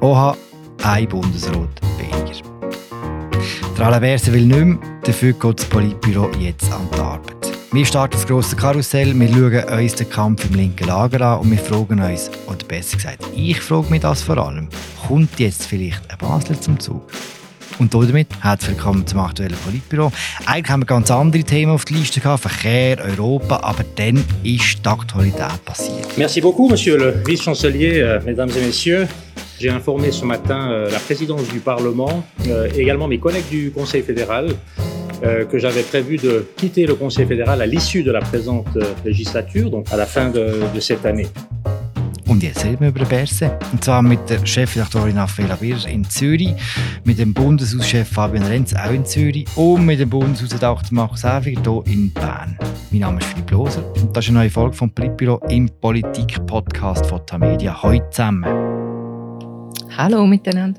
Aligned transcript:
Oha, 0.00 0.36
ein 0.82 1.08
Bundesrat 1.08 1.68
weniger. 1.96 2.42
Der 3.78 3.86
Alain 3.86 4.00
Berset 4.02 4.34
will 4.34 4.44
nicht 4.44 4.64
mehr, 4.64 4.78
dafür 5.04 5.32
geht 5.32 5.58
das 5.58 5.66
Politbüro 5.66 6.30
jetzt 6.38 6.70
an 6.70 6.86
die 6.94 7.00
Arbeit. 7.00 7.52
Wir 7.72 7.86
starten 7.86 8.12
das 8.12 8.26
grosse 8.26 8.56
Karussell, 8.56 9.18
wir 9.18 9.28
schauen 9.28 9.78
uns 9.80 9.94
den 9.94 10.10
Kampf 10.10 10.44
im 10.50 10.54
linken 10.54 10.86
Lager 10.86 11.20
an 11.22 11.40
und 11.40 11.50
wir 11.50 11.58
fragen 11.58 12.00
uns, 12.00 12.30
oder 12.46 12.64
besser 12.68 12.96
gesagt, 12.96 13.24
ich 13.34 13.58
frage 13.58 13.88
mich 13.90 14.02
das 14.02 14.22
vor 14.22 14.36
allem, 14.36 14.68
kommt 15.08 15.38
jetzt 15.40 15.66
vielleicht 15.66 16.02
ein 16.10 16.18
Basler 16.18 16.60
zum 16.60 16.78
Zug? 16.78 17.10
Und 17.78 17.92
damit 17.94 18.28
herzlich 18.42 18.76
willkommen 18.76 19.06
zum 19.06 19.20
aktuellen 19.20 19.56
Politbüro. 19.64 20.12
Eigentlich 20.44 20.70
haben 20.70 20.80
wir 20.82 20.86
ganz 20.86 21.10
andere 21.10 21.42
Themen 21.42 21.72
auf 21.72 21.84
der 21.86 21.96
Liste 21.96 22.20
gehabt, 22.20 22.42
Verkehr, 22.42 22.98
Europa, 23.02 23.60
aber 23.62 23.84
dann 23.96 24.24
ist 24.42 24.84
die 24.84 24.88
Aktualität 24.88 25.64
passiert. 25.64 26.16
Merci 26.16 26.40
beaucoup, 26.42 26.70
Monsieur 26.70 26.98
le 26.98 27.22
Vice-Chancelier, 27.26 28.04
euh, 28.04 28.24
Mesdames 28.24 28.56
et 28.56 28.64
Messieurs. 28.64 29.08
J'ai 29.58 29.70
informé 29.70 30.10
ce 30.12 30.24
matin 30.24 30.70
euh, 30.70 30.90
la 30.90 30.98
présidence 30.98 31.48
du 31.48 31.60
Parlement 31.60 32.24
euh, 32.48 32.68
et 32.74 32.80
également 32.80 33.08
mes 33.08 33.18
collègues 33.18 33.48
du 33.50 33.70
Conseil 33.70 34.02
fédéral 34.02 34.54
Euh, 35.22 35.46
que 35.46 35.58
j'avais 35.58 35.82
prévu 35.82 36.18
de 36.18 36.46
quitter 36.56 36.84
le 36.86 36.94
Conseil 36.94 37.26
fédéral 37.26 37.62
à 37.62 37.66
l'issue 37.66 38.02
de 38.02 38.12
la 38.12 38.20
présente 38.20 38.68
euh, 38.76 38.82
législature, 39.04 39.70
donc 39.70 39.90
à 39.90 39.96
la 39.96 40.04
fin 40.04 40.28
de, 40.28 40.60
de 40.74 40.80
cette 40.80 41.06
année. 41.06 41.26
Und 42.28 42.42
jetzt 42.42 42.64
reden 42.64 42.80
wir 42.80 42.88
über 42.88 42.98
den 42.98 43.08
Berse. 43.08 43.56
Und 43.72 43.82
zwar 43.82 44.02
mit 44.02 44.18
der 44.28 44.44
Chefredaktorin 44.44 45.16
Afela 45.16 45.54
Birr 45.54 45.86
in 45.88 46.04
Zürich, 46.04 46.54
mit 47.04 47.18
dem 47.18 47.32
Bundeshauschef 47.32 48.08
Fabian 48.08 48.44
Renz 48.44 48.74
auch 48.74 48.90
in 48.90 49.06
Zürich 49.06 49.46
und 49.54 49.86
mit 49.86 50.00
dem 50.00 50.10
Bundeshausredakteur 50.10 50.92
Markus 50.92 51.24
Häfiger 51.24 51.62
hier 51.62 51.94
in 51.94 52.12
Bern. 52.12 52.58
Mein 52.90 53.00
Name 53.00 53.20
ist 53.20 53.28
Philipp 53.28 53.50
Loser 53.52 53.84
und 53.94 54.14
das 54.14 54.24
ist 54.24 54.30
eine 54.30 54.40
neue 54.40 54.50
Folge 54.50 54.76
vom 54.76 54.90
Politbüro 54.90 55.40
im 55.48 55.70
Politik-Podcast 55.80 57.06
von 57.06 57.24
Tamedia. 57.24 57.80
Heute 57.82 58.10
zusammen. 58.10 58.75
Hallo 59.96 60.26
miteinander. 60.26 60.78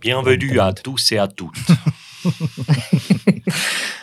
Bienvenue 0.00 0.58
à 0.58 0.72
tous 0.72 1.12
et 1.12 1.18
à 1.18 1.28
toutes. 1.28 1.56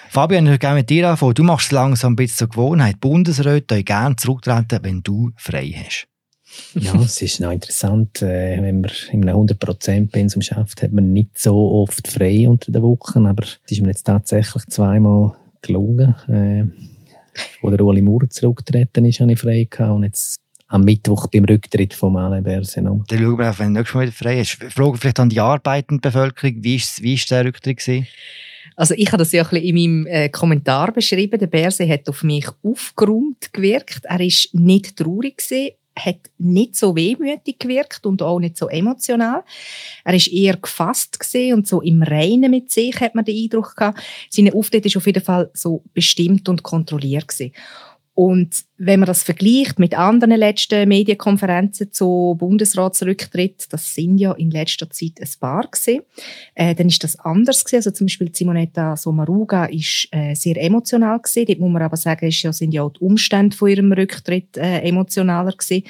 Fabian, 0.10 0.48
ich 0.48 0.60
gerne 0.60 0.76
mit 0.80 0.90
dir 0.90 1.10
anfangen. 1.10 1.34
Du 1.34 1.44
machst 1.44 1.66
es 1.68 1.72
langsam 1.74 2.14
ein 2.14 2.16
bisschen 2.16 2.38
zur 2.38 2.48
Gewohnheit. 2.48 3.02
Bundesräte 3.02 3.84
gerne 3.84 4.16
zurücktreten, 4.16 4.80
wenn 4.82 5.04
du 5.04 5.32
frei 5.36 5.76
hast. 5.76 6.08
ja, 6.74 6.96
es 7.02 7.22
ist 7.22 7.42
noch 7.42 7.52
interessant, 7.52 8.22
äh, 8.22 8.62
wenn 8.62 8.80
man 8.80 8.92
in 9.12 9.28
einem 9.28 9.42
100%-Pensum 9.46 10.42
schafft, 10.42 10.84
hat 10.84 10.94
man 10.94 11.12
nicht 11.12 11.38
so 11.38 11.72
oft 11.74 12.08
frei 12.08 12.48
unter 12.48 12.72
den 12.72 12.82
Wochen, 12.82 13.26
aber 13.26 13.44
es 13.44 13.60
ist 13.68 13.82
mir 13.82 13.90
jetzt 13.90 14.04
tatsächlich 14.04 14.66
zweimal 14.68 15.36
gelungen. 15.62 16.16
Äh, 16.30 16.64
wo 17.62 17.70
der 17.70 17.82
Ueli 17.82 18.02
Maurer 18.02 18.30
zurückgetreten 18.30 19.04
ist, 19.04 19.20
habe 19.20 19.34
ich 19.34 19.40
frei 19.40 19.68
gehabt 19.70 19.92
und 19.92 20.04
jetzt 20.04 20.40
am 20.70 20.84
Mittwoch 20.84 21.28
beim 21.28 21.46
Rücktritt 21.46 21.94
vom 21.94 22.16
Alain 22.16 22.44
Berset. 22.44 22.86
Dann 22.86 23.04
schauen 23.10 23.38
wir 23.38 23.50
auf, 23.50 23.60
wenn 23.60 23.74
du 23.74 23.80
nächstes 23.80 23.96
Mal 23.96 24.02
wieder 24.04 24.14
frei 24.14 24.40
ist. 24.40 24.52
Frage 24.52 24.98
vielleicht 24.98 25.20
an 25.20 25.30
die 25.30 25.40
arbeitende 25.40 26.00
Bevölkerung, 26.00 26.64
wie 26.64 26.76
ist, 26.76 27.02
wie 27.02 27.16
ist 27.16 27.30
der 27.30 27.44
Rücktritt 27.44 27.80
gewesen? 27.80 28.08
Also 28.76 28.94
ich 28.96 29.08
habe 29.08 29.18
das 29.18 29.32
ja 29.32 29.44
ein 29.44 29.50
bisschen 29.50 29.66
in 29.66 29.76
meinem 29.76 30.08
äh, 30.08 30.30
Kommentar 30.30 30.92
beschrieben. 30.92 31.40
Der 31.40 31.48
Berse 31.48 31.90
hat 31.90 32.08
auf 32.08 32.24
mich 32.24 32.48
aufgeräumt 32.64 33.52
gewirkt. 33.52 34.02
Er 34.04 34.22
ist 34.22 34.54
nicht 34.54 34.96
traurig 34.96 35.38
gewesen, 35.38 35.72
hat 35.98 36.30
nicht 36.38 36.76
so 36.76 36.96
wehmütig 36.96 37.60
gewirkt 37.60 38.06
und 38.06 38.22
auch 38.22 38.40
nicht 38.40 38.58
so 38.58 38.70
emotional. 38.70 39.44
Er 40.06 40.14
ist 40.14 40.32
eher 40.32 40.56
gefasst 40.56 41.18
und 41.52 41.68
so 41.68 41.82
im 41.82 42.04
Reinen 42.04 42.52
mit 42.52 42.72
sich 42.72 42.98
hat 43.00 43.16
man 43.16 43.26
den 43.26 43.36
Eindruck 43.36 43.76
gehabt. 43.76 44.00
Seine 44.30 44.54
Auftritt 44.54 44.86
ist 44.86 44.96
auf 44.96 45.08
jeden 45.08 45.24
Fall 45.24 45.50
so 45.54 45.84
bestimmt 45.94 46.48
und 46.48 46.64
kontrolliert 46.64 47.28
gewesen. 47.28 47.52
Und 48.20 48.66
wenn 48.78 49.00
man 49.00 49.08
das 49.08 49.24
vergleicht 49.24 49.80
mit 49.80 49.98
anderen 49.98 50.36
letzten 50.36 50.90
Medienkonferenzen 50.90 51.94
zu 51.94 52.36
Bundesratsrücktritt, 52.38 53.68
das 53.72 53.96
sind 53.96 54.18
ja 54.18 54.34
in 54.34 54.52
letzter 54.52 54.90
Zeit 54.90 55.22
ein 55.22 55.30
paar 55.40 55.66
gewesen, 55.66 56.02
äh, 56.54 56.76
dann 56.76 56.90
ist 56.90 57.02
das 57.02 57.18
anders 57.18 57.64
gewesen. 57.64 57.78
Also 57.78 57.92
zum 57.92 58.08
Beispiel 58.08 58.30
Simonetta 58.36 58.98
Sommaruga 58.98 59.68
ist 59.68 60.10
äh, 60.12 60.34
sehr 60.34 60.62
emotional 60.62 61.20
gewesen. 61.20 61.46
Dort 61.46 61.60
muss 61.60 61.72
man 61.72 61.82
aber 61.82 61.96
sagen, 61.96 62.28
ist 62.28 62.42
ja, 62.42 62.52
sind 62.52 62.74
ja 62.74 62.84
auch 62.84 62.92
die 62.92 63.00
Umstände 63.00 63.56
von 63.56 63.70
ihrem 63.70 63.94
Rücktritt 63.94 64.58
äh, 64.58 64.80
emotionaler 64.82 65.54
gewesen. 65.54 65.86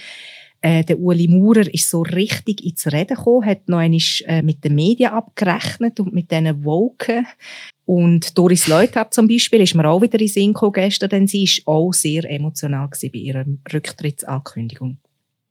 Äh, 0.61 0.83
der 0.83 0.99
Uli 0.99 1.27
Maurer 1.27 1.73
ist 1.73 1.89
so 1.89 2.01
richtig 2.01 2.65
ins 2.65 2.85
Reden 2.87 3.15
gekommen, 3.15 3.45
hat 3.45 3.69
noch 3.69 3.77
einmal 3.77 4.01
äh, 4.25 4.41
mit 4.41 4.63
den 4.63 4.75
Medien 4.75 5.11
abgerechnet 5.11 5.99
und 6.01 6.13
mit 6.13 6.31
diesen 6.31 6.65
Woken 6.65 7.25
und 7.85 8.37
Doris 8.37 8.67
Leuthard 8.67 9.15
zum 9.15 9.27
Beispiel 9.27 9.61
ist 9.61 9.73
mir 9.73 9.89
auch 9.89 10.01
wieder 10.01 10.19
in 10.19 10.27
Sinn 10.27 10.53
gekommen 10.53 10.73
gestern, 10.73 11.09
denn 11.09 11.27
sie 11.27 11.49
war 11.65 11.73
auch 11.73 11.91
sehr 11.91 12.29
emotional 12.29 12.87
bei 12.87 13.09
ihrer 13.13 13.45
Rücktrittsankündigung. 13.73 14.97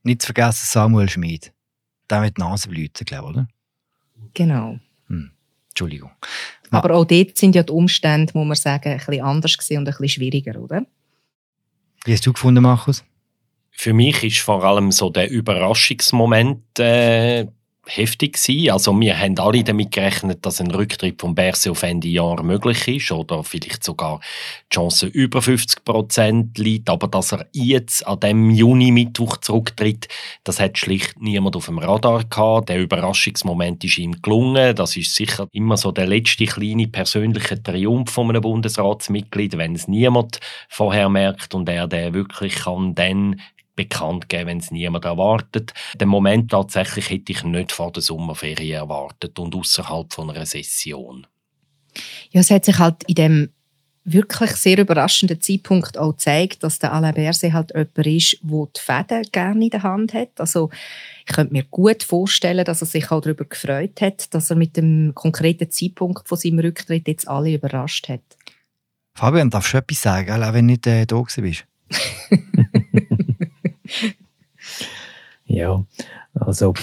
Nicht 0.04 0.22
zu 0.22 0.26
vergessen 0.26 0.66
Samuel 0.66 1.08
Schmid. 1.08 1.52
Der 2.08 2.20
mit 2.20 2.38
Nasenblüten, 2.38 3.04
glaube 3.04 3.30
ich, 3.30 3.36
oder? 3.36 3.48
Genau. 4.34 4.78
Hm. 5.08 5.32
Entschuldigung. 5.70 6.12
Aber 6.70 6.94
auch 6.94 7.04
dort 7.04 7.36
sind 7.36 7.56
ja 7.56 7.64
die 7.64 7.72
Umstände, 7.72 8.32
muss 8.34 8.46
man 8.46 8.56
sagen, 8.56 8.92
ein 8.92 8.98
bisschen 8.98 9.24
anders 9.24 9.56
und 9.70 9.76
ein 9.76 9.84
bisschen 9.84 10.08
schwieriger, 10.08 10.60
oder? 10.60 10.86
Wie 12.04 12.12
hast 12.12 12.24
du 12.24 12.32
gefunden, 12.32 12.62
Markus? 12.62 13.04
Für 13.80 13.92
mich 13.92 14.24
ist 14.24 14.40
vor 14.40 14.64
allem 14.64 14.90
so 14.90 15.08
der 15.08 15.30
Überraschungsmoment 15.30 16.80
äh, 16.80 17.46
heftig 17.86 18.32
gewesen. 18.32 18.72
Also 18.72 19.00
wir 19.00 19.16
haben 19.16 19.38
alle 19.38 19.62
damit 19.62 19.92
gerechnet, 19.92 20.44
dass 20.44 20.60
ein 20.60 20.72
Rücktritt 20.72 21.20
von 21.20 21.36
Berse 21.36 21.70
auf 21.70 21.84
Ende 21.84 22.08
Jahr 22.08 22.42
möglich 22.42 22.88
ist 22.88 23.12
oder 23.12 23.44
vielleicht 23.44 23.84
sogar 23.84 24.18
die 24.64 24.74
Chance 24.74 25.06
über 25.06 25.40
50 25.40 25.84
Prozent 25.84 26.58
liegt. 26.58 26.90
Aber 26.90 27.06
dass 27.06 27.30
er 27.30 27.46
jetzt 27.52 28.04
an 28.04 28.18
dem 28.18 28.50
Juni-Mittwoch 28.50 29.36
zurücktritt, 29.36 30.08
das 30.42 30.58
hat 30.58 30.76
schlicht 30.76 31.20
niemand 31.20 31.54
auf 31.54 31.66
dem 31.66 31.78
Radar 31.78 32.24
gehabt. 32.24 32.70
Der 32.70 32.80
Überraschungsmoment 32.80 33.84
ist 33.84 33.98
ihm 33.98 34.20
gelungen. 34.20 34.74
Das 34.74 34.96
ist 34.96 35.14
sicher 35.14 35.46
immer 35.52 35.76
so 35.76 35.92
der 35.92 36.08
letzte 36.08 36.46
kleine 36.46 36.88
persönliche 36.88 37.62
Triumph 37.62 38.10
von 38.10 38.28
einem 38.28 38.42
Bundesratsmitglied, 38.42 39.56
wenn 39.56 39.76
es 39.76 39.86
niemand 39.86 40.40
vorher 40.68 41.08
merkt 41.08 41.54
und 41.54 41.68
er 41.68 41.86
der 41.86 42.12
wirklich 42.12 42.56
kann 42.56 42.96
dann 42.96 43.36
bekannt 43.78 44.28
geben, 44.28 44.48
wenn 44.48 44.58
es 44.58 44.70
niemand 44.70 45.04
erwartet. 45.04 45.72
Den 45.94 46.08
Moment 46.08 46.50
tatsächlich 46.50 47.08
hätte 47.10 47.32
ich 47.32 47.44
nicht 47.44 47.72
vor 47.72 47.92
der 47.92 48.02
Sommerferien 48.02 48.80
erwartet 48.80 49.38
und 49.38 49.54
außerhalb 49.54 50.12
von 50.12 50.30
einer 50.30 50.44
Session. 50.44 51.26
Ja, 52.30 52.40
es 52.40 52.50
hat 52.50 52.64
sich 52.64 52.78
halt 52.78 53.04
in 53.04 53.14
dem 53.14 53.48
wirklich 54.04 54.50
sehr 54.52 54.78
überraschenden 54.78 55.40
Zeitpunkt 55.40 55.96
auch 55.96 56.12
gezeigt, 56.12 56.62
dass 56.64 56.78
der 56.78 56.92
Alain 56.92 57.14
Berset 57.14 57.52
halt 57.52 57.72
jemand 57.74 58.06
ist, 58.06 58.36
der 58.42 58.66
die 58.66 58.80
Fäden 58.80 59.22
gerne 59.30 59.64
in 59.64 59.70
der 59.70 59.82
Hand 59.82 60.14
hat. 60.14 60.30
Also 60.38 60.70
ich 61.26 61.34
könnte 61.34 61.52
mir 61.52 61.64
gut 61.64 62.02
vorstellen, 62.02 62.64
dass 62.64 62.82
er 62.82 62.86
sich 62.86 63.10
auch 63.10 63.20
darüber 63.20 63.44
gefreut 63.44 64.00
hat, 64.00 64.32
dass 64.34 64.50
er 64.50 64.56
mit 64.56 64.76
dem 64.76 65.12
konkreten 65.14 65.70
Zeitpunkt 65.70 66.28
von 66.28 66.38
seinem 66.38 66.60
Rücktritt 66.60 67.06
jetzt 67.06 67.28
alle 67.28 67.52
überrascht 67.52 68.08
hat. 68.08 68.22
Fabian, 69.14 69.50
darfst 69.50 69.74
du 69.74 69.78
etwas 69.78 70.02
sagen, 70.02 70.42
auch 70.42 70.52
wenn 70.52 70.66
du 70.66 70.72
nicht 70.72 70.86
äh, 70.86 71.06
da 71.06 71.22
bist? 71.36 71.64
Ja, 75.58 75.84
also 76.34 76.74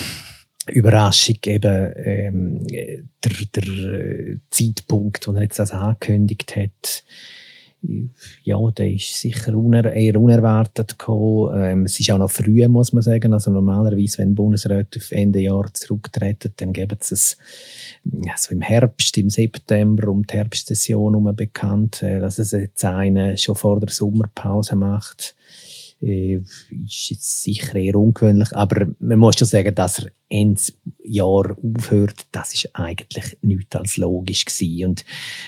Überraschung 0.67 1.37
eben 1.45 1.93
ähm, 1.95 2.67
der, 2.67 3.03
der 3.55 3.67
äh, 3.67 4.37
Zeitpunkt, 4.49 5.27
wo 5.27 5.33
er 5.33 5.43
jetzt 5.43 5.59
das 5.59 5.71
angekündigt 5.71 6.55
hat, 6.55 7.03
ja, 8.43 8.57
der 8.71 8.91
ist 8.91 9.19
sicher 9.19 9.55
uner 9.55 9.93
eher 9.93 10.19
unerwartet 10.19 10.97
gekommen. 10.97 11.51
Ähm, 11.55 11.83
es 11.83 11.99
ist 11.99 12.09
auch 12.11 12.17
noch 12.17 12.31
früh, 12.31 12.67
muss 12.67 12.93
man 12.93 13.03
sagen. 13.03 13.33
Also 13.33 13.51
normalerweise, 13.51 14.19
wenn 14.19 14.33
Bundesräte 14.33 14.99
auf 14.99 15.11
Ende 15.11 15.39
Jahr 15.39 15.71
zurücktreten, 15.73 16.53
dann 16.57 16.73
geben 16.73 16.97
sie 16.99 17.13
es 17.13 17.37
also 18.27 18.53
im 18.53 18.61
Herbst, 18.61 19.17
im 19.17 19.29
September, 19.29 20.07
um 20.07 20.25
die 20.25 20.33
Herbstsession 20.33 21.13
herum 21.13 21.35
bekannt, 21.35 22.01
äh, 22.01 22.19
dass 22.19 22.39
es 22.39 22.51
jetzt 22.51 22.83
eine 22.83 23.37
schon 23.37 23.55
vor 23.55 23.79
der 23.79 23.89
Sommerpause 23.89 24.75
macht 24.75 25.35
äh, 26.01 26.41
ist 26.85 27.09
jetzt 27.09 27.43
sicher 27.43 27.75
eher 27.75 27.95
ungewöhnlich, 27.95 28.55
aber 28.55 28.87
man 28.99 29.19
muss 29.19 29.37
schon 29.37 29.47
sagen, 29.47 29.73
dass 29.73 29.99
er 29.99 30.11
Ende 30.27 30.59
Jahr 31.03 31.55
aufhört, 31.63 32.25
das 32.31 32.55
ist 32.55 32.69
eigentlich 32.73 33.37
nichts 33.41 33.75
als 33.75 33.97
logisch 33.97 34.45
gewesen. 34.45 34.89
Und 34.89 35.05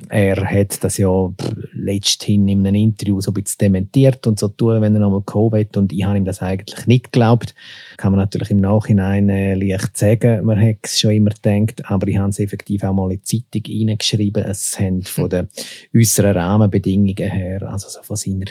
er 0.07 0.45
hat 0.45 0.83
das 0.83 0.97
ja 0.97 1.33
letzthin 1.73 2.47
in 2.47 2.65
einem 2.65 2.75
Interview 2.75 3.19
so 3.19 3.31
ein 3.31 3.33
bisschen 3.33 3.57
dementiert 3.59 4.27
und 4.27 4.37
so 4.37 4.49
tun, 4.49 4.81
wenn 4.81 4.93
er 4.93 5.01
nochmal 5.01 5.23
will. 5.51 5.67
Und 5.75 5.91
ich 5.91 6.03
habe 6.03 6.17
ihm 6.17 6.25
das 6.25 6.43
eigentlich 6.43 6.85
nicht 6.85 7.11
geglaubt. 7.11 7.55
Kann 7.97 8.11
man 8.11 8.19
natürlich 8.19 8.51
im 8.51 8.57
Nachhinein 8.57 9.29
äh, 9.29 9.55
leicht 9.55 9.97
sagen, 9.97 10.45
man 10.45 10.61
hat 10.61 10.77
es 10.83 10.99
schon 10.99 11.11
immer 11.11 11.31
gedacht, 11.31 11.83
aber 11.89 12.07
ich 12.07 12.17
habe 12.17 12.29
es 12.29 12.39
effektiv 12.39 12.83
auch 12.83 12.93
mal 12.93 13.11
in 13.11 13.21
die 13.25 13.43
Zeitung 13.51 13.89
reingeschrieben. 13.89 14.43
Es 14.43 14.79
haben 14.79 15.01
von 15.01 15.29
den 15.29 15.49
äußeren 15.95 16.37
Rahmenbedingungen 16.37 17.15
her, 17.15 17.63
also 17.63 17.89
so 17.89 18.03
von 18.03 18.15
seiner 18.15 18.45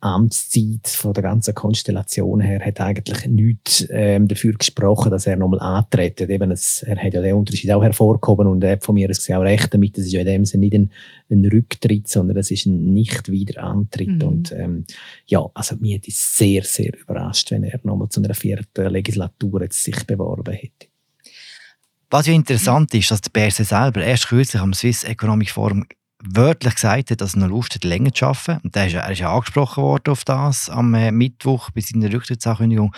Amtszeit, 0.00 0.88
von 0.88 1.12
der 1.12 1.22
ganzen 1.22 1.54
Konstellation 1.54 2.40
her, 2.40 2.64
hat 2.64 2.80
eigentlich 2.80 3.26
nichts 3.26 3.86
ähm, 3.90 4.28
dafür 4.28 4.54
gesprochen, 4.54 5.10
dass 5.10 5.26
er 5.26 5.36
nochmal 5.36 5.60
antreten. 5.60 6.30
Eben, 6.30 6.50
es, 6.50 6.82
er 6.82 6.96
hat 6.96 7.14
ja 7.14 7.22
den 7.22 7.34
Unterschied 7.34 7.70
auch 7.72 7.82
hervorgehoben 7.82 8.46
und 8.46 8.64
er 8.64 8.72
hat 8.72 8.84
von 8.84 8.94
mir 8.94 9.08
auch 9.10 9.40
recht 9.40 9.72
damit. 9.72 9.96
Das 9.96 10.06
ist 10.06 10.12
ja 10.12 10.20
in 10.20 10.26
dem 10.26 10.44
Sinne 10.44 10.66
nicht 10.66 10.74
ein, 10.74 10.90
ein 11.30 11.44
Rücktritt, 11.44 12.08
sondern 12.08 12.36
es 12.36 12.50
ist 12.50 12.66
ein 12.66 12.92
Nicht-Wiederantritt. 12.92 14.22
Mhm. 14.22 14.22
Und 14.22 14.52
ähm, 14.52 14.84
ja, 15.26 15.44
also 15.54 15.76
mir 15.76 15.96
hat 15.96 16.08
es 16.08 16.36
sehr, 16.36 16.62
sehr 16.64 16.92
überrascht, 16.98 17.50
wenn 17.50 17.64
er 17.64 17.80
nochmal 17.82 18.08
zu 18.08 18.22
einer 18.22 18.34
vierten 18.34 18.90
Legislatur 18.90 19.62
jetzt 19.62 19.82
sich 19.82 20.06
beworben 20.06 20.54
hätte. 20.54 20.88
Was 22.10 22.26
ja 22.26 22.32
interessant 22.32 22.94
ist, 22.94 23.10
dass 23.10 23.20
der 23.20 23.30
Berse 23.30 23.64
selber 23.64 24.02
erst 24.02 24.28
kürzlich 24.28 24.62
am 24.62 24.72
Swiss 24.72 25.04
Economic 25.04 25.50
Forum 25.50 25.84
wörtlich 26.24 26.74
gesagt 26.74 27.10
hat, 27.10 27.20
dass 27.20 27.34
er 27.34 27.40
noch 27.40 27.48
Lust 27.48 27.74
hat, 27.74 27.84
länger 27.84 28.12
zu 28.12 28.26
arbeiten. 28.26 28.60
Und 28.64 28.76
ist, 28.76 28.94
er 28.94 29.10
ist 29.10 29.18
ja 29.18 29.32
angesprochen 29.32 29.82
worden 29.82 30.10
auf 30.10 30.24
das 30.24 30.68
am 30.68 30.94
äh, 30.94 31.12
Mittwoch 31.12 31.70
bei 31.70 31.80
seiner 31.80 32.12
Rücktrittsankündigung. 32.12 32.94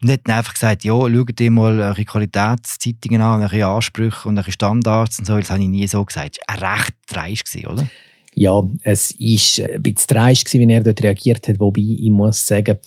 Und 0.00 0.10
hat 0.10 0.20
dann 0.24 0.36
einfach 0.36 0.54
gesagt, 0.54 0.84
ja, 0.84 0.92
schaut 0.92 1.38
dir 1.38 1.50
mal 1.50 1.80
eure 1.80 2.04
Qualitätszeitungen 2.04 3.22
an, 3.22 3.42
eure 3.42 3.66
Ansprüche 3.66 4.28
und 4.28 4.38
eure 4.38 4.52
Standards 4.52 5.18
und 5.18 5.24
so. 5.24 5.38
Das 5.38 5.50
habe 5.50 5.62
ich 5.62 5.68
nie 5.68 5.86
so 5.86 6.04
gesagt. 6.04 6.38
Das 6.46 6.60
war 6.60 6.76
recht 6.76 6.94
dreist, 7.06 7.56
oder? 7.66 7.88
Ja, 8.38 8.62
es 8.84 9.18
war 9.18 9.68
ein 9.74 9.82
bisschen 9.82 10.06
dreist, 10.06 10.52
wie 10.54 10.72
er 10.72 10.82
dort 10.84 11.02
reagiert 11.02 11.48
hat. 11.48 11.58
Wobei 11.58 11.80
ich 11.80 12.10
muss 12.10 12.46
sagen, 12.46 12.78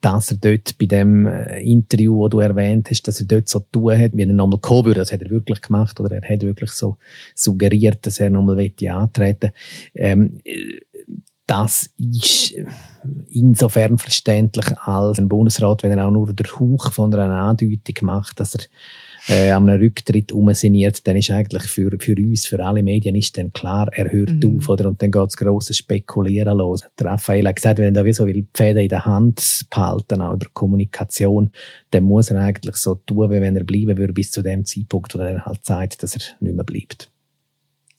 dass 0.00 0.30
er 0.30 0.36
dort 0.36 0.78
bei 0.78 0.86
dem 0.86 1.26
äh, 1.26 1.60
Interview, 1.60 2.22
das 2.22 2.30
du 2.30 2.38
erwähnt 2.38 2.88
hast, 2.88 3.02
dass 3.08 3.18
er 3.18 3.26
dort 3.26 3.48
so 3.48 3.58
tun 3.72 3.98
hat, 3.98 4.16
wie 4.16 4.22
er 4.22 4.28
nochmal 4.28 4.60
kommen 4.60 4.84
würde. 4.84 5.00
Das 5.00 5.10
hat 5.10 5.22
er 5.22 5.30
wirklich 5.30 5.60
gemacht 5.60 5.98
oder 5.98 6.22
er 6.22 6.28
hat 6.28 6.42
wirklich 6.42 6.70
so 6.70 6.98
suggeriert, 7.34 8.06
dass 8.06 8.20
er 8.20 8.30
nochmal 8.30 8.70
antreten 8.88 9.50
ähm, 9.94 10.40
das 11.46 11.90
ist 11.96 12.54
insofern 13.30 13.98
verständlich 13.98 14.66
als 14.78 15.18
ein 15.18 15.28
Bundesrat, 15.28 15.84
wenn 15.84 15.96
er 15.96 16.06
auch 16.06 16.10
nur 16.10 16.32
der 16.32 16.46
Hauch 16.58 16.92
von 16.92 17.14
einer 17.14 17.42
Andeutung 17.42 17.94
macht, 18.02 18.40
dass 18.40 18.56
er 18.56 18.64
äh, 19.28 19.50
an 19.50 19.68
einem 19.68 19.80
Rücktritt 19.80 20.32
umsiniert, 20.32 21.06
dann 21.06 21.16
ist 21.16 21.30
eigentlich 21.30 21.64
für, 21.64 21.90
für 21.98 22.16
uns, 22.16 22.46
für 22.46 22.64
alle 22.64 22.82
Medien, 22.82 23.16
ist 23.16 23.36
dann 23.36 23.52
klar, 23.52 23.88
er 23.92 24.10
hört 24.12 24.44
mhm. 24.44 24.58
auf, 24.58 24.68
oder? 24.68 24.88
Und 24.88 25.02
dann 25.02 25.10
geht 25.10 25.22
das 25.22 25.36
grosse 25.36 25.74
Spekulieren 25.74 26.58
los. 26.58 26.82
Der 26.98 27.06
Raphael 27.06 27.46
hat 27.48 27.56
gesagt, 27.56 27.78
wenn 27.78 27.86
er 27.86 27.92
da 27.92 28.04
wie 28.04 28.12
so 28.12 28.26
will, 28.26 28.34
die 28.34 28.46
Fäden 28.54 28.82
in 28.82 28.88
der 28.88 29.04
Hand 29.04 29.66
behalten, 29.70 30.20
auch 30.20 30.34
über 30.34 30.46
Kommunikation, 30.52 31.50
dann 31.90 32.04
muss 32.04 32.30
er 32.30 32.40
eigentlich 32.40 32.76
so 32.76 32.94
tun, 32.94 33.30
wie 33.30 33.40
wenn 33.40 33.56
er 33.56 33.64
bleiben 33.64 33.96
würde, 33.96 34.12
bis 34.12 34.30
zu 34.30 34.42
dem 34.42 34.64
Zeitpunkt, 34.64 35.14
wo 35.14 35.18
er 35.18 35.44
halt 35.44 35.64
sagt, 35.64 36.02
dass 36.02 36.14
er 36.14 36.22
nicht 36.40 36.54
mehr 36.54 36.64
bleibt. 36.64 37.10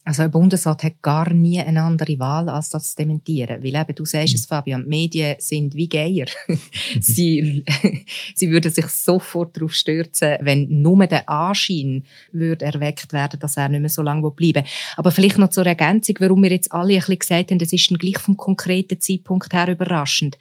Also 0.08 0.24
ein 0.24 0.32
Bundesrat 0.32 0.84
hat 0.84 1.02
gar 1.02 1.34
nie 1.34 1.60
eine 1.60 1.82
andere 1.82 2.18
Wahl, 2.18 2.48
als 2.48 2.70
das 2.70 2.92
zu 2.92 2.96
dementieren. 2.96 3.62
Weil 3.62 3.76
eben, 3.76 3.94
du 3.94 4.06
sagst 4.06 4.36
es, 4.36 4.46
Fabian, 4.46 4.84
die 4.84 4.90
Medien 4.90 5.36
sind 5.38 5.76
wie 5.76 5.90
Geier. 5.90 6.28
sie, 7.02 7.66
sie 8.34 8.50
würden 8.50 8.72
sich 8.72 8.86
sofort 8.86 9.58
darauf 9.58 9.74
stürzen, 9.74 10.38
wenn 10.40 10.82
nur 10.82 11.06
der 11.08 11.28
Anschein 11.28 12.06
würde 12.32 12.64
erweckt 12.64 13.12
werden, 13.12 13.38
dass 13.42 13.58
er 13.58 13.68
nicht 13.68 13.82
mehr 13.82 13.90
so 13.90 14.02
lange 14.02 14.32
bleiben 14.32 14.64
will. 14.64 14.72
Aber 14.96 15.12
vielleicht 15.12 15.40
noch 15.40 15.50
zur 15.50 15.66
Ergänzung, 15.66 16.16
warum 16.20 16.42
wir 16.42 16.52
jetzt 16.52 16.72
alle 16.72 16.94
ein 16.94 17.00
bisschen 17.00 17.20
gesagt 17.20 17.52
haben, 17.52 17.60
das 17.60 17.74
ist 17.74 17.92
dann 17.92 17.98
gleich 17.98 18.18
vom 18.18 18.38
konkreten 18.38 19.02
Zeitpunkt 19.02 19.52
her 19.52 19.68
überraschend. 19.68 20.38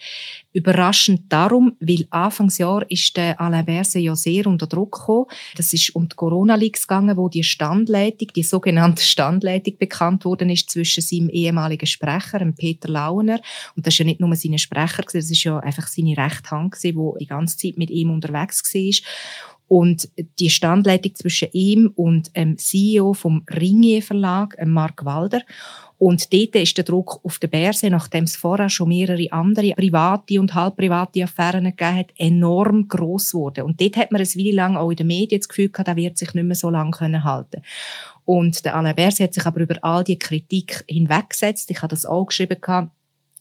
Überraschend 0.52 1.22
darum, 1.28 1.76
weil 1.80 2.06
Anfangsjahr 2.10 2.88
ist 2.88 3.16
der 3.16 3.40
Alain 3.40 3.66
Berset 3.66 4.02
ja 4.02 4.14
sehr 4.14 4.46
unter 4.46 4.68
Druck 4.68 4.92
gekommen. 4.92 5.26
Das 5.56 5.72
ist 5.72 5.90
um 5.96 6.08
die 6.08 6.14
Corona-Leaks 6.14 6.86
gegangen, 6.86 7.16
wo 7.16 7.28
die 7.28 7.42
Standleitung, 7.42 8.28
die 8.34 8.44
sogenannte 8.44 9.02
Standleitung, 9.02 9.55
Verspätung 9.56 9.78
bekannt 9.78 10.24
worden 10.24 10.50
ist 10.50 10.70
zwischen 10.70 11.02
seinem 11.02 11.28
ehemaligen 11.30 11.86
Sprecher, 11.86 12.40
Peter 12.56 12.88
Launer, 12.88 13.40
und 13.74 13.86
das 13.86 13.94
ist 13.94 13.98
ja 13.98 14.04
nicht 14.04 14.20
nur 14.20 14.34
sein 14.34 14.58
Sprecher, 14.58 15.02
das 15.02 15.30
ist 15.30 15.44
ja 15.44 15.58
einfach 15.58 15.86
seine 15.86 16.16
rechte 16.16 16.50
Hand, 16.50 16.76
die 16.82 16.94
die 17.20 17.26
ganze 17.26 17.56
Zeit 17.56 17.78
mit 17.78 17.90
ihm 17.90 18.10
unterwegs 18.10 18.62
war. 18.74 18.92
Und 19.68 20.08
die 20.38 20.50
Standleitung 20.50 21.14
zwischen 21.16 21.48
ihm 21.52 21.90
und 21.96 22.36
dem 22.36 22.56
CEO 22.56 23.14
vom 23.14 23.44
Ringier 23.50 24.00
Verlag, 24.00 24.56
Mark 24.64 25.04
Walder. 25.04 25.42
Und 25.98 26.32
dort 26.32 26.54
ist 26.56 26.76
der 26.76 26.84
Druck 26.84 27.20
auf 27.22 27.38
der 27.38 27.48
Börse, 27.48 27.88
nachdem 27.88 28.24
es 28.24 28.36
vorher 28.36 28.68
schon 28.68 28.90
mehrere 28.90 29.32
andere 29.32 29.72
private 29.72 30.38
und 30.38 30.54
halbprivate 30.54 31.24
Affären 31.24 31.64
gegeben 31.64 31.96
hat, 31.96 32.12
enorm 32.16 32.86
groß 32.86 33.32
geworden. 33.32 33.64
Und 33.64 33.80
dort 33.80 33.96
hat 33.96 34.12
man 34.12 34.20
ein 34.20 34.26
Weile 34.26 34.52
lang 34.52 34.76
auch 34.76 34.90
in 34.90 34.96
den 34.96 35.06
Medien 35.06 35.40
das 35.40 35.48
Gefühl 35.48 35.70
gehabt, 35.70 35.88
der 35.88 35.96
wird 35.96 36.18
sich 36.18 36.34
nicht 36.34 36.44
mehr 36.44 36.54
so 36.54 36.68
lange 36.68 36.92
halten 37.00 37.22
können 37.22 37.62
und 38.26 38.64
der 38.64 38.74
Alain 38.74 38.96
Berset 38.96 39.28
hat 39.28 39.34
sich 39.34 39.46
aber 39.46 39.60
über 39.60 39.76
all 39.82 40.02
die 40.02 40.18
Kritik 40.18 40.84
hinweggesetzt. 40.88 41.70
Ich 41.70 41.78
habe 41.78 41.88
das 41.88 42.04
auch 42.04 42.26
geschrieben. 42.26 42.60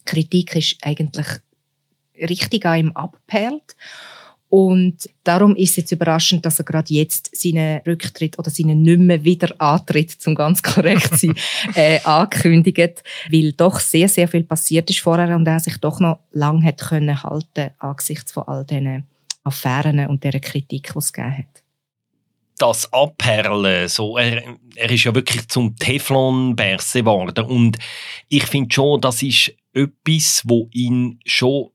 Kritik 0.05 0.55
ist 0.55 0.77
eigentlich 0.83 1.25
richtig 2.17 2.65
an 2.67 2.79
ihm 2.79 2.91
abperlt. 2.91 3.75
Und 4.49 5.09
darum 5.23 5.55
ist 5.55 5.71
es 5.71 5.75
jetzt 5.77 5.91
überraschend, 5.91 6.45
dass 6.45 6.59
er 6.59 6.65
gerade 6.65 6.93
jetzt 6.93 7.35
seinen 7.35 7.81
Rücktritt 7.85 8.37
oder 8.37 8.49
seinen 8.49 8.83
nicht 8.83 8.99
mehr 8.99 9.23
wieder 9.23 9.53
Antritt, 9.57 10.11
zum 10.11 10.35
ganz 10.35 10.61
korrekt 10.61 11.17
sein, 11.17 11.35
äh, 11.75 11.99
ankündigt, 12.03 13.03
weil 13.31 13.51
doch 13.53 13.79
sehr, 13.79 14.07
sehr 14.07 14.27
viel 14.27 14.43
passiert 14.43 14.89
ist 14.89 14.99
vorher 14.99 15.35
und 15.35 15.47
er 15.47 15.59
sich 15.59 15.77
doch 15.77 15.99
noch 15.99 16.19
lange 16.31 16.63
hat 16.65 16.81
können 16.81 17.23
halten 17.23 17.71
angesichts 17.79 18.31
von 18.31 18.43
all 18.47 18.65
diesen 18.65 19.05
Affären 19.43 20.07
und 20.07 20.23
der 20.23 20.39
Kritik, 20.39 20.91
die 20.93 20.99
es 20.99 21.11
gegeben 21.11 21.37
hat 21.39 21.65
das 22.57 22.91
Abperlen, 22.93 23.87
so, 23.89 24.17
er, 24.17 24.41
er 24.75 24.89
ist 24.89 25.03
ja 25.03 25.13
wirklich 25.13 25.47
zum 25.49 25.75
Teflon-Berse 25.75 26.99
geworden. 26.99 27.45
Und 27.45 27.77
ich 28.29 28.45
finde 28.45 28.73
schon, 28.73 29.01
das 29.01 29.21
ist 29.21 29.51
etwas, 29.73 30.41
wo 30.45 30.69
ihn 30.71 31.19
schon, 31.25 31.71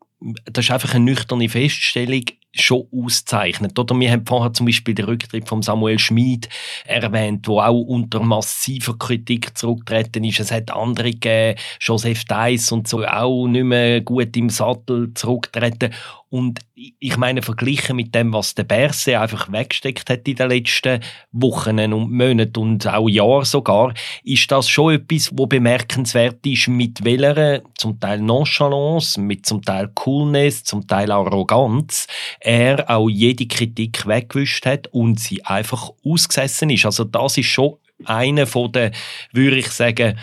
das 0.47 0.65
ist 0.65 0.71
einfach 0.71 0.95
eine 0.95 1.05
nüchterne 1.05 1.49
Feststellung, 1.49 2.25
schon 2.53 2.87
auszeichnet. 2.93 3.79
Oder 3.79 3.99
wir 3.99 4.11
haben 4.11 4.27
vorher 4.27 4.53
zum 4.53 4.67
Beispiel 4.67 4.95
den 4.95 5.05
Rücktritt 5.07 5.49
von 5.49 5.63
Samuel 5.63 5.99
Schmid 5.99 6.49
erwähnt, 6.85 7.47
wo 7.47 7.61
auch 7.61 7.81
unter 7.81 8.21
massiver 8.21 8.97
Kritik 8.99 9.57
zurückgetreten 9.57 10.25
ist. 10.25 10.41
Es 10.41 10.51
hat 10.51 10.71
andere 10.71 11.11
gegeben, 11.11 11.59
Joseph 11.81 12.25
Deiss 12.25 12.73
und 12.73 12.89
so, 12.89 13.05
auch 13.05 13.47
nicht 13.47 13.65
mehr 13.65 14.01
gut 14.01 14.37
im 14.37 14.51
Sattel 14.51 15.13
zurückgetreten. 15.15 15.95
Und 16.31 16.61
ich 16.75 17.17
meine, 17.17 17.43
verglichen 17.43 17.97
mit 17.97 18.15
dem, 18.15 18.33
was 18.33 18.55
der 18.55 18.63
Berse 18.63 19.19
einfach 19.19 19.51
weggesteckt 19.51 20.09
hat 20.09 20.29
in 20.29 20.37
den 20.37 20.49
letzten 20.49 21.01
Wochen 21.33 21.81
und 21.93 22.13
Monaten 22.13 22.57
und 22.57 22.87
auch 22.87 23.09
Jahren 23.09 23.45
sogar, 23.45 23.93
ist 24.23 24.51
das 24.53 24.69
schon 24.69 24.95
etwas, 24.95 25.31
wo 25.35 25.47
bemerkenswert 25.47 26.47
ist, 26.47 26.69
mit 26.69 27.05
welcher 27.05 27.63
zum 27.77 27.99
Teil 27.99 28.21
Nonchalance, 28.21 29.21
mit 29.21 29.45
zum 29.45 29.63
Teil 29.63 29.91
Coolness, 29.93 30.63
zum 30.63 30.87
Teil 30.87 31.11
Arroganz 31.11 32.07
er 32.41 32.91
auch 32.91 33.09
jede 33.09 33.47
Kritik 33.47 34.07
weggewischt 34.07 34.67
hat 34.67 34.89
und 34.89 35.21
sie 35.21 35.45
einfach 35.45 35.91
ausgesessen 36.05 36.71
ist. 36.71 36.87
Also 36.87 37.05
das 37.05 37.39
ist 37.39 37.47
schon 37.47 37.77
einer 38.05 38.47
von 38.47 38.73
der, 38.73 38.93
würde 39.33 39.59
ich 39.59 39.69
sagen, 39.69 40.19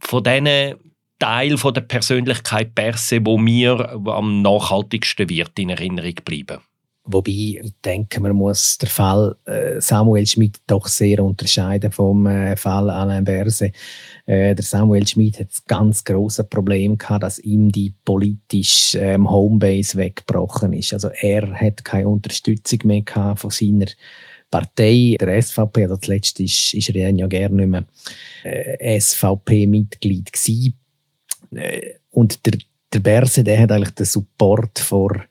von 0.00 0.22
diesen 0.22 0.76
Teil 1.18 1.58
von 1.58 1.74
der 1.74 1.80
Persönlichkeit 1.80 2.74
Perse, 2.74 3.20
wo 3.24 3.38
mir 3.38 3.90
am 4.06 4.40
nachhaltigsten 4.42 5.28
wird 5.28 5.58
in 5.58 5.70
Erinnerung 5.70 6.14
bleiben. 6.24 6.60
Wobei, 7.10 7.30
ich 7.30 7.72
denke, 7.82 8.20
man 8.20 8.36
muss 8.36 8.76
den 8.76 8.90
Fall 8.90 9.34
äh, 9.46 9.80
Samuel 9.80 10.26
Schmidt 10.26 10.58
doch 10.66 10.86
sehr 10.88 11.24
unterscheiden 11.24 11.90
vom 11.90 12.26
äh, 12.26 12.54
Fall 12.54 12.90
Alain 12.90 13.24
Berse. 13.24 13.72
Äh, 14.26 14.54
der 14.54 14.62
Samuel 14.62 15.06
Schmidt 15.06 15.40
hat 15.40 15.48
das 15.50 15.64
ganz 15.64 16.04
große 16.04 16.44
Problem 16.44 16.98
gehabt, 16.98 17.22
dass 17.22 17.38
ihm 17.38 17.72
die 17.72 17.94
politische 18.04 18.98
ähm, 18.98 19.30
Homebase 19.30 19.96
weggebrochen 19.96 20.74
ist. 20.74 20.92
Also 20.92 21.08
er 21.08 21.50
hat 21.58 21.82
keine 21.82 22.10
Unterstützung 22.10 22.80
mehr 22.84 23.00
gehabt 23.00 23.40
von 23.40 23.50
seiner 23.50 23.86
Partei, 24.50 25.16
der 25.18 25.40
SVP. 25.40 25.84
Also 25.84 25.96
zuletzt 25.96 26.38
ist, 26.40 26.74
ist 26.74 26.90
er 26.90 27.10
ja 27.10 27.26
gerne 27.26 27.66
nicht 27.66 27.86
mehr 28.44 29.00
SVP-Mitglied 29.00 30.30
gewesen. 30.30 30.74
Und 32.10 32.44
der, 32.44 32.58
der 32.92 33.00
Berse, 33.00 33.44
der 33.44 33.60
hat 33.60 33.72
eigentlich 33.72 33.94
den 33.94 34.04
Support 34.04 34.78
vor 34.78 35.24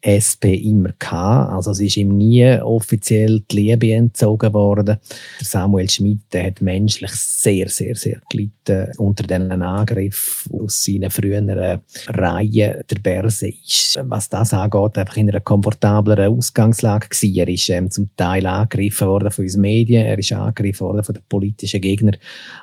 SP 0.00 0.56
immer 0.56 0.92
gehabt. 0.98 1.52
Also 1.52 1.72
es 1.72 1.80
ist 1.80 1.96
ihm 1.96 2.16
nie 2.16 2.58
offiziell 2.60 3.42
die 3.50 3.56
Liebe 3.56 3.92
entzogen 3.92 4.52
worden. 4.54 4.98
Samuel 5.40 5.90
Schmidt 5.90 6.20
der 6.32 6.46
hat 6.46 6.62
menschlich 6.62 7.12
sehr, 7.12 7.68
sehr, 7.68 7.94
sehr 7.96 8.20
gelitten 8.30 8.92
unter 8.96 9.24
diesen 9.24 9.62
Angriffen 9.62 10.60
aus 10.60 10.84
seinen 10.84 11.10
früheren 11.10 11.80
Reihen. 12.06 12.82
Der 12.88 12.98
Berse 13.02 13.48
ist, 13.48 14.00
was 14.04 14.28
das 14.28 14.54
angeht, 14.54 14.96
einfach 14.96 15.16
in 15.16 15.28
einer 15.28 15.40
komfortableren 15.40 16.36
Ausgangslage 16.36 17.08
gewesen. 17.08 17.36
Er 17.36 17.48
ist 17.48 17.68
ähm, 17.68 17.90
zum 17.90 18.10
Teil 18.16 18.46
angegriffen 18.46 19.08
worden 19.08 19.30
von 19.30 19.44
uns 19.44 19.56
Medien, 19.56 20.06
er 20.06 20.18
ist 20.18 20.32
angegriffen 20.32 20.86
worden 20.86 21.04
von 21.04 21.14
den 21.14 21.24
politischen 21.28 21.80
Gegnern, 21.80 22.16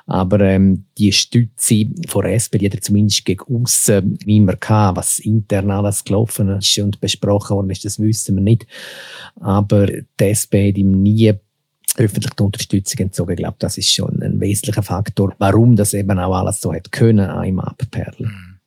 aber 0.06 0.40
ähm, 0.40 0.86
die 0.96 1.12
Stütze 1.12 1.84
von 2.08 2.24
SP, 2.26 2.58
die 2.58 2.66
hat 2.66 2.74
er 2.74 2.80
zumindest 2.80 3.24
gegen 3.24 3.44
aussen 3.54 4.18
immer 4.26 4.56
gehabt, 4.56 4.98
was 4.98 5.18
intern 5.20 5.70
alles 5.70 6.04
gelaufen 6.04 6.48
ist 6.48 6.78
und 6.78 7.00
besprochen 7.00 7.27
besprochen 7.28 7.56
worden 7.56 7.70
ist, 7.70 7.84
das 7.84 7.98
wissen 7.98 8.36
wir 8.36 8.42
nicht. 8.42 8.66
Aber 9.40 9.86
die 9.86 10.24
SP 10.24 10.68
hat 10.68 10.78
ihm 10.78 11.02
nie 11.02 11.32
öffentlich 11.96 12.32
die 12.34 12.42
Unterstützung 12.42 13.00
entzogen. 13.00 13.32
Ich 13.32 13.38
glaube, 13.38 13.56
das 13.58 13.76
ist 13.76 13.92
schon 13.92 14.22
ein 14.22 14.40
wesentlicher 14.40 14.82
Faktor, 14.82 15.34
warum 15.38 15.76
das 15.76 15.94
eben 15.94 16.18
auch 16.18 16.34
alles 16.34 16.60
so 16.60 16.72
hat 16.72 16.92
können, 16.92 17.44
ihm 17.44 17.60
abperlen. 17.60 18.30
Mhm. 18.30 18.58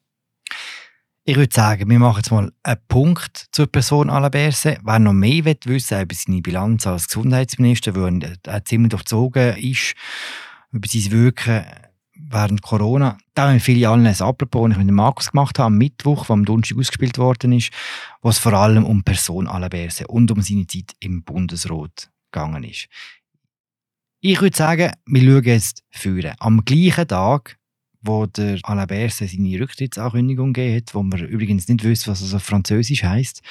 Ich 1.24 1.36
würde 1.36 1.54
sagen, 1.54 1.88
wir 1.88 2.00
machen 2.00 2.18
jetzt 2.18 2.32
mal 2.32 2.52
einen 2.64 2.80
Punkt 2.88 3.48
zur 3.52 3.68
Person 3.68 4.10
Alaberse. 4.10 4.80
Wer 4.84 5.00
noch 5.00 5.14
mehr 5.14 5.46
will 5.46 5.58
wissen 5.66 6.02
über 6.02 6.16
seine 6.16 6.42
Bilanz 6.42 6.88
als 6.88 7.08
Gesundheitsminister, 7.08 7.96
wo 7.96 8.06
er 8.06 8.66
ziemlich 8.66 8.90
durchzogen 8.90 9.56
ist, 9.58 9.94
über 10.72 10.88
sein 10.88 11.12
Wirken 11.12 11.64
während 12.32 12.62
Corona. 12.62 13.18
Da 13.34 13.50
haben 13.50 13.60
viele 13.60 13.90
allen 13.90 14.06
ein 14.06 14.22
Apropos, 14.22 14.70
das 14.70 14.78
ich 14.78 14.84
mit 14.84 14.94
Markus 14.94 15.32
gemacht 15.32 15.60
habe, 15.60 15.68
am 15.68 15.78
Mittwoch, 15.78 16.30
wo 16.30 16.34
am 16.34 16.46
Donnerstag 16.46 16.78
ausgespielt 16.78 17.18
worden 17.18 17.54
ist, 17.54 17.72
wo 18.22 18.30
es 18.30 18.40
vor 18.40 18.54
allem 18.54 18.86
um 18.86 19.04
Person 19.04 19.48
Alaberse 19.48 20.08
und 20.08 20.32
um 20.32 20.42
seine 20.42 20.68
Zeit 20.68 20.96
im 21.00 21.24
Bundesrat 21.24 22.10
gegangen 22.32 22.64
ist. 22.64 22.88
Ich 24.22 24.42
würde 24.42 24.56
sagen, 24.56 24.92
wir 25.06 25.22
schauen 25.22 25.44
jetzt 25.44 25.84
führen. 25.90 26.34
Am 26.40 26.64
gleichen 26.64 27.08
Tag, 27.08 27.58
wo 28.02 28.26
der 28.26 28.60
Alain 28.64 28.88
Berset 28.88 29.30
seine 29.30 29.60
Rücktrittsankündigung 29.60 30.54
gegeben 30.54 30.78
hat, 30.78 30.96
wo 30.96 31.04
man 31.04 31.20
übrigens 31.20 31.68
nicht 31.68 31.84
wüsste, 31.84 32.12
was 32.12 32.22
das 32.22 32.34
auf 32.34 32.44
Französisch 32.44 33.04
heisst, 33.04 33.42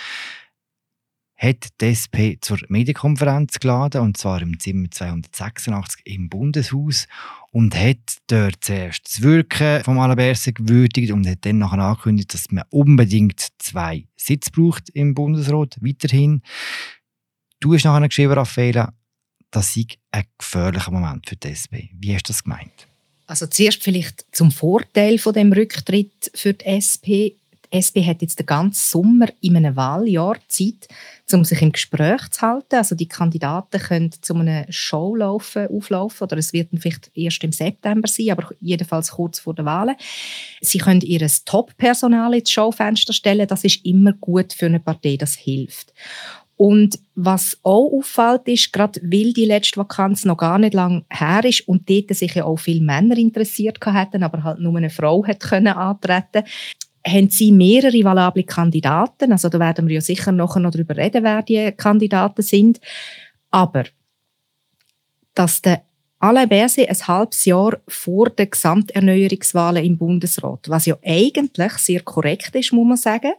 hat 1.41 1.69
die 1.81 1.87
SP 1.89 2.37
zur 2.43 2.59
Medienkonferenz 2.69 3.59
geladen, 3.59 4.03
und 4.03 4.19
zwar 4.19 4.43
im 4.43 4.61
Zimmer 4.61 4.91
286 4.91 6.03
im 6.05 6.29
Bundeshaus 6.29 7.09
und 7.51 7.75
hat 7.75 7.97
dort 8.27 8.57
zuerst 8.61 9.07
das 9.07 9.23
Wirken 9.23 9.83
von 9.83 9.99
Alain 9.99 10.17
Berset 10.17 10.57
gewürdigt 10.57 11.13
und 11.13 11.27
hat 11.27 11.39
dann 11.43 11.59
nachher 11.59 11.79
angekündigt, 11.79 12.35
dass 12.35 12.51
man 12.51 12.65
unbedingt 12.69 13.49
zwei 13.59 14.07
Sitze 14.17 14.51
braucht 14.51 14.91
im 14.91 15.15
Bundesrat, 15.15 15.79
weiterhin. 15.81 16.43
Du 17.59 17.73
hast 17.73 17.85
nachher 17.85 18.07
geschrieben, 18.07 18.35
Raffaella, 18.35 18.93
das 19.51 19.73
sei 19.73 19.87
ein 20.11 20.25
gefährlicher 20.37 20.91
Moment 20.91 21.27
für 21.27 21.37
die 21.37 21.49
SP. 21.57 21.89
Wie 21.99 22.15
hast 22.15 22.29
du 22.29 22.33
das 22.33 22.45
gemeint? 22.45 22.87
Also 23.27 23.47
zuerst 23.47 23.83
vielleicht 23.83 24.27
zum 24.33 24.51
Vorteil 24.51 25.19
von 25.19 25.33
dem 25.33 25.53
Rücktritt 25.53 26.31
für 26.35 26.53
die 26.53 26.67
SP. 26.67 27.40
Die 27.73 27.79
SP 27.79 28.03
hat 28.05 28.21
jetzt 28.21 28.39
den 28.39 28.47
ganzen 28.47 28.91
Sommer 28.91 29.27
in 29.41 29.57
einem 29.57 29.77
Wahljahr 29.77 30.37
Zeit, 30.49 30.89
um 31.33 31.45
sich 31.45 31.63
im 31.63 31.71
Gespräch 31.71 32.29
zu 32.31 32.43
halten. 32.43 32.77
Also 32.77 32.97
die 32.97 33.07
Kandidaten 33.07 33.81
können 33.81 34.11
zu 34.21 34.35
einem 34.35 34.65
Show 34.71 35.15
laufen, 35.15 35.69
auflaufen 35.69 36.25
oder 36.25 36.37
es 36.39 36.53
wird 36.53 36.71
vielleicht 36.79 37.11
erst 37.15 37.45
im 37.45 37.53
September 37.53 38.09
sein, 38.09 38.31
aber 38.31 38.51
jedenfalls 38.61 39.13
kurz 39.13 39.39
vor 39.39 39.55
der 39.55 39.65
Wahlen. 39.65 39.95
Sie 40.61 40.79
können 40.79 41.01
ihr 41.03 41.25
Top-Personal 41.45 42.35
ins 42.35 42.51
Schaufenster 42.51 43.13
stellen. 43.13 43.47
Das 43.47 43.63
ist 43.63 43.85
immer 43.85 44.15
gut 44.15 44.53
für 44.53 44.67
eine 44.67 44.81
Partei, 44.81 45.17
das 45.17 45.37
hilft. 45.37 45.93
Und 46.57 46.99
was 47.15 47.57
auch 47.63 47.91
auffällt, 47.91 48.47
ist, 48.47 48.71
gerade 48.75 49.01
weil 49.03 49.33
die 49.33 49.47
letzte 49.47 49.79
Vakanz 49.79 50.27
noch 50.27 50.37
gar 50.37 50.59
nicht 50.59 50.75
lang 50.75 51.07
her 51.09 51.43
ist 51.43 51.67
und 51.67 51.89
dort 51.89 52.15
sich 52.15 52.35
ja 52.35 52.45
auch 52.45 52.59
viele 52.59 52.83
Männer 52.83 53.17
interessiert 53.17 53.79
hatten, 53.87 54.23
aber 54.23 54.43
halt 54.43 54.59
nur 54.59 54.77
eine 54.77 54.91
Frau 54.91 55.27
hat 55.27 55.41
können 55.41 55.69
antreten 55.69 56.45
haben 57.07 57.31
sie 57.31 57.53
mehrere 57.53 58.05
valable 58.05 58.45
Kandidaten. 58.45 59.33
Also 59.33 59.49
da 59.49 59.59
werden 59.59 59.89
wir 59.89 59.97
ja 59.97 60.01
sicher 60.01 60.33
nachher 60.33 60.61
noch 60.61 60.73
darüber 60.73 60.97
reden, 60.97 61.25
wer 61.25 61.43
die 61.43 61.73
Kandidaten 61.73 62.43
sind. 62.43 62.81
Aber 63.51 63.85
dass 65.35 65.63
der 65.63 65.83
Alain 66.23 66.51
Berset 66.51 66.87
ein 66.87 67.09
halbes 67.09 67.47
Jahr 67.47 67.79
vor 67.89 68.29
den 68.29 68.51
Gesamterneuerungswahlen 68.51 69.83
im 69.83 69.97
Bundesrat, 69.97 70.69
was 70.69 70.85
ja 70.85 70.99
eigentlich 71.03 71.73
sehr 71.79 72.03
korrekt 72.03 72.55
ist, 72.55 72.75
muss 72.75 72.87
man 72.87 72.99
sagen, 72.99 73.33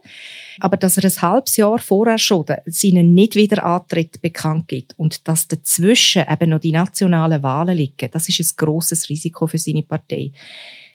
aber 0.58 0.76
dass 0.76 0.98
er 0.98 1.04
ein 1.04 1.22
halbes 1.22 1.56
Jahr 1.56 1.78
vorher 1.78 2.18
schon 2.18 2.44
seinen 2.66 3.14
Nicht-Wiederantritt 3.14 4.20
bekannt 4.20 4.66
gibt 4.66 4.98
und 4.98 5.28
dass 5.28 5.46
dazwischen 5.46 6.24
eben 6.28 6.50
noch 6.50 6.58
die 6.58 6.72
nationalen 6.72 7.44
Wahlen 7.44 7.76
liegen, 7.76 8.10
das 8.10 8.28
ist 8.28 8.40
ein 8.40 8.56
grosses 8.56 9.08
Risiko 9.08 9.46
für 9.46 9.58
seine 9.58 9.84
Partei. 9.84 10.32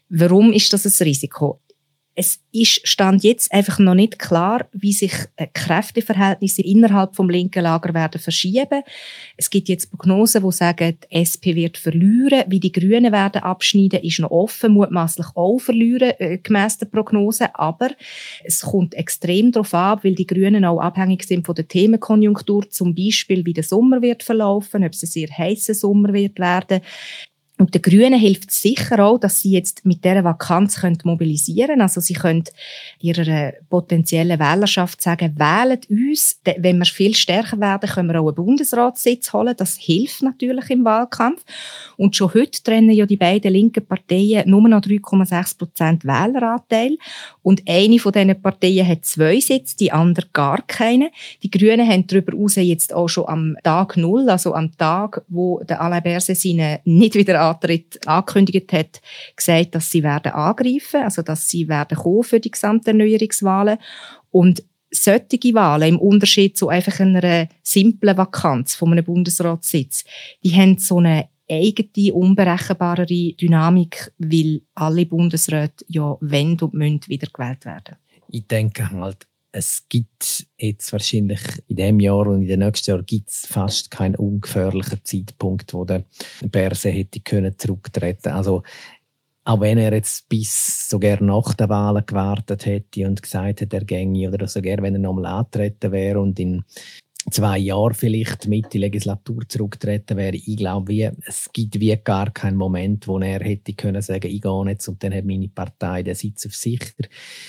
Warum 0.10 0.52
ist 0.52 0.74
das 0.74 0.86
ein 0.86 1.06
Risiko? 1.06 1.62
Es 2.20 2.40
ist 2.52 2.86
stand 2.88 3.24
jetzt 3.24 3.54
einfach 3.54 3.78
noch 3.78 3.94
nicht 3.94 4.18
klar, 4.18 4.66
wie 4.74 4.92
sich 4.92 5.14
äh, 5.36 5.46
Kräfteverhältnisse 5.54 6.64
innerhalb 6.64 7.16
vom 7.16 7.30
linken 7.30 7.62
Lager 7.62 7.94
werden 7.94 8.20
verschieben. 8.20 8.82
Es 9.38 9.52
gibt 9.52 9.70
jetzt 9.70 9.92
Prognosen, 9.92 10.44
die 10.44 10.52
sagen, 10.52 10.98
die 11.00 11.16
SP 11.16 11.54
wird 11.54 11.78
verlieren, 11.78 12.44
wie 12.48 12.60
die 12.60 12.72
Grünen 12.72 13.12
werden 13.12 13.44
abschneiden, 13.44 14.02
ist 14.02 14.20
noch 14.20 14.32
offen, 14.32 14.74
mutmaßlich 14.74 15.28
auch 15.36 15.60
verlieren 15.60 16.14
äh, 16.18 16.40
gemäss 16.40 16.80
der 16.80 16.88
Prognose. 16.88 17.54
Aber 17.54 17.92
es 18.44 18.62
kommt 18.62 18.96
extrem 18.96 19.52
darauf 19.52 19.76
ab, 19.76 20.04
weil 20.04 20.16
die 20.16 20.26
Grünen 20.26 20.66
auch 20.66 20.80
abhängig 20.80 21.24
sind 21.24 21.46
von 21.46 21.54
der 21.54 21.68
Themenkonjunktur, 21.68 22.68
zum 22.72 22.96
Beispiel 22.96 23.46
wie 23.46 23.54
der 23.54 23.64
Sommer 23.64 24.02
wird 24.02 24.24
verlaufen, 24.24 24.84
ob 24.84 24.94
es 24.94 25.04
ein 25.04 25.08
sehr 25.08 25.30
heißer 25.30 25.76
Sommer 25.76 26.12
wird 26.14 26.40
werden. 26.40 26.82
Und 27.60 27.74
den 27.74 27.82
Grünen 27.82 28.20
hilft 28.20 28.52
sicher 28.52 29.04
auch, 29.04 29.18
dass 29.18 29.42
sie 29.42 29.52
jetzt 29.52 29.84
mit 29.84 30.06
dieser 30.06 30.24
Vakanz 30.24 30.80
mobilisieren 31.04 31.70
können. 31.70 31.82
Also 31.82 32.02
sie 32.02 32.14
können 32.14 32.44
ihrer 33.00 33.54
potenziellen 33.70 34.40
Wählerschaft 34.40 35.02
sagen, 35.02 35.36
wählt 35.38 35.90
uns. 35.90 36.40
Wenn 36.58 36.78
wir 36.78 36.86
viel 36.86 37.16
stärker 37.16 37.60
werden, 37.60 37.90
können 37.90 38.10
wir 38.10 38.22
auch 38.22 38.28
einen 38.28 38.36
Bundesratssitz 38.36 39.34
holen. 39.34 39.56
Das 39.58 39.76
hilft 39.76 40.22
natürlich 40.22 40.70
im 40.70 40.86
Wahlkampf. 40.86 41.44
Und 41.98 42.16
schon 42.16 42.34
heute 42.36 42.62
trennen 42.62 42.92
ja 42.92 43.08
die 43.08 43.18
beiden 43.18 43.52
linken 43.52 43.86
Parteien 43.86 44.48
nur 44.48 44.62
noch 44.68 44.82
3,6 44.82 45.58
Prozent 45.58 46.06
Wähleranteil. 46.06 46.98
Und 47.42 47.64
eine 47.68 47.98
von 47.98 48.12
diesen 48.12 48.40
Parteien 48.40 48.88
hat 48.88 49.06
zwei 49.06 49.40
Sitze, 49.40 49.76
die 49.78 49.92
andere 49.92 50.28
gar 50.32 50.62
keine. 50.68 51.10
Die 51.42 51.50
Grünen 51.50 51.88
haben 51.88 52.06
darüber 52.06 52.34
hinaus 52.34 52.56
jetzt 52.56 52.94
auch 52.94 53.08
schon 53.08 53.28
am 53.28 53.58
Tag 53.64 53.98
Null, 53.98 54.30
also 54.30 54.54
am 54.54 54.78
Tag, 54.78 55.24
wo 55.28 55.64
der 55.64 55.82
Alain 55.82 56.04
Berset 56.04 56.38
seine 56.38 56.82
nicht 56.86 57.16
wieder 57.16 57.47
Antritt 57.50 58.08
angekündigt 58.08 58.72
hat, 58.74 59.02
gesagt, 59.36 59.76
dass 59.76 59.92
sie 59.92 60.04
werden 60.04 60.32
angreifen, 60.32 61.04
also 61.04 61.22
dass 61.22 61.50
sie 61.50 61.68
werden 61.68 61.98
kommen 61.98 62.24
für 62.24 62.40
die 62.40 62.52
Gesamterneuerungswahlen 62.52 63.78
und 64.32 64.64
solche 64.90 65.54
Wahlen, 65.54 65.90
im 65.90 66.00
Unterschied 66.00 66.58
zu 66.58 66.70
einfach 66.70 67.00
einer 67.00 67.48
simplen 67.62 68.18
Vakanz 68.18 68.76
von 68.76 68.92
einem 68.92 69.04
Bundesratssitz, 69.04 70.06
die 70.44 70.54
haben 70.54 70.78
so 70.78 70.98
eine 70.98 71.30
eigene, 71.50 72.14
unberechenbarere 72.14 73.34
Dynamik, 73.34 74.12
weil 74.18 74.62
alle 74.76 75.06
Bundesräte 75.06 75.86
ja 75.88 76.18
wenn 76.20 76.60
und 76.60 76.74
müssen 76.74 77.08
wieder 77.08 77.28
gewählt 77.32 77.66
werden. 77.66 77.96
Ich 78.30 78.48
denke 78.48 78.90
halt, 78.92 79.28
es 79.52 79.88
gibt 79.90 80.46
jetzt 80.58 80.92
wahrscheinlich 80.92 81.42
in 81.68 81.76
dem 81.78 82.00
Jahr 82.00 82.28
und 82.28 82.42
in 82.42 82.48
den 82.48 82.60
nächsten 82.60 82.92
Jahren 82.92 83.06
gibt 83.06 83.30
es 83.30 83.46
fast 83.46 83.90
keinen 83.92 84.16
ungefährlichen 84.16 85.00
Zeitpunkt, 85.04 85.74
wo 85.74 85.86
der 85.86 86.04
Berse 86.42 86.90
hätte 86.90 87.22
können 87.22 87.58
zurücktreten. 87.58 88.30
Also 88.30 88.64
auch 89.46 89.62
wenn 89.62 89.78
er 89.78 89.94
jetzt 89.94 90.28
bis 90.28 90.90
sogar 90.90 91.24
nach 91.24 91.54
der 91.54 91.70
Wahl 91.70 92.04
gewartet 92.06 92.66
hätte 92.66 93.08
und 93.08 93.22
gesagt 93.22 93.62
hätte, 93.62 93.78
er 93.78 93.86
ginge 93.86 94.30
oder 94.30 94.48
sogar 94.48 94.82
wenn 94.82 94.96
er 94.96 95.00
nochmal 95.00 95.26
antreten 95.28 95.92
wäre 95.92 96.20
und 96.20 96.38
in 96.40 96.66
zwei 97.30 97.58
Jahren 97.58 97.94
vielleicht 97.94 98.48
mit 98.48 98.74
die 98.74 98.78
Legislatur 98.78 99.48
zurücktreten 99.48 100.16
wäre. 100.16 100.36
Ich 100.36 100.58
glaube, 100.58 100.88
wie, 100.88 101.10
es 101.26 101.50
gibt 101.52 101.80
wie 101.80 101.96
gar 101.98 102.32
keinen 102.32 102.56
Moment, 102.58 103.08
wo 103.08 103.20
er 103.20 103.40
hätte 103.40 103.74
können 103.74 104.02
sagen, 104.02 104.32
ich 104.32 104.42
gehe 104.42 104.66
jetzt 104.68 104.88
und 104.88 105.04
dann 105.04 105.14
hat 105.14 105.26
meine 105.26 105.50
Partei 105.50 106.04
den 106.04 106.16
Sitz 106.16 106.46
auf 106.46 106.56
sich. 106.56 106.80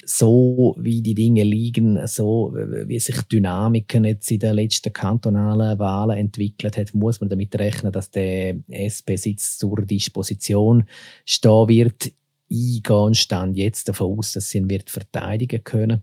So 0.05 0.75
wie 0.79 1.01
die 1.01 1.15
Dinge 1.15 1.45
liegen, 1.45 2.05
so 2.07 2.53
wie 2.55 2.99
sich 2.99 3.23
Dynamiken 3.23 4.05
jetzt 4.05 4.31
in 4.31 4.41
den 4.41 4.57
letzten 4.57 4.93
kantonalen 4.93 5.79
Wahlen 5.79 6.19
entwickelt 6.19 6.77
hat, 6.77 6.95
muss 6.95 7.21
man 7.21 7.31
damit 7.31 7.55
rechnen, 7.57 7.93
dass 7.93 8.11
der 8.11 8.57
SP-Sitz 8.69 9.59
zur 9.59 9.83
Disposition 9.83 10.85
stehen 11.25 11.69
wird. 11.69 12.13
Ich 12.49 12.83
gehe 12.83 13.15
stand 13.15 13.57
jetzt 13.57 13.89
davon 13.89 14.19
aus, 14.19 14.33
dass 14.33 14.51
sie 14.51 14.59
ihn 14.59 14.71
wird 14.71 14.91
verteidigen 14.91 15.63
können. 15.63 16.03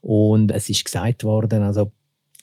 Und 0.00 0.50
es 0.50 0.68
ist 0.68 0.84
gesagt 0.84 1.22
worden, 1.22 1.62
also 1.62 1.92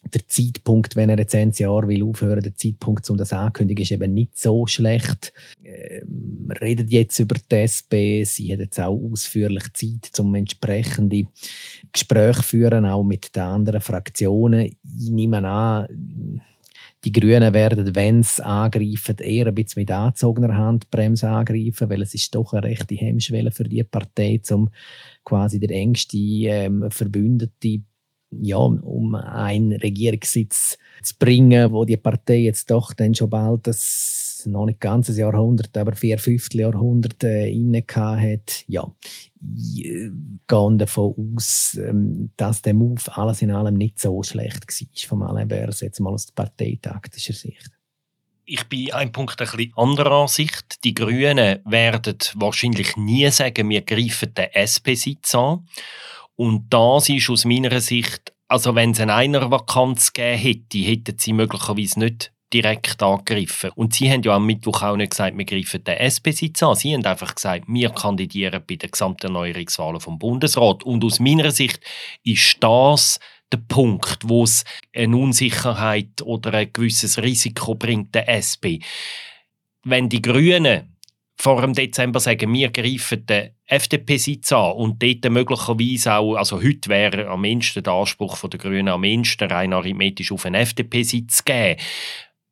der 0.03 0.27
Zeitpunkt, 0.27 0.95
wenn 0.95 1.09
er 1.09 1.19
jetzt 1.19 1.35
ein 1.35 1.51
Jahr 1.51 1.87
will 1.87 2.03
aufhören, 2.03 2.41
der 2.41 2.55
Zeitpunkt, 2.55 3.09
um 3.09 3.17
das 3.17 3.33
ankündigen, 3.33 3.83
ist 3.83 3.91
eben 3.91 4.13
nicht 4.13 4.37
so 4.37 4.65
schlecht. 4.65 5.33
Äh, 5.63 6.01
wir 6.05 6.59
reden 6.61 6.87
jetzt 6.87 7.19
über 7.19 7.35
die 7.35 7.55
SP. 7.55 8.23
Sie 8.23 8.51
hat 8.51 8.59
jetzt 8.59 8.79
auch 8.79 8.99
ausführlich 9.11 9.71
Zeit, 9.73 10.19
um 10.19 10.33
entsprechende 10.35 11.27
Gespräche 11.91 12.43
führen, 12.43 12.85
auch 12.85 13.03
mit 13.03 13.35
den 13.35 13.43
anderen 13.43 13.81
Fraktionen. 13.81 14.65
Ich 14.65 15.09
nehme 15.09 15.47
an, 15.47 16.41
die 17.03 17.11
Grünen 17.11 17.53
werden, 17.53 17.95
wenn 17.95 18.21
sie 18.21 18.45
angreifen, 18.45 19.17
eher 19.17 19.47
ein 19.47 19.55
bisschen 19.55 19.81
mit 19.81 19.91
angezogener 19.91 20.55
Handbremse 20.55 21.29
angreifen, 21.29 21.89
weil 21.89 22.03
es 22.03 22.13
ist 22.13 22.35
doch 22.35 22.53
eine 22.53 22.63
rechte 22.67 22.95
Hemmschwelle 22.95 23.51
für 23.51 23.63
die 23.63 23.83
Partei, 23.83 24.39
um 24.51 24.69
quasi 25.23 25.59
der 25.59 25.71
engste 25.71 26.17
ähm, 26.17 26.91
Verbündete 26.91 27.81
ja, 28.31 28.57
um 28.57 29.15
einen 29.15 29.73
Regierungssitz 29.73 30.77
zu 31.03 31.15
bringen, 31.19 31.71
wo 31.71 31.85
die 31.85 31.97
Partei 31.97 32.37
jetzt 32.37 32.71
doch 32.71 32.93
dann 32.93 33.15
schon 33.15 33.29
bald 33.29 33.67
das 33.67 34.43
noch 34.45 34.65
nicht 34.65 34.79
ganzes 34.79 35.17
Jahrhundert, 35.17 35.77
aber 35.77 35.93
vier 35.95 36.17
Fünftel 36.17 36.61
Jahrhundert 36.61 37.23
äh, 37.23 37.49
inne 37.49 37.83
hat. 37.87 38.63
Ja, 38.67 38.91
ich 39.55 39.83
gehe 39.83 40.77
davon 40.77 41.35
aus, 41.35 41.77
ähm, 41.79 42.31
dass 42.37 42.61
der 42.61 42.73
Move 42.73 43.01
alles 43.15 43.41
in 43.41 43.51
allem 43.51 43.75
nicht 43.75 43.99
so 43.99 44.23
schlecht 44.23 44.65
war 44.67 45.07
von 45.07 45.23
Alain 45.23 45.47
Bers, 45.47 45.81
jetzt 45.81 45.99
mal 45.99 46.13
aus 46.13 46.31
parteitaktischer 46.31 47.33
Sicht 47.33 47.71
ich 48.51 48.65
bin 48.65 48.91
ein 48.91 49.13
Punkt 49.13 49.39
ein 49.39 49.47
bisschen 49.47 49.71
anderer 49.77 50.23
Ansicht. 50.23 50.83
Die 50.83 50.93
Grünen 50.93 51.59
werden 51.63 52.17
wahrscheinlich 52.35 52.97
nie 52.97 53.29
sagen, 53.29 53.69
wir 53.69 53.81
greifen 53.81 54.33
den 54.33 54.49
SP-Sitz 54.51 55.35
an. 55.35 55.65
Und 56.35 56.65
das 56.69 57.09
ist 57.09 57.29
aus 57.29 57.45
meiner 57.45 57.79
Sicht, 57.81 58.33
also 58.47 58.75
wenn 58.75 58.91
es 58.91 58.99
eine 58.99 59.13
Einer-Vakanz 59.13 60.13
gegeben 60.13 60.37
hätte, 60.37 60.77
hätten 60.79 61.19
sie 61.19 61.33
möglicherweise 61.33 61.99
nicht 61.99 62.31
direkt 62.53 63.01
angegriffen. 63.01 63.71
Und 63.75 63.93
sie 63.93 64.11
haben 64.11 64.23
ja 64.23 64.35
am 64.35 64.45
Mittwoch 64.45 64.81
auch 64.81 64.97
nicht 64.97 65.11
gesagt, 65.11 65.37
wir 65.37 65.45
greifen 65.45 65.83
den 65.83 65.97
SP-Sitz 65.97 66.61
an. 66.63 66.75
Sie 66.75 66.93
haben 66.93 67.05
einfach 67.05 67.35
gesagt, 67.35 67.65
wir 67.67 67.89
kandidieren 67.91 68.63
bei 68.67 68.75
den 68.75 68.91
Gesamterneuerungswahlen 68.91 70.01
vom 70.01 70.19
Bundesrat. 70.19 70.83
Und 70.83 71.03
aus 71.03 71.19
meiner 71.19 71.51
Sicht 71.51 71.79
ist 72.23 72.57
das 72.59 73.19
der 73.51 73.59
Punkt, 73.67 74.19
wo 74.23 74.43
es 74.43 74.63
eine 74.95 75.15
Unsicherheit 75.15 76.21
oder 76.21 76.53
ein 76.53 76.73
gewisses 76.73 77.21
Risiko 77.21 77.75
bringt, 77.75 78.15
der 78.15 78.29
SP. 78.29 78.83
wenn 79.83 80.09
die 80.09 80.21
Grünen 80.21 80.90
vor 81.41 81.59
dem 81.61 81.73
Dezember 81.73 82.19
sagen, 82.19 82.53
wir 82.53 82.69
greifen 82.69 83.25
den 83.25 83.49
FDP-Sitz 83.65 84.51
an. 84.51 84.73
Und 84.73 85.01
dort 85.01 85.27
möglicherweise 85.31 86.13
auch, 86.13 86.35
also 86.35 86.61
heute 86.61 86.87
wäre 86.87 87.27
am 87.29 87.41
mindesten 87.41 87.81
der 87.81 87.93
Anspruch 87.93 88.37
der 88.47 88.59
Grünen 88.59 88.89
am 88.89 89.01
mindesten 89.01 89.49
rein 89.49 89.73
arithmetisch 89.73 90.31
auf 90.31 90.45
einen 90.45 90.61
FDP-Sitz 90.61 91.43
geben 91.43 91.79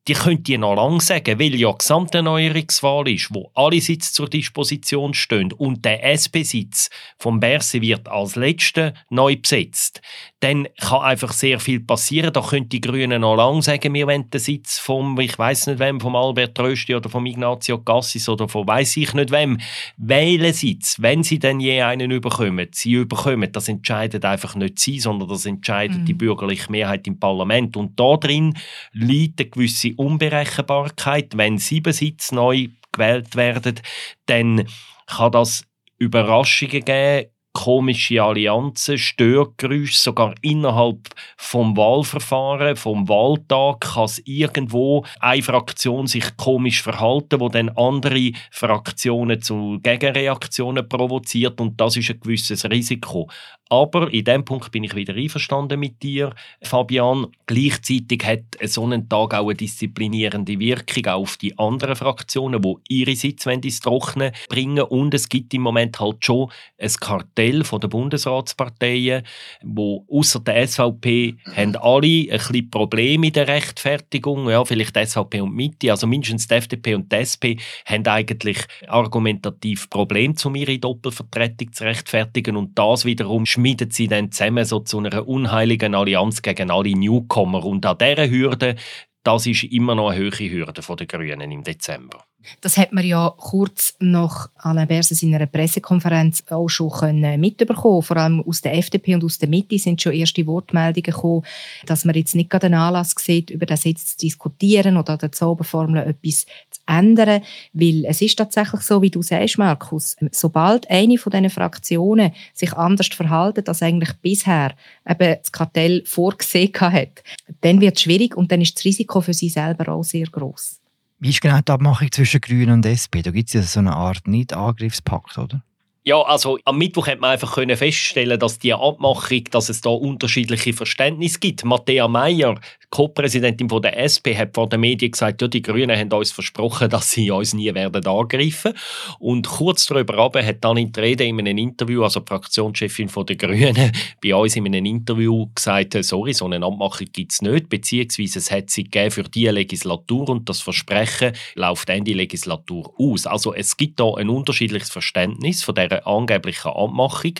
die 0.09 0.15
könnt 0.15 0.49
ihr 0.49 0.57
noch 0.57 0.73
lange 0.73 1.01
sagen, 1.01 1.39
weil 1.39 1.53
ja 1.53 1.71
Gesamterneuerungswahl 1.71 3.07
ist, 3.09 3.31
wo 3.31 3.51
alle 3.53 3.79
Sitze 3.79 4.11
zur 4.11 4.27
Disposition 4.27 5.13
stehen 5.13 5.53
und 5.53 5.85
der 5.85 6.03
SP-Sitz 6.03 6.89
vom 7.19 7.39
Berse 7.39 7.79
wird 7.79 8.09
als 8.09 8.35
letzter 8.35 8.95
neu 9.11 9.35
besetzt, 9.35 10.01
dann 10.39 10.67
kann 10.79 11.01
einfach 11.01 11.31
sehr 11.31 11.59
viel 11.59 11.81
passieren. 11.81 12.33
Da 12.33 12.41
können 12.41 12.69
die 12.69 12.81
Grünen 12.81 13.21
noch 13.21 13.35
lange 13.35 13.61
sagen, 13.61 13.93
wir 13.93 14.07
wollen 14.07 14.31
den 14.31 14.39
Sitz 14.39 14.79
vom, 14.79 15.19
ich 15.19 15.37
weiß 15.37 15.67
nicht 15.67 15.79
wem, 15.79 15.99
vom 15.99 16.15
Albert 16.15 16.59
Rösti 16.59 16.95
oder 16.95 17.09
vom 17.09 17.27
Ignazio 17.27 17.77
Cassis 17.77 18.27
oder 18.27 18.49
von 18.49 18.67
weiß 18.67 18.97
ich 18.97 19.13
nicht 19.13 19.29
wem, 19.29 19.59
wählen 19.97 20.53
Sitz, 20.53 20.95
wenn 20.99 21.21
sie 21.21 21.37
dann 21.37 21.59
je 21.59 21.83
einen 21.83 22.09
überkommen. 22.09 22.69
Sie 22.71 22.93
überkommen, 22.93 23.51
das 23.51 23.67
entscheidet 23.67 24.25
einfach 24.25 24.55
nicht 24.55 24.79
sie, 24.79 24.99
sondern 24.99 25.29
das 25.29 25.45
entscheidet 25.45 25.99
mhm. 25.99 26.05
die 26.05 26.13
bürgerliche 26.15 26.71
Mehrheit 26.71 27.05
im 27.05 27.19
Parlament. 27.19 27.77
Und 27.77 27.99
da 27.99 28.17
drin 28.17 28.55
liegt 28.91 29.39
eine 29.39 29.49
gewisse 29.49 29.98
Unberechenbarkeit. 29.99 31.35
Wenn 31.35 31.57
sieben 31.57 31.91
Sitze 31.91 32.33
neu 32.33 32.69
gewählt 32.93 33.35
werden, 33.35 33.81
dann 34.27 34.65
kann 35.07 35.31
das 35.33 35.65
Überraschungen 35.97 36.85
geben, 36.85 37.29
komische 37.53 38.23
Allianzen, 38.23 38.97
Störgeräusche, 38.97 39.99
sogar 39.99 40.35
innerhalb 40.41 41.09
vom 41.35 41.75
Wahlverfahren, 41.75 42.77
vom 42.77 43.09
Wahltag 43.09 43.81
kann 43.81 44.05
es 44.05 44.21
irgendwo 44.23 45.03
eine 45.19 45.41
Fraktion 45.41 46.07
sich 46.07 46.37
komisch 46.37 46.81
verhalten, 46.81 47.39
wo 47.41 47.49
dann 47.49 47.69
andere 47.69 48.31
Fraktionen 48.51 49.41
zu 49.41 49.79
Gegenreaktionen 49.81 50.87
provoziert 50.87 51.59
und 51.59 51.81
das 51.81 51.97
ist 51.97 52.11
ein 52.11 52.19
gewisses 52.21 52.63
Risiko. 52.63 53.29
Aber 53.69 54.11
in 54.11 54.23
dem 54.23 54.45
Punkt 54.45 54.71
bin 54.71 54.83
ich 54.83 54.95
wieder 54.95 55.13
einverstanden 55.13 55.79
mit 55.79 56.01
dir, 56.01 56.33
Fabian. 56.63 57.27
Gleichzeitig 57.45 58.25
hat 58.25 58.41
so 58.63 58.85
ein 58.87 59.07
Tag 59.07 59.35
auch 59.35 59.45
eine 59.45 59.53
disziplinierende 59.53 60.59
Wirkung 60.59 61.05
auf 61.05 61.37
die 61.37 61.57
anderen 61.59 61.95
Fraktionen, 61.95 62.63
wo 62.63 62.79
ihre 62.89 63.15
Sitze 63.15 63.51
ins 63.51 63.79
Trockene 63.79 64.31
bringen. 64.49 64.83
Und 64.83 65.13
es 65.13 65.29
gibt 65.29 65.53
im 65.53 65.61
Moment 65.61 65.99
halt 65.99 66.25
schon 66.25 66.51
ein 66.79 66.91
Kartell 66.99 67.63
von 67.63 67.79
der 67.79 67.89
Bundesratsparteien, 67.89 69.23
wo 69.61 70.03
außer 70.09 70.39
der 70.39 70.67
SVP 70.67 71.35
haben 71.55 71.75
alle 71.75 72.07
ein 72.07 72.27
bisschen 72.29 72.71
Probleme 72.71 73.27
in 73.27 73.33
der 73.33 73.47
Rechtfertigung. 73.47 74.49
Ja, 74.49 74.65
vielleicht 74.65 74.95
die 74.95 75.05
SVP 75.05 75.41
und 75.41 75.53
Mitte, 75.53 75.91
also 75.91 76.07
mindestens 76.07 76.47
die 76.47 76.55
FDP 76.55 76.95
und 76.95 77.11
die 77.11 77.17
SP 77.21 77.61
haben 77.85 78.07
eigentlich 78.07 78.57
argumentativ 78.87 79.91
Probleme, 79.91 80.33
um 80.43 80.55
ihre 80.55 80.79
Doppelvertretung 80.79 81.71
zu 81.71 81.83
rechtfertigen. 81.83 82.55
Und 82.55 82.77
das 82.77 83.05
wiederum 83.05 83.45
schmiedet 83.59 83.93
sie 83.93 84.07
dann 84.07 84.31
zusammen 84.31 84.63
so 84.63 84.79
zu 84.79 84.99
einer 84.99 85.27
unheiligen 85.27 85.93
Allianz 85.93 86.41
gegen 86.41 86.71
alle 86.71 86.95
Newcomer. 86.95 87.65
Und 87.65 87.85
an 87.85 87.97
dieser 87.97 88.29
Hürde, 88.29 88.75
das 89.23 89.45
ist 89.45 89.63
immer 89.65 89.95
noch 89.95 90.09
eine 90.09 90.19
hohe 90.19 90.49
Hürde 90.49 90.81
der 90.81 91.05
Grünen 91.05 91.51
im 91.51 91.63
Dezember. 91.63 92.23
Das 92.61 92.77
hat 92.77 92.93
man 92.93 93.05
ja 93.05 93.33
kurz 93.35 93.95
nach 93.99 94.49
Alain 94.55 94.87
Berset 94.87 95.21
in 95.23 95.35
einer 95.35 95.45
Pressekonferenz 95.45 96.45
auch 96.49 96.69
schon 96.69 97.19
mitbekommen. 97.37 98.01
Vor 98.01 98.15
allem 98.15 98.41
aus 98.41 98.61
der 98.61 98.75
FDP 98.75 99.15
und 99.15 99.25
aus 99.25 99.39
der 99.39 99.49
Mitte 99.49 99.77
sind 99.77 100.01
schon 100.01 100.13
erste 100.13 100.47
Wortmeldungen 100.47 101.03
gekommen, 101.03 101.43
dass 101.85 102.05
man 102.05 102.15
jetzt 102.15 102.35
nicht 102.35 102.49
gerade 102.49 102.67
einen 102.67 102.75
Anlass 102.75 103.13
sieht, 103.17 103.49
über 103.49 103.65
das 103.65 103.83
jetzt 103.83 104.19
zu 104.19 104.25
diskutieren 104.25 104.95
oder 104.95 105.13
an 105.13 105.19
der 105.19 105.33
Zauberformel 105.33 106.01
etwas 106.07 106.45
ändern. 106.89 107.41
Weil 107.73 108.05
es 108.05 108.21
ist 108.21 108.37
tatsächlich 108.37 108.81
so, 108.81 109.01
wie 109.01 109.09
du 109.09 109.21
sagst, 109.21 109.57
Markus, 109.57 110.15
sobald 110.31 110.89
eine 110.89 111.17
von 111.17 111.31
diesen 111.31 111.49
Fraktionen 111.49 112.31
sich 112.53 112.73
anders 112.73 113.07
verhalten, 113.07 113.63
als 113.67 113.81
eigentlich 113.81 114.13
bisher 114.21 114.73
eben 115.07 115.37
das 115.39 115.51
Kartell 115.51 116.03
vorgesehen 116.05 116.73
hat, 116.79 117.23
dann 117.61 117.79
wird 117.79 117.95
es 117.95 118.01
schwierig 118.01 118.35
und 118.35 118.51
dann 118.51 118.61
ist 118.61 118.75
das 118.75 118.85
Risiko 118.85 119.21
für 119.21 119.33
sie 119.33 119.49
selber 119.49 119.93
auch 119.93 120.03
sehr 120.03 120.25
groß. 120.25 120.79
Wie 121.19 121.29
ist 121.29 121.41
genau 121.41 121.59
die 121.59 121.71
Abmachung 121.71 122.11
zwischen 122.11 122.39
Grünen 122.39 122.71
und 122.71 122.85
SP? 122.87 123.21
Da 123.21 123.31
gibt 123.31 123.49
es 123.49 123.53
ja 123.53 123.61
so 123.61 123.79
eine 123.79 123.93
Art 123.93 124.25
Nicht-Angriffspakt, 124.25 125.37
oder? 125.37 125.61
Ja, 126.09 126.23
also 126.23 126.57
am 126.65 126.79
Mittwoch 126.79 127.05
hat 127.05 127.19
man 127.19 127.29
einfach 127.29 127.53
können 127.53 127.77
feststellen, 127.77 128.39
dass 128.39 128.57
die 128.57 128.73
Abmachung, 128.73 129.43
dass 129.51 129.69
es 129.69 129.81
da 129.81 129.91
unterschiedliche 129.91 130.73
Verständnisse 130.73 131.37
gibt. 131.37 131.63
Matthäa 131.63 132.07
Meyer, 132.07 132.59
Co-Präsidentin 132.89 133.67
der 133.67 133.95
SP, 134.01 134.33
hat 134.35 134.55
vor 134.55 134.67
den 134.67 134.79
Medien 134.79 135.11
gesagt, 135.11 135.39
ja, 135.39 135.47
die 135.47 135.61
Grünen 135.61 135.95
haben 135.95 136.11
uns 136.11 136.31
versprochen, 136.31 136.89
dass 136.89 137.11
sie 137.11 137.29
uns 137.29 137.53
nie 137.53 137.71
werden 137.75 138.07
angreifen. 138.07 138.73
Und 139.19 139.47
kurz 139.47 139.85
darüber 139.85 140.17
hat 140.43 140.63
dann 140.63 140.77
in 140.77 140.91
Rede 140.97 141.25
in 141.25 141.37
einem 141.37 141.59
Interview, 141.59 142.01
also 142.01 142.21
die 142.21 142.27
Fraktionschefin 142.27 143.11
der 143.27 143.35
Grünen, 143.35 143.91
bei 144.23 144.33
uns 144.33 144.55
in 144.55 144.65
einem 144.65 144.85
Interview 144.85 145.45
gesagt, 145.53 145.95
sorry, 146.03 146.33
so 146.33 146.45
eine 146.45 146.65
Abmachung 146.65 147.05
gibt 147.13 147.33
es 147.33 147.43
nicht, 147.43 147.69
beziehungsweise 147.69 148.39
es 148.39 148.49
hat 148.49 148.71
sie 148.71 148.89
für 149.11 149.23
diese 149.23 149.51
Legislatur 149.51 150.29
und 150.29 150.49
das 150.49 150.61
Versprechen 150.61 151.33
läuft 151.53 151.87
Ende 151.91 152.13
Legislatur 152.13 152.91
aus. 152.97 153.27
Also 153.27 153.53
es 153.53 153.77
gibt 153.77 153.99
da 153.99 154.15
ein 154.15 154.29
unterschiedliches 154.29 154.89
Verständnis 154.89 155.63
von 155.63 155.75
der 155.75 155.98
dieser 155.99 156.07
angeblichen 156.07 156.71
Abmachung. 156.71 157.33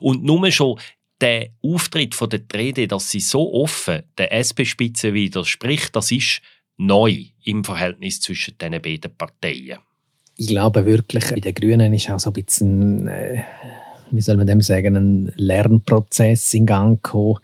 Und 0.00 0.24
nur 0.24 0.50
schon 0.50 0.78
der 1.20 1.48
Auftritt 1.62 2.14
von 2.14 2.28
der 2.28 2.42
Rede, 2.54 2.86
dass 2.88 3.10
sie 3.10 3.20
so 3.20 3.52
offen 3.54 4.02
der 4.18 4.32
SP-Spitze 4.32 5.14
widerspricht, 5.14 5.96
das 5.96 6.10
ist 6.10 6.40
neu 6.76 7.24
im 7.44 7.64
Verhältnis 7.64 8.20
zwischen 8.20 8.58
diesen 8.58 8.82
beiden 8.82 9.16
Parteien. 9.16 9.78
Ich 10.36 10.48
glaube 10.48 10.84
wirklich, 10.84 11.24
bei 11.30 11.40
den 11.40 11.54
Grünen 11.54 11.94
ist 11.94 12.10
auch 12.10 12.20
so 12.20 12.30
ein 12.30 12.34
bisschen, 12.34 13.08
äh, 13.08 13.42
wie 14.10 14.20
soll 14.20 14.36
man 14.36 14.46
dem 14.46 14.60
sagen, 14.60 14.96
ein 14.96 15.32
Lernprozess 15.36 16.52
in 16.52 16.66
Gang 16.66 17.02
gekommen 17.02 17.38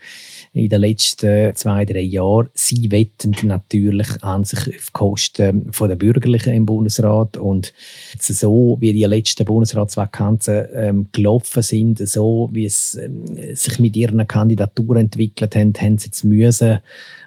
in 0.55 0.69
den 0.69 0.83
letzten 0.83 1.55
zwei, 1.57 1.85
drei 1.85 2.01
Jahren. 2.01 2.51
Sie 2.53 2.91
wetten 2.91 3.35
natürlich 3.45 4.23
an 4.23 4.45
sich 4.45 4.77
auf 4.77 4.93
Kosten 4.93 5.71
der 5.73 5.97
Bürgerlichen 5.97 6.53
im 6.53 6.67
Bundesrat 6.67 7.39
und 7.39 7.73
so 8.19 8.77
wie 8.81 8.93
die 8.93 9.05
letzten 9.05 9.47
Bundesratsvakanzen 9.47 10.67
ähm, 10.75 11.09
gelaufen 11.13 11.63
sind, 11.63 12.07
so 12.07 12.51
wie 12.53 12.67
es 12.67 12.95
ähm, 12.97 13.25
sich 13.55 13.79
mit 13.79 13.97
ihren 13.97 14.27
Kandidaturen 14.27 15.05
entwickelt 15.05 15.57
haben, 15.57 15.73
haben 15.75 15.99
sie 15.99 16.07
jetzt 16.07 16.25
müssen 16.25 16.81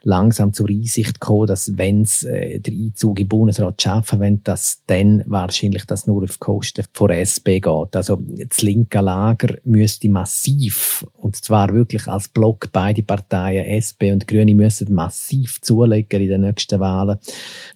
langsam 0.05 0.53
zur 0.53 0.69
Einsicht 0.69 1.19
kommen, 1.19 1.47
dass 1.47 1.77
wenn 1.77 2.05
sie 2.05 2.29
äh, 2.29 2.59
den 2.59 2.85
Einzug 2.85 3.19
im 3.19 3.27
Bundesrat 3.27 3.81
schaffen 3.81 4.19
wollen, 4.19 4.43
dass 4.43 4.83
dann 4.85 5.23
wahrscheinlich 5.25 5.85
das 5.85 6.05
nur 6.05 6.23
auf 6.23 6.39
Kosten 6.39 6.85
von 6.93 7.09
SP 7.09 7.57
geht. 7.59 7.95
Also 7.95 8.21
das 8.21 8.61
linke 8.61 9.01
Lager 9.01 9.57
müsste 9.63 10.07
massiv, 10.09 11.05
und 11.17 11.35
zwar 11.35 11.73
wirklich 11.73 12.07
als 12.07 12.27
Block 12.27 12.69
beide 12.71 13.01
Parteien, 13.01 13.65
SP 13.65 14.13
und 14.13 14.27
Grüne, 14.27 14.53
müssen 14.53 14.93
massiv 14.93 15.59
zulegen 15.61 16.21
in 16.21 16.29
den 16.29 16.41
nächsten 16.41 16.79
Wahlen, 16.79 17.17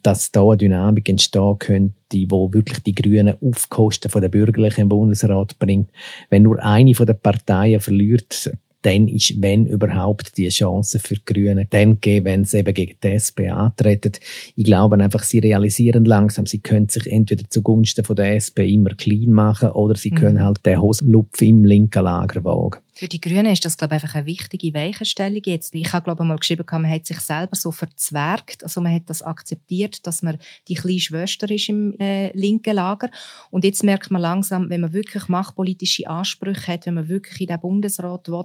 dass 0.03 0.31
da 0.31 0.43
eine 0.43 0.57
Dynamik 0.57 1.09
entstehen 1.09 1.57
könnte, 1.57 1.95
die 2.11 2.29
wo 2.29 2.53
wirklich 2.53 2.79
die 2.83 2.95
Grünen 2.95 3.37
auf 3.41 3.69
Kosten 3.69 4.09
der 4.21 4.29
Bürgerlichen 4.29 4.81
im 4.81 4.89
Bundesrat 4.89 5.57
bringt. 5.57 5.89
Wenn 6.29 6.43
nur 6.43 6.63
eine 6.63 6.93
von 6.93 7.07
den 7.07 7.19
Parteien 7.19 7.79
verliert, 7.79 8.51
dann 8.81 9.07
ist, 9.07 9.41
wenn 9.41 9.65
überhaupt, 9.65 10.37
die 10.37 10.47
Chance 10.49 10.99
für 10.99 11.15
die 11.15 11.25
Grünen 11.25 11.67
dann 11.69 11.99
geben, 11.99 12.25
wenn 12.25 12.45
sie 12.45 12.59
eben 12.59 12.73
gegen 12.73 12.95
die 13.03 13.07
SP 13.11 13.51
antreten. 13.51 14.13
Ich 14.55 14.63
glaube 14.63 14.97
einfach, 14.97 15.23
sie 15.23 15.39
realisieren 15.39 16.05
langsam, 16.05 16.45
sie 16.45 16.59
können 16.59 16.87
sich 16.87 17.11
entweder 17.11 17.49
zugunsten 17.49 18.05
von 18.05 18.15
der 18.15 18.35
SP 18.39 18.63
immer 18.71 18.91
clean 18.91 19.31
machen 19.31 19.71
oder 19.71 19.95
sie 19.95 20.11
mhm. 20.11 20.15
können 20.15 20.43
halt 20.43 20.65
den 20.65 20.81
Hosenlupf 20.81 21.41
im 21.41 21.65
linken 21.65 22.03
Lager 22.03 22.43
wagen. 22.43 22.79
Für 22.99 23.07
die 23.07 23.21
Grünen 23.21 23.45
ist 23.45 23.63
das, 23.63 23.77
glaube 23.77 23.95
ich, 23.95 24.03
einfach 24.03 24.15
eine 24.15 24.25
wichtige 24.25 24.73
Weichenstellung 24.73 25.39
jetzt. 25.45 25.73
Ich 25.73 25.93
habe, 25.93 26.03
glaube 26.03 26.21
ich, 26.21 26.27
mal 26.27 26.35
geschrieben, 26.35 26.65
man 26.69 26.89
hat 26.89 27.05
sich 27.05 27.21
selber 27.21 27.55
so 27.55 27.71
verzwergt. 27.71 28.61
Also 28.61 28.81
man 28.81 28.93
hat 28.93 29.03
das 29.05 29.21
akzeptiert, 29.21 30.05
dass 30.05 30.21
man 30.21 30.37
die 30.67 30.73
kleine 30.73 30.99
Schwester 30.99 31.49
ist 31.49 31.69
im 31.69 31.97
äh, 31.97 32.37
linken 32.37 32.75
Lager. 32.75 33.09
Und 33.51 33.63
jetzt 33.63 33.85
merkt 33.85 34.11
man 34.11 34.21
langsam, 34.21 34.69
wenn 34.69 34.81
man 34.81 34.91
wirklich 34.91 35.29
machtpolitische 35.29 36.09
Ansprüche 36.09 36.73
hat, 36.73 36.87
wenn 36.87 36.95
man 36.95 37.07
wirklich 37.07 37.39
in 37.39 37.47
den 37.47 37.61
Bundesrat 37.61 38.27
will, 38.27 38.43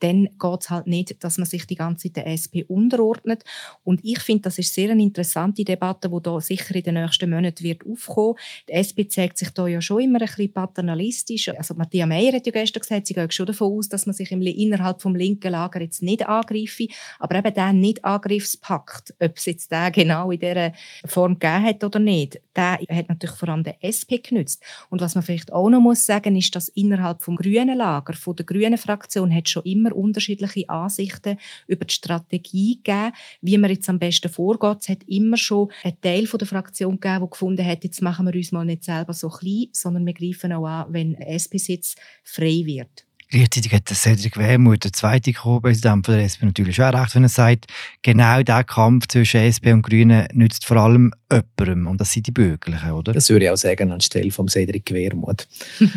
dann 0.00 0.24
geht 0.24 0.60
es 0.62 0.70
halt 0.70 0.88
nicht, 0.88 1.22
dass 1.22 1.38
man 1.38 1.46
sich 1.46 1.68
die 1.68 1.76
ganze 1.76 2.08
Zeit 2.08 2.16
der 2.16 2.26
SP 2.26 2.66
unterordnet. 2.66 3.44
Und 3.84 4.00
ich 4.02 4.18
finde, 4.18 4.42
das 4.42 4.58
ist 4.58 4.74
sehr 4.74 4.90
eine 4.90 5.00
interessante 5.00 5.62
Debatte, 5.62 6.10
die 6.10 6.22
da 6.24 6.40
sicher 6.40 6.74
in 6.74 6.82
den 6.82 6.94
nächsten 6.94 7.30
Monaten 7.30 7.62
wird 7.62 7.86
aufkommen. 7.86 8.34
Die 8.68 8.72
SP 8.74 9.06
zeigt 9.06 9.38
sich 9.38 9.50
da 9.50 9.68
ja 9.68 9.80
schon 9.80 10.02
immer 10.02 10.20
ein 10.20 10.26
bisschen 10.26 10.52
paternalistisch. 10.52 11.50
Also 11.50 11.74
Matthias 11.74 12.08
Meyer 12.08 12.32
hat 12.32 12.46
ja 12.46 12.52
gestern 12.52 12.80
gesagt, 12.80 13.06
sie 13.06 13.14
geht 13.14 13.32
schon 13.32 13.46
davon 13.46 13.78
aus, 13.78 13.91
dass 13.92 14.06
man 14.06 14.14
sich 14.14 14.30
innerhalb 14.32 15.02
vom 15.02 15.14
linken 15.14 15.52
Lager 15.52 15.80
jetzt 15.80 16.02
nicht 16.02 16.26
angreife. 16.26 16.86
Aber 17.18 17.36
eben 17.36 17.54
der 17.54 17.72
Nicht-Angriffspakt, 17.72 19.14
ob 19.20 19.36
es 19.36 19.46
jetzt 19.46 19.70
der 19.70 19.90
genau 19.90 20.30
in 20.30 20.40
dieser 20.40 20.72
Form 21.04 21.38
gegeben 21.38 21.64
hat 21.64 21.84
oder 21.84 21.98
nicht, 21.98 22.40
der 22.56 22.78
hat 22.78 23.08
natürlich 23.08 23.36
vor 23.36 23.48
allem 23.48 23.64
der 23.64 23.76
SP 23.84 24.18
genützt. 24.18 24.62
Und 24.90 25.00
was 25.00 25.14
man 25.14 25.24
vielleicht 25.24 25.52
auch 25.52 25.70
noch 25.70 25.80
muss 25.80 26.04
sagen, 26.04 26.36
ist, 26.36 26.54
dass 26.54 26.68
innerhalb 26.68 27.22
vom 27.22 27.36
grünen 27.36 27.76
Lager, 27.76 28.14
von 28.14 28.36
der 28.36 28.46
grünen 28.46 28.78
Fraktion, 28.78 29.34
hat 29.34 29.48
schon 29.48 29.64
immer 29.64 29.94
unterschiedliche 29.94 30.68
Ansichten 30.68 31.38
über 31.66 31.84
die 31.84 31.94
Strategie 31.94 32.76
gegeben, 32.82 33.12
wie 33.40 33.58
man 33.58 33.70
jetzt 33.70 33.88
am 33.88 33.98
besten 33.98 34.28
vorgeht. 34.28 34.78
Es 34.80 34.88
hat 34.88 35.02
immer 35.06 35.36
schon 35.36 35.70
einen 35.82 36.00
Teil 36.00 36.26
von 36.26 36.38
der 36.38 36.48
Fraktion 36.48 37.00
gegeben, 37.00 37.20
der 37.20 37.28
gefunden 37.28 37.66
hat, 37.66 37.84
jetzt 37.84 38.02
machen 38.02 38.26
wir 38.26 38.34
uns 38.34 38.52
mal 38.52 38.64
nicht 38.64 38.84
selber 38.84 39.14
so 39.14 39.28
klein, 39.28 39.68
sondern 39.72 40.06
wir 40.06 40.14
greifen 40.14 40.52
auch 40.52 40.66
an, 40.66 40.92
wenn 40.92 41.14
SP-Sitz 41.14 41.96
frei 42.22 42.62
wird. 42.64 43.06
Gleichzeitig 43.32 43.72
hat 43.72 43.88
Cedric 43.88 44.36
Wermuth, 44.36 44.84
der 44.84 44.92
zweite 44.92 45.32
Co-Präsident 45.32 46.06
der 46.06 46.18
SP, 46.20 46.44
natürlich 46.44 46.82
auch 46.82 46.92
recht, 46.92 47.14
wenn 47.14 47.22
er 47.22 47.30
sagt, 47.30 47.64
genau 48.02 48.42
dieser 48.42 48.62
Kampf 48.62 49.08
zwischen 49.08 49.40
SP 49.40 49.72
und 49.72 49.80
Grünen 49.80 50.28
nützt 50.34 50.66
vor 50.66 50.76
allem 50.76 51.14
jemandem. 51.32 51.86
Und 51.86 51.98
das 51.98 52.12
sind 52.12 52.26
die 52.26 52.30
Bürgerlichen, 52.30 52.90
oder? 52.90 53.14
Das 53.14 53.30
würde 53.30 53.46
ich 53.46 53.50
auch 53.50 53.56
sagen 53.56 53.90
anstelle 53.90 54.30
von 54.30 54.48
Cedric 54.48 54.92
Wermuth. 54.92 55.48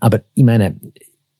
Aber 0.00 0.22
ich 0.34 0.42
meine, 0.42 0.74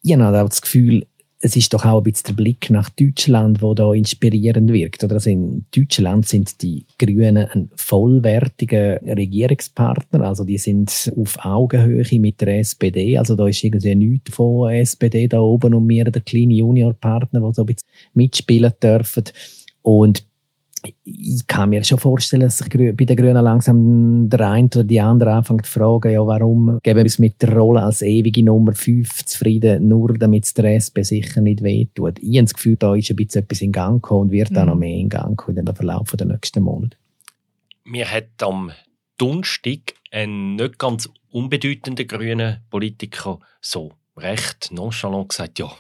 ich 0.01 0.13
habe 0.15 0.43
auch 0.43 0.49
das 0.49 0.63
Gefühl, 0.63 1.05
es 1.41 1.55
ist 1.55 1.75
doch 1.75 1.85
auch 1.85 1.99
ein 1.99 2.03
bisschen 2.03 2.29
der 2.29 2.43
Blick 2.43 2.71
nach 2.71 2.89
Deutschland, 2.91 3.61
wo 3.61 3.75
da 3.75 3.93
inspirierend 3.93 4.73
wirkt. 4.73 5.05
Oder 5.05 5.15
also 5.15 5.29
in 5.29 5.67
Deutschland 5.71 6.27
sind 6.27 6.63
die 6.63 6.87
Grünen 6.99 7.37
ein 7.37 7.71
vollwertiger 7.77 9.01
Regierungspartner, 9.03 10.23
also 10.23 10.45
die 10.45 10.59
sind 10.59 11.13
auf 11.17 11.37
Augenhöhe 11.45 12.05
mit 12.19 12.41
der 12.41 12.59
SPD. 12.59 13.19
Also 13.19 13.37
da 13.37 13.47
ist 13.47 13.63
irgendwie 13.63 13.95
nichts 13.95 14.35
von 14.35 14.71
SPD 14.71 15.29
da 15.29 15.41
oben 15.41 15.75
und 15.75 15.89
wir 15.89 16.05
der 16.05 16.23
kleine 16.23 16.55
Juniorpartner, 16.55 17.41
der 17.41 17.53
so 17.53 17.63
ein 17.63 17.67
bisschen 17.67 17.89
mitspielen 18.15 18.73
dürfen. 18.83 19.25
Und 19.83 20.25
ich 21.05 21.47
kann 21.47 21.71
mir 21.71 21.85
schon 21.85 21.99
vorstellen, 21.99 22.43
dass 22.43 22.59
sich 22.59 22.69
bei 22.69 23.05
den 23.05 23.17
Grünen 23.17 23.45
langsam 23.45 24.29
der 24.29 24.51
eine 24.51 24.67
oder 24.67 24.85
die 24.85 25.01
andere 25.01 25.33
anfängt 25.33 25.67
zu 25.67 25.73
fragen, 25.73 26.13
ja, 26.13 26.27
warum 26.27 26.79
geben 26.83 26.97
wir 26.99 27.05
uns 27.05 27.19
mit 27.19 27.41
der 27.43 27.57
Rolle 27.57 27.83
als 27.83 28.03
ewige 28.03 28.45
Nummer 28.45 28.75
5 28.75 29.25
zufrieden, 29.25 29.89
nur 29.89 30.15
damit 30.15 30.45
es 30.45 30.55
der 30.55 30.75
SP 30.77 31.03
sicher 31.03 31.41
nicht 31.41 31.63
wehtut. 31.63 32.19
Ich 32.21 32.37
habe 32.37 32.45
das 32.45 32.55
Gefühl, 32.55 32.77
da 32.77 32.95
ist 32.95 33.11
ein 33.11 33.17
bisschen 33.17 33.43
etwas 33.43 33.61
in 33.61 33.73
Gang 33.73 34.03
gekommen 34.03 34.23
und 34.23 34.31
wird 34.31 34.51
mhm. 34.51 34.57
auch 34.59 34.67
noch 34.67 34.77
mehr 34.77 34.97
in 34.97 35.09
Gang 35.09 35.37
kommen 35.37 35.59
im 35.59 35.75
Verlauf 35.75 36.11
der 36.13 36.27
nächsten 36.27 36.63
Monate. 36.63 36.97
Mir 37.85 38.11
hat 38.11 38.43
am 38.43 38.73
Donnerstag 39.19 39.95
ein 40.11 40.57
nicht 40.57 40.79
ganz 40.79 41.09
unbedeutender 41.31 42.05
grüner 42.05 42.61
Politiker 42.71 43.39
so 43.61 43.93
recht 44.17 44.71
nonchalant 44.73 45.29
gesagt, 45.29 45.59
ja, 45.59 45.71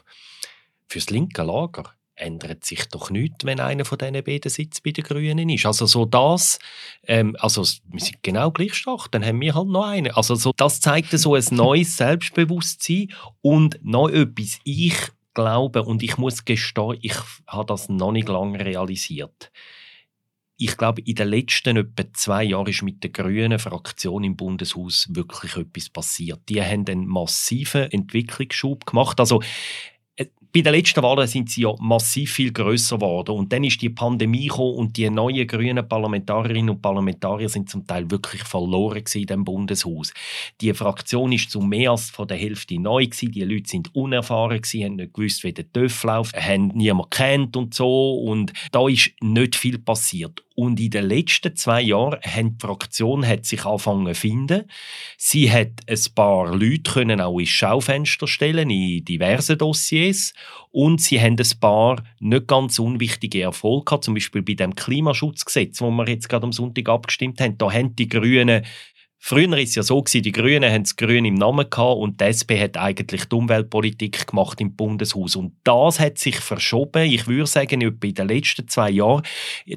fürs 0.86 1.10
linke 1.10 1.42
Lager 1.42 1.95
ändert 2.16 2.64
sich 2.64 2.87
doch 2.87 3.11
nichts, 3.11 3.44
wenn 3.44 3.61
einer 3.61 3.85
von 3.85 3.98
diesen 3.98 4.24
beiden 4.24 4.50
Sitz 4.50 4.81
bei 4.81 4.90
den 4.90 5.05
Grünen 5.05 5.48
ist. 5.48 5.66
Also 5.66 5.87
so 5.87 6.05
das, 6.05 6.59
ähm, 7.07 7.37
also 7.38 7.62
wir 7.62 8.00
sind 8.00 8.22
genau 8.22 8.50
gleich 8.50 8.74
stark, 8.74 9.11
dann 9.12 9.24
haben 9.24 9.40
wir 9.40 9.55
halt 9.55 9.68
noch 9.68 9.87
einen. 9.87 10.12
Also 10.12 10.35
so, 10.35 10.52
das 10.57 10.81
zeigt 10.81 11.11
so 11.11 11.35
ein 11.35 11.44
neues 11.50 11.96
Selbstbewusstsein 11.96 13.12
und 13.42 13.79
noch 13.83 14.09
etwas. 14.09 14.59
Ich 14.64 14.96
glaube 15.35 15.83
und 15.85 16.02
ich 16.02 16.16
muss 16.16 16.44
gestehen, 16.44 16.98
ich 17.02 17.14
habe 17.46 17.66
das 17.66 17.88
noch 17.88 18.12
nicht 18.12 18.29
lange 18.29 18.64
realisiert. 18.64 19.52
Ich 20.59 20.79
glaube, 20.79 21.02
in 21.02 21.14
den 21.14 21.29
letzten 21.29 21.76
etwa 21.76 22.05
zwei 22.14 22.44
Jahren 22.44 22.68
ist 22.68 22.81
mit 22.81 23.02
der 23.02 23.11
grünen 23.11 23.59
Fraktion 23.59 24.24
im 24.24 24.37
Bundeshaus 24.37 25.07
wirklich 25.11 25.55
etwas 25.55 25.90
passiert. 25.90 26.40
Die 26.48 26.62
haben 26.62 26.87
einen 26.88 27.07
massiven 27.07 27.92
Entwicklungsschub 27.92 28.87
gemacht. 28.87 29.20
Also 29.20 29.42
bei 30.52 30.61
den 30.61 30.72
letzten 30.72 31.02
Wahlen 31.02 31.26
sind 31.26 31.50
sie 31.50 31.62
ja 31.62 31.74
massiv 31.78 32.32
viel 32.32 32.52
größer 32.52 32.96
geworden 32.96 33.37
und 33.37 33.52
dann 33.52 33.64
ist 33.64 33.80
die 33.82 33.90
Pandemie 33.90 34.48
gekommen 34.48 34.74
und 34.74 34.96
die 34.96 35.09
neuen 35.11 35.46
grünen 35.46 35.87
Parlamentarierinnen 35.87 36.70
und 36.70 36.82
Parlamentarier 36.82 37.48
sind 37.48 37.68
zum 37.68 37.87
Teil 37.87 38.11
wirklich 38.11 38.42
verloren 38.42 39.04
in 39.14 39.26
dem 39.26 39.44
Bundeshaus. 39.44 40.12
Die 40.61 40.72
Fraktion 40.72 41.32
ist 41.32 41.50
zu 41.50 41.61
mehr 41.61 41.90
als 41.90 42.11
von 42.11 42.28
der 42.28 42.37
Hälfte 42.37 42.78
neu 42.78 43.04
gewesen. 43.04 43.32
Die 43.32 43.44
Leute 43.44 43.68
sind 43.68 43.94
unerfahren 43.94 44.61
gewesen, 44.61 44.85
haben 44.85 44.96
nicht 44.96 45.14
gewusst, 45.14 45.44
wie 45.44 45.52
der 45.52 45.70
TÜV 45.70 46.04
läuft, 46.04 46.37
haben 46.37 46.68
niemand 46.68 47.11
kennt 47.11 47.56
und 47.56 47.74
so 47.74 48.14
und 48.20 48.52
da 48.72 48.88
ist 48.88 49.11
nicht 49.20 49.56
viel 49.56 49.78
passiert. 49.78 50.45
Und 50.56 50.80
in 50.80 50.90
den 50.90 51.04
letzten 51.04 51.54
zwei 51.54 51.82
Jahren 51.82 52.18
hat 52.22 52.44
die 52.44 52.56
Fraktion 52.58 53.26
hat 53.26 53.44
sich 53.44 53.66
angefangen 53.66 54.14
zu 54.14 54.20
finden. 54.20 54.64
Sie 55.18 55.52
hat 55.52 55.82
ein 55.86 56.14
paar 56.14 56.56
Leute 56.56 56.90
können 56.90 57.20
auch 57.20 57.38
ins 57.38 57.50
Schaufenster 57.50 58.26
stellen 58.26 58.70
in 58.70 59.04
diversen 59.04 59.58
Dossiers. 59.58 60.32
Und 60.72 61.02
sie 61.02 61.20
haben 61.20 61.36
ein 61.38 61.60
paar 61.60 62.02
nicht 62.20 62.48
ganz 62.48 62.78
unwichtige 62.78 63.42
Erfolge 63.42 63.84
gehabt, 63.84 64.04
zum 64.04 64.14
Beispiel 64.14 64.40
bei 64.40 64.54
dem 64.54 64.74
Klimaschutzgesetz, 64.74 65.82
wo 65.82 65.90
wir 65.90 66.08
jetzt 66.08 66.30
gerade 66.30 66.44
am 66.44 66.52
Sonntag 66.52 66.88
abgestimmt 66.88 67.38
haben. 67.42 67.58
Da 67.58 67.70
haben 67.70 67.94
die 67.94 68.08
Grünen 68.08 68.64
Früher 69.18 69.50
war 69.50 69.59
es 69.59 69.74
ja 69.74 69.83
so, 69.83 70.02
die 70.02 70.31
Grünen 70.31 70.72
haben 70.72 70.85
das 70.85 70.94
Grün 70.94 71.24
im 71.24 71.35
Namen 71.35 71.68
gehabt 71.68 71.98
und 71.98 72.20
die 72.20 72.26
SP 72.31 72.61
hat 72.61 72.76
eigentlich 72.76 73.24
die 73.24 73.35
Umweltpolitik 73.35 74.29
gemacht 74.29 74.61
im 74.61 74.76
Bundeshaus. 74.76 75.35
Und 75.35 75.55
das 75.64 75.98
hat 75.98 76.18
sich 76.18 76.37
verschoben. 76.37 77.11
Ich 77.11 77.26
würde 77.26 77.46
sagen, 77.46 77.81
in 77.81 77.98
den 77.98 78.29
letzten 78.29 78.68
zwei 78.68 78.90
Jahren, 78.90 79.22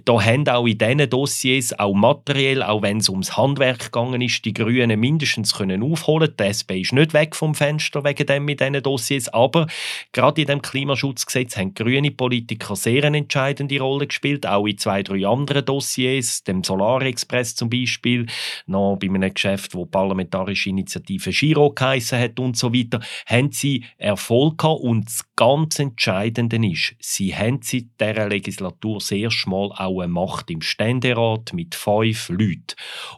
da 0.05 0.21
haben 0.21 0.47
auch 0.47 0.67
in 0.67 0.77
diesen 0.77 1.09
Dossiers, 1.09 1.79
auch 1.79 1.93
materiell, 1.93 2.61
auch 2.61 2.83
wenn 2.83 2.97
es 2.97 3.09
ums 3.09 3.37
Handwerk 3.37 3.85
gegangen 3.85 4.21
ist, 4.21 4.45
die 4.45 4.53
Grünen 4.53 4.99
mindestens 4.99 5.55
können 5.55 5.81
aufholen. 5.81 6.31
Die 6.39 6.43
SP 6.45 6.81
ist 6.81 6.93
nicht 6.93 7.13
weg 7.13 7.35
vom 7.35 7.55
Fenster 7.55 8.03
wegen 8.03 8.27
dem 8.27 8.45
mit 8.45 8.59
diesen 8.59 8.83
Dossiers, 8.83 9.29
aber 9.29 9.65
gerade 10.11 10.41
in 10.41 10.47
dem 10.47 10.61
Klimaschutzgesetz 10.61 11.57
haben 11.57 11.73
grüne 11.73 12.11
Politiker 12.11 12.75
sehr 12.75 13.03
eine 13.05 13.17
entscheidende 13.19 13.79
Rolle 13.79 14.05
gespielt, 14.05 14.45
auch 14.45 14.67
in 14.67 14.77
zwei, 14.77 15.01
drei 15.01 15.25
anderen 15.25 15.65
Dossiers, 15.65 16.43
dem 16.43 16.63
Solarexpress 16.63 17.55
zum 17.55 17.69
Beispiel, 17.69 18.27
noch 18.67 18.97
bei 18.97 19.07
einem 19.07 19.28
Geschäft, 19.33 19.75
wo 19.75 19.85
parlamentarische 19.85 20.69
Initiative 20.69 21.31
Giro 21.31 21.71
geheissen 21.71 22.19
hat 22.19 22.39
und 22.39 22.57
so 22.57 22.73
weiter, 22.73 22.99
haben 23.25 23.51
sie 23.51 23.85
Erfolg 23.97 24.57
gehabt 24.57 24.81
und 24.81 25.05
das 25.05 25.23
ganz 25.35 25.79
Entscheidende 25.79 26.57
ist, 26.67 26.95
sie 26.99 27.35
haben 27.35 27.59
seit 27.61 27.85
dieser 27.99 28.27
Legislatur 28.27 29.01
sehr 29.01 29.31
schmal 29.31 29.71
auch 29.71 30.01
eine 30.01 30.11
Macht 30.11 30.49
im 30.51 30.61
Ständerat 30.61 31.53
mit 31.53 31.75
fünf 31.75 32.29
Leuten. 32.29 32.75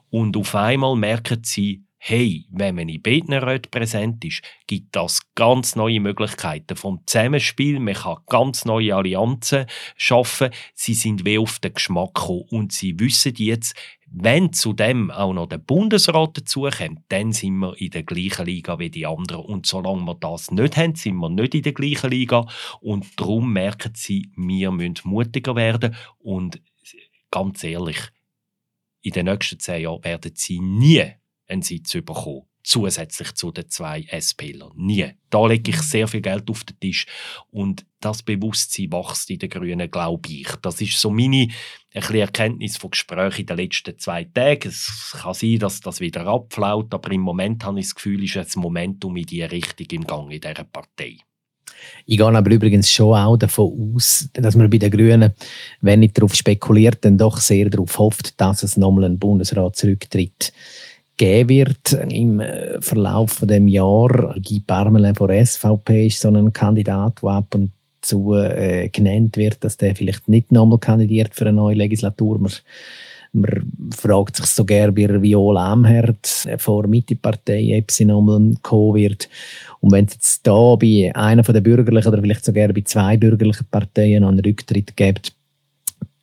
Und 0.09 0.37
auf 0.37 0.55
einmal 0.55 0.95
merken 0.95 1.41
sie, 1.43 1.83
hey, 2.03 2.47
wenn 2.49 2.75
man 2.75 2.89
in 2.89 3.01
beiden 3.01 3.61
präsent 3.69 4.25
ist, 4.25 4.41
gibt 4.65 4.95
das 4.95 5.21
ganz 5.35 5.75
neue 5.75 5.99
Möglichkeiten 5.99 6.75
vom 6.75 7.01
Zusammenspiel. 7.05 7.79
Man 7.79 7.93
kann 7.93 8.17
ganz 8.25 8.65
neue 8.65 8.95
Allianzen 8.95 9.67
schaffen. 9.97 10.49
Sie 10.73 10.95
sind 10.95 11.25
wie 11.25 11.37
auf 11.37 11.59
den 11.59 11.75
Geschmack 11.75 12.15
gekommen 12.15 12.45
und 12.49 12.71
sie 12.71 12.99
wissen 12.99 13.35
jetzt, 13.37 13.75
wenn 14.13 14.51
zudem 14.51 15.09
auch 15.09 15.33
noch 15.33 15.47
der 15.47 15.57
Bundesrat 15.57 16.37
dazukommt, 16.37 16.99
dann 17.07 17.31
sind 17.31 17.57
wir 17.59 17.79
in 17.79 17.91
der 17.91 18.03
gleichen 18.03 18.45
Liga 18.45 18.77
wie 18.77 18.89
die 18.89 19.05
anderen. 19.05 19.45
Und 19.45 19.65
solange 19.65 20.03
wir 20.03 20.15
das 20.15 20.51
nicht 20.51 20.75
haben, 20.75 20.95
sind 20.95 21.15
wir 21.15 21.29
nicht 21.29 21.55
in 21.55 21.63
der 21.63 21.73
gleichen 21.73 22.11
Liga. 22.11 22.45
Und 22.81 23.19
darum 23.19 23.53
merken 23.53 23.93
sie, 23.95 24.29
wir 24.35 24.71
müssen 24.71 24.95
mutiger 25.05 25.55
werden. 25.55 25.95
Und 26.19 26.61
ganz 27.31 27.63
ehrlich, 27.63 27.99
in 29.01 29.13
den 29.13 29.25
nächsten 29.25 29.59
zehn 29.59 29.83
Jahren 29.83 30.03
werden 30.03 30.33
sie 30.35 30.59
nie 30.59 31.05
einen 31.47 31.61
Sitz 31.61 31.93
bekommen 31.93 32.50
zusätzlich 32.71 33.33
zu 33.33 33.51
den 33.51 33.69
zwei 33.69 34.05
SPlern. 34.09 34.71
Nie. 34.75 35.11
Da 35.29 35.45
lege 35.45 35.71
ich 35.71 35.81
sehr 35.81 36.07
viel 36.07 36.21
Geld 36.21 36.49
auf 36.49 36.63
den 36.63 36.79
Tisch 36.79 37.05
und 37.51 37.85
das 37.99 38.23
Bewusstsein 38.23 38.91
wächst 38.91 39.29
in 39.29 39.39
den 39.39 39.49
Grünen, 39.49 39.91
glaube 39.91 40.29
ich. 40.29 40.47
Das 40.61 40.79
ist 40.79 40.99
so 40.99 41.09
meine 41.09 41.49
ein 41.93 42.15
Erkenntnis 42.15 42.77
von 42.77 42.91
Gesprächen 42.91 43.41
in 43.41 43.47
den 43.47 43.57
letzten 43.57 43.99
zwei 43.99 44.23
Tagen. 44.23 44.69
Es 44.69 45.17
kann 45.21 45.33
sein, 45.33 45.59
dass 45.59 45.81
das 45.81 45.99
wieder 45.99 46.25
abflaut, 46.27 46.93
aber 46.93 47.11
im 47.11 47.21
Moment 47.21 47.65
habe 47.65 47.79
ich 47.79 47.87
das 47.87 47.95
Gefühl, 47.95 48.23
ist 48.23 48.35
jetzt 48.35 48.55
Momentum 48.55 49.17
in 49.17 49.25
die 49.25 49.43
Richtung 49.43 49.87
im 49.91 50.07
Gang 50.07 50.31
in 50.31 50.39
dieser 50.39 50.63
Partei. 50.63 51.17
Ich 52.05 52.17
gehe 52.17 52.25
aber 52.25 52.51
übrigens 52.51 52.89
schon 52.91 53.17
auch 53.17 53.37
davon 53.37 53.95
aus, 53.95 54.29
dass 54.33 54.55
man 54.55 54.69
bei 54.69 54.77
den 54.77 54.91
Grünen, 54.91 55.33
wenn 55.81 55.99
nicht 55.99 56.17
darauf 56.17 56.35
spekuliert, 56.35 57.03
dann 57.03 57.17
doch 57.17 57.37
sehr 57.37 57.69
darauf 57.69 57.97
hofft, 57.97 58.39
dass 58.39 58.63
es 58.63 58.77
nochmal 58.77 59.05
ein 59.05 59.19
Bundesrat 59.19 59.75
zurücktritt 59.75 60.53
geben 61.21 61.49
wird 61.49 61.93
im 62.09 62.39
äh, 62.39 62.81
Verlauf 62.81 63.33
von 63.33 63.47
dem 63.47 63.67
Jahr. 63.67 64.33
Guy 64.43 64.59
Parmelin 64.65 65.13
von 65.13 65.27
der 65.27 65.45
SVP 65.45 66.07
ist 66.07 66.19
so 66.19 66.29
ein 66.29 66.51
Kandidat, 66.51 67.21
der 67.21 67.29
ab 67.29 67.53
und 67.53 67.71
zu 68.01 68.33
äh, 68.33 68.89
genannt 68.89 69.37
wird, 69.37 69.63
dass 69.63 69.77
der 69.77 69.95
vielleicht 69.95 70.27
nicht 70.27 70.51
nochmal 70.51 70.79
kandidiert 70.79 71.35
für 71.35 71.45
eine 71.45 71.53
neue 71.53 71.75
Legislatur. 71.75 72.39
Man, 72.39 72.51
man 73.33 73.91
fragt 73.95 74.37
sich 74.37 74.47
so 74.47 74.65
gerne 74.65 74.91
bei 74.91 75.21
Viola 75.21 75.73
Amherd 75.73 76.25
vor 76.57 76.87
Mitte-Partei, 76.87 77.77
ob 77.79 77.91
sie 77.91 78.05
nochmal 78.05 78.55
kommen 78.63 78.95
wird. 78.95 79.29
Und 79.79 79.91
wenn 79.91 80.05
es 80.05 80.15
jetzt 80.15 80.47
da 80.47 80.75
bei 80.75 81.11
einer 81.13 81.43
der 81.43 81.61
bürgerlichen 81.61 82.11
oder 82.11 82.21
vielleicht 82.23 82.45
sogar 82.45 82.69
bei 82.69 82.81
zwei 82.81 83.17
bürgerlichen 83.17 83.67
Parteien 83.69 84.23
einen 84.23 84.39
Rücktritt 84.39 84.97
gibt, 84.97 85.33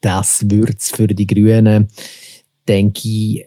das 0.01 0.45
würde 0.51 0.75
es 0.77 0.91
für 0.91 1.07
die 1.07 1.27
Grünen, 1.27 1.87
denke 2.67 3.01
ich, 3.09 3.45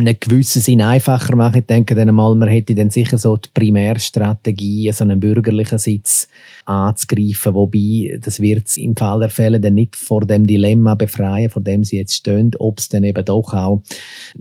einem 0.00 0.16
gewissen 0.18 0.62
Sinn 0.62 0.80
einfacher 0.80 1.36
machen. 1.36 1.60
Ich 1.60 1.66
denke 1.66 1.94
dann 1.94 2.14
mal, 2.14 2.34
man 2.34 2.48
hätte 2.48 2.74
dann 2.74 2.90
sicher 2.90 3.18
so 3.18 3.36
die 3.36 3.48
Primärstrategie, 3.52 4.90
so 4.92 5.04
einen 5.04 5.20
bürgerlichen 5.20 5.78
Sitz 5.78 6.28
anzugreifen, 6.64 7.54
wobei 7.54 8.18
das 8.20 8.40
wird 8.40 8.76
im 8.76 8.96
Fall 8.96 9.20
der 9.20 9.30
Fälle 9.30 9.60
dann 9.60 9.74
nicht 9.74 9.96
vor 9.96 10.22
dem 10.22 10.46
Dilemma 10.46 10.94
befreien, 10.94 11.50
vor 11.50 11.62
dem 11.62 11.84
sie 11.84 11.98
jetzt 11.98 12.14
stehen, 12.14 12.52
ob 12.58 12.78
es 12.78 12.88
dann 12.88 13.04
eben 13.04 13.24
doch 13.24 13.52
auch 13.52 13.82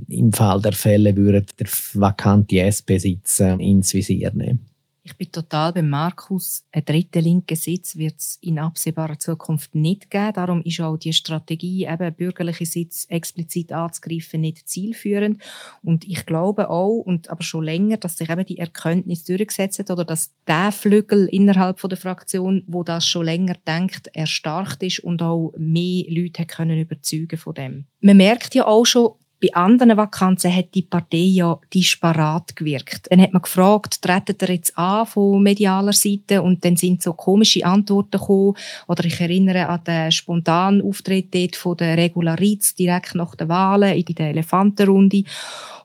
im 0.07 0.31
Fall 0.31 0.61
der 0.61 0.73
Fälle 0.73 1.15
würde 1.15 1.45
der 1.59 1.67
vakante 1.93 2.59
SP-Sitz 2.61 3.39
ins 3.59 3.93
Visier 3.93 4.31
nehmen. 4.33 4.70
Ich 5.03 5.17
bin 5.17 5.31
total 5.31 5.73
bei 5.73 5.81
Markus. 5.81 6.63
Einen 6.71 6.85
dritten 6.85 7.23
linken 7.23 7.55
Sitz 7.55 7.95
wird 7.95 8.19
es 8.19 8.37
in 8.41 8.59
absehbarer 8.59 9.17
Zukunft 9.17 9.73
nicht 9.73 10.11
geben. 10.11 10.33
Darum 10.33 10.61
ist 10.61 10.79
auch 10.79 10.95
die 10.95 11.11
Strategie, 11.11 11.87
eben 11.87 12.13
bürgerliche 12.13 12.67
Sitz 12.67 13.07
explizit 13.09 13.71
anzugreifen, 13.71 14.41
nicht 14.41 14.69
zielführend. 14.69 15.41
Und 15.81 16.07
ich 16.07 16.27
glaube 16.27 16.69
auch, 16.69 16.99
und 16.99 17.31
aber 17.31 17.41
schon 17.41 17.63
länger, 17.63 17.97
dass 17.97 18.17
sich 18.17 18.29
eben 18.29 18.45
die 18.45 18.59
Erkenntnis 18.59 19.23
durchgesetzt 19.23 19.79
hat 19.79 19.89
oder 19.89 20.05
dass 20.05 20.33
der 20.47 20.71
Flügel 20.71 21.27
innerhalb 21.31 21.81
der 21.81 21.97
Fraktion, 21.97 22.63
wo 22.67 22.83
das 22.83 23.07
schon 23.07 23.25
länger 23.25 23.55
denkt, 23.67 24.07
erstarkt 24.13 24.83
ist 24.83 24.99
und 24.99 25.23
auch 25.23 25.51
mehr 25.57 26.05
Leute 26.09 26.45
können 26.45 26.79
überzeugen 26.79 27.39
von 27.39 27.55
dem. 27.55 27.85
Man 28.01 28.17
merkt 28.17 28.53
ja 28.53 28.67
auch 28.67 28.85
schon, 28.85 29.13
bei 29.41 29.53
anderen 29.53 29.97
Vakanzen 29.97 30.55
hat 30.55 30.75
die 30.75 30.83
Partei 30.83 31.17
ja 31.17 31.57
disparat 31.73 32.55
gewirkt. 32.55 33.07
Dann 33.09 33.21
hat 33.21 33.33
man 33.33 33.41
gefragt, 33.41 34.01
treten 34.01 34.35
ihr 34.41 34.55
jetzt 34.55 34.77
an 34.77 35.07
von 35.07 35.41
medialer 35.41 35.93
Seite? 35.93 36.41
Und 36.41 36.63
dann 36.63 36.77
sind 36.77 37.01
so 37.01 37.13
komische 37.13 37.65
Antworten 37.65 38.19
gekommen. 38.19 38.53
Oder 38.87 39.05
ich 39.05 39.19
erinnere 39.19 39.67
an 39.67 39.83
den 39.83 40.11
spontanen 40.11 40.83
Auftritt 40.83 41.33
dort 41.33 41.55
von 41.55 41.75
der 41.77 41.97
Regularitz 41.97 42.75
direkt 42.75 43.15
nach 43.15 43.33
den 43.35 43.49
Wahlen 43.49 43.97
in 43.97 44.15
der 44.15 44.29
Elefantenrunde. 44.29 45.23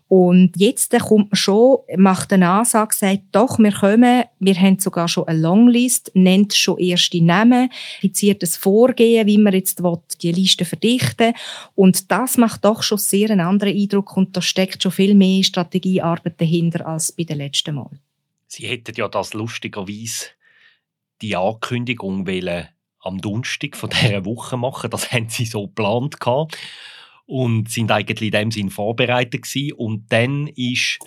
Und 0.08 0.52
jetzt 0.56 0.96
kommt 1.00 1.32
man 1.32 1.36
schon, 1.36 1.78
macht 1.96 2.32
eine 2.32 2.48
Ansage, 2.48 2.94
sagt, 2.94 3.22
doch, 3.32 3.58
wir 3.58 3.72
kommen, 3.72 4.24
wir 4.38 4.54
haben 4.54 4.78
sogar 4.78 5.08
schon 5.08 5.26
eine 5.26 5.40
Longlist, 5.40 6.12
nennt 6.14 6.54
schon 6.54 6.78
erste 6.78 7.20
Namen, 7.20 7.70
fiziert 8.00 8.42
das 8.42 8.56
Vorgehen, 8.56 9.26
wie 9.26 9.38
man 9.38 9.52
jetzt 9.52 9.82
die 10.22 10.32
Liste 10.32 10.64
verdichten 10.64 11.34
Und 11.74 12.10
das 12.12 12.36
macht 12.36 12.64
doch 12.64 12.84
schon 12.84 12.98
sehr 12.98 13.30
einen 13.30 13.40
anderen 13.40 13.76
Eindruck 13.76 14.16
und 14.16 14.36
da 14.36 14.42
steckt 14.42 14.82
schon 14.82 14.92
viel 14.92 15.14
mehr 15.14 15.42
Strategiearbeit 15.42 16.40
dahinter 16.40 16.86
als 16.86 17.10
bei 17.10 17.24
den 17.24 17.38
letzten 17.38 17.74
Mal. 17.74 17.90
Sie 18.46 18.66
hätten 18.68 18.94
ja 18.96 19.08
das 19.08 19.34
lustigerweise 19.34 20.26
die 21.20 21.34
Ankündigung 21.34 22.26
wollen 22.28 22.68
am 23.00 23.20
Donnerstag 23.20 23.76
von 23.76 23.90
dieser 23.90 24.24
Woche 24.24 24.56
machen. 24.56 24.90
Das 24.90 25.10
haben 25.12 25.28
sie 25.28 25.46
so 25.46 25.66
geplant 25.66 26.20
und 27.26 27.68
sind 27.70 27.90
eigentlich 27.90 28.32
in 28.32 28.40
dem 28.40 28.50
Sinn 28.50 28.70
vorbereitet 28.70 29.42
gewesen. 29.42 29.72
Und 29.72 30.10
dann 30.10 30.46
ist 30.48 30.98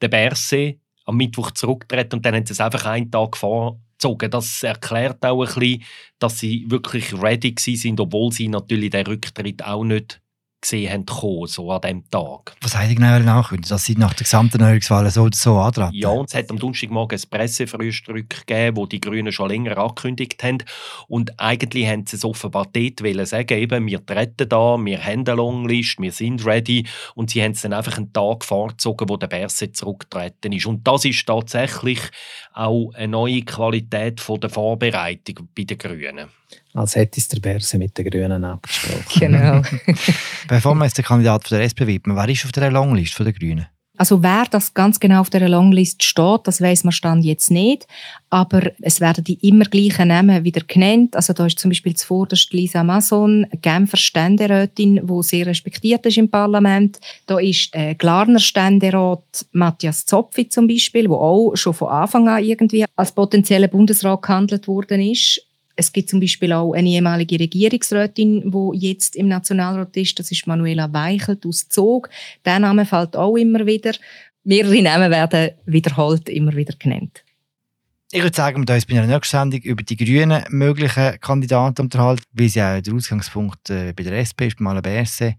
der 0.00 0.08
Berse 0.08 0.76
am 1.04 1.16
Mittwoch 1.16 1.52
zurückgetreten 1.52 2.16
und 2.16 2.26
dann 2.26 2.34
haben 2.34 2.46
sie 2.46 2.52
es 2.52 2.60
einfach 2.60 2.86
einen 2.86 3.10
Tag 3.10 3.36
vorgezogen. 3.36 4.30
Das 4.30 4.62
erklärt 4.62 5.24
auch 5.24 5.40
ein 5.40 5.46
bisschen, 5.46 5.84
dass 6.18 6.40
sie 6.40 6.64
wirklich 6.68 7.12
ready 7.14 7.54
sind, 7.58 8.00
obwohl 8.00 8.32
sie 8.32 8.48
natürlich 8.48 8.90
den 8.90 9.06
Rücktritt 9.06 9.62
auch 9.64 9.84
nicht 9.84 10.20
gesehen 10.60 10.92
haben, 10.92 11.06
kommen, 11.06 11.46
so 11.46 11.70
an 11.70 11.80
diesem 11.80 12.10
Tag. 12.10 12.56
Was 12.60 12.76
haben 12.76 12.88
die 12.88 12.94
genau 12.94 13.18
nachkündigen? 13.18 13.68
Dass 13.68 13.84
sie 13.84 13.94
nach 13.94 14.14
der 14.14 14.24
gesamten 14.24 14.58
Neuerungswahl 14.58 15.08
so, 15.10 15.28
so 15.32 15.58
antreten? 15.58 15.94
Ja, 15.94 16.08
und 16.08 16.28
es 16.28 16.34
hat 16.34 16.50
am 16.50 16.58
Donnerstagmorgen 16.58 17.18
ein 17.18 17.30
Pressefrühstück 17.30 18.46
gegeben, 18.46 18.76
wo 18.76 18.86
die 18.86 19.00
Grünen 19.00 19.32
schon 19.32 19.48
länger 19.48 19.78
angekündigt 19.78 20.42
haben. 20.42 20.58
Und 21.08 21.38
eigentlich 21.38 21.86
haben 21.86 22.06
sie 22.06 22.16
es 22.16 22.24
offenbar 22.24 22.66
dort 22.72 23.02
wollen 23.02 23.26
sagen, 23.26 23.58
eben, 23.58 23.86
wir 23.86 24.04
treten 24.04 24.48
da, 24.48 24.76
wir 24.78 25.04
haben 25.04 25.26
eine 25.26 25.34
Longlist, 25.34 26.00
wir 26.00 26.12
sind 26.12 26.44
ready. 26.44 26.86
Und 27.14 27.30
sie 27.30 27.42
haben 27.42 27.52
es 27.52 27.62
dann 27.62 27.72
einfach 27.72 27.96
einen 27.96 28.12
Tag 28.12 28.44
vorgezogen, 28.44 29.08
wo 29.08 29.16
der 29.16 29.28
Berse 29.28 29.72
zurückgetreten 29.72 30.52
ist. 30.52 30.66
Und 30.66 30.86
das 30.86 31.04
ist 31.04 31.26
tatsächlich 31.26 32.00
auch 32.56 32.92
eine 32.94 33.08
neue 33.08 33.42
Qualität 33.42 34.20
von 34.20 34.40
der 34.40 34.50
Vorbereitung 34.50 35.48
bei 35.54 35.64
den 35.64 35.78
Grünen. 35.78 36.28
Als 36.74 36.96
hätte 36.96 37.20
es 37.20 37.28
der 37.28 37.40
Berse 37.40 37.78
mit 37.78 37.96
den 37.96 38.10
Grünen 38.10 38.44
abgesprochen. 38.44 39.20
Genau. 39.20 39.62
Bevor 40.48 40.74
wir 40.74 40.84
jetzt 40.84 40.98
den 40.98 41.04
Kandidat 41.04 41.46
von 41.46 41.58
der 41.58 41.66
SP 41.68 41.86
widmen, 41.86 42.16
wer 42.16 42.28
ist 42.28 42.44
auf 42.44 42.52
der 42.52 42.70
Longlist 42.70 43.18
der 43.18 43.32
Grünen? 43.32 43.66
Also 43.96 44.22
wer 44.22 44.44
das 44.50 44.74
ganz 44.74 45.00
genau 45.00 45.20
auf 45.20 45.30
der 45.30 45.48
Longlist 45.48 46.02
steht, 46.02 46.40
das 46.44 46.60
weiß 46.60 46.84
man 46.84 46.92
stand 46.92 47.24
jetzt 47.24 47.50
nicht. 47.50 47.86
Aber 48.30 48.70
es 48.80 49.00
werden 49.00 49.24
die 49.24 49.38
immer 49.46 49.64
gleichen 49.64 50.08
Namen 50.08 50.44
wieder 50.44 50.62
genannt. 50.66 51.16
Also 51.16 51.32
da 51.32 51.46
ist 51.46 51.58
zum 51.58 51.70
Beispiel 51.70 51.94
zuvorderst 51.94 52.52
Lisa 52.52 52.84
Mason, 52.84 53.46
Genfer 53.62 53.96
Ständerätin, 53.96 55.06
die 55.06 55.22
sehr 55.22 55.46
respektiert 55.46 56.04
ist 56.06 56.18
im 56.18 56.30
Parlament. 56.30 56.98
Da 57.26 57.38
ist 57.38 57.74
der 57.74 57.94
Glarner 57.94 58.40
Ständerat 58.40 59.46
Matthias 59.52 60.04
Zopfi 60.04 60.48
zum 60.48 60.66
Beispiel, 60.66 61.08
wo 61.08 61.16
auch 61.16 61.56
schon 61.56 61.74
von 61.74 61.88
Anfang 61.88 62.28
an 62.28 62.44
irgendwie 62.44 62.84
als 62.96 63.12
potenzieller 63.12 63.68
Bundesrat 63.68 64.22
gehandelt 64.22 64.68
worden 64.68 65.00
ist. 65.00 65.42
Es 65.78 65.92
gibt 65.92 66.08
zum 66.08 66.20
Beispiel 66.20 66.52
auch 66.52 66.72
eine 66.72 66.88
ehemalige 66.88 67.38
Regierungsrätin, 67.38 68.50
die 68.50 68.78
jetzt 68.78 69.14
im 69.14 69.28
Nationalrat 69.28 69.94
ist. 69.98 70.18
Das 70.18 70.32
ist 70.32 70.46
Manuela 70.46 70.90
Weichelt 70.92 71.44
aus 71.44 71.68
Zog. 71.68 72.08
Der 72.46 72.58
Name 72.58 72.86
fällt 72.86 73.14
auch 73.14 73.36
immer 73.36 73.66
wieder. 73.66 73.92
Mehrere 74.42 74.80
Namen 74.80 75.10
werden 75.10 75.50
wiederholt 75.66 76.30
immer 76.30 76.56
wieder 76.56 76.74
genannt. 76.78 77.22
Ich 78.10 78.22
würde 78.22 78.34
sagen, 78.36 78.66
wir 78.66 78.74
uns 78.74 78.86
bei 78.86 78.96
einer 78.96 79.06
nächsten 79.06 79.36
Sendung 79.36 79.60
über 79.60 79.82
die 79.82 79.96
grünen 79.96 80.44
möglichen 80.48 81.20
Kandidaten 81.20 81.82
unterhalten, 81.82 82.22
wie 82.32 82.48
sie 82.48 82.62
auch 82.62 82.80
der 82.80 82.94
Ausgangspunkt 82.94 83.68
äh, 83.68 83.92
bei 83.92 84.04
der 84.04 84.20
SP 84.22 84.46
ist, 84.46 84.56
bei 84.56 84.64
Malaberse. 84.64 85.34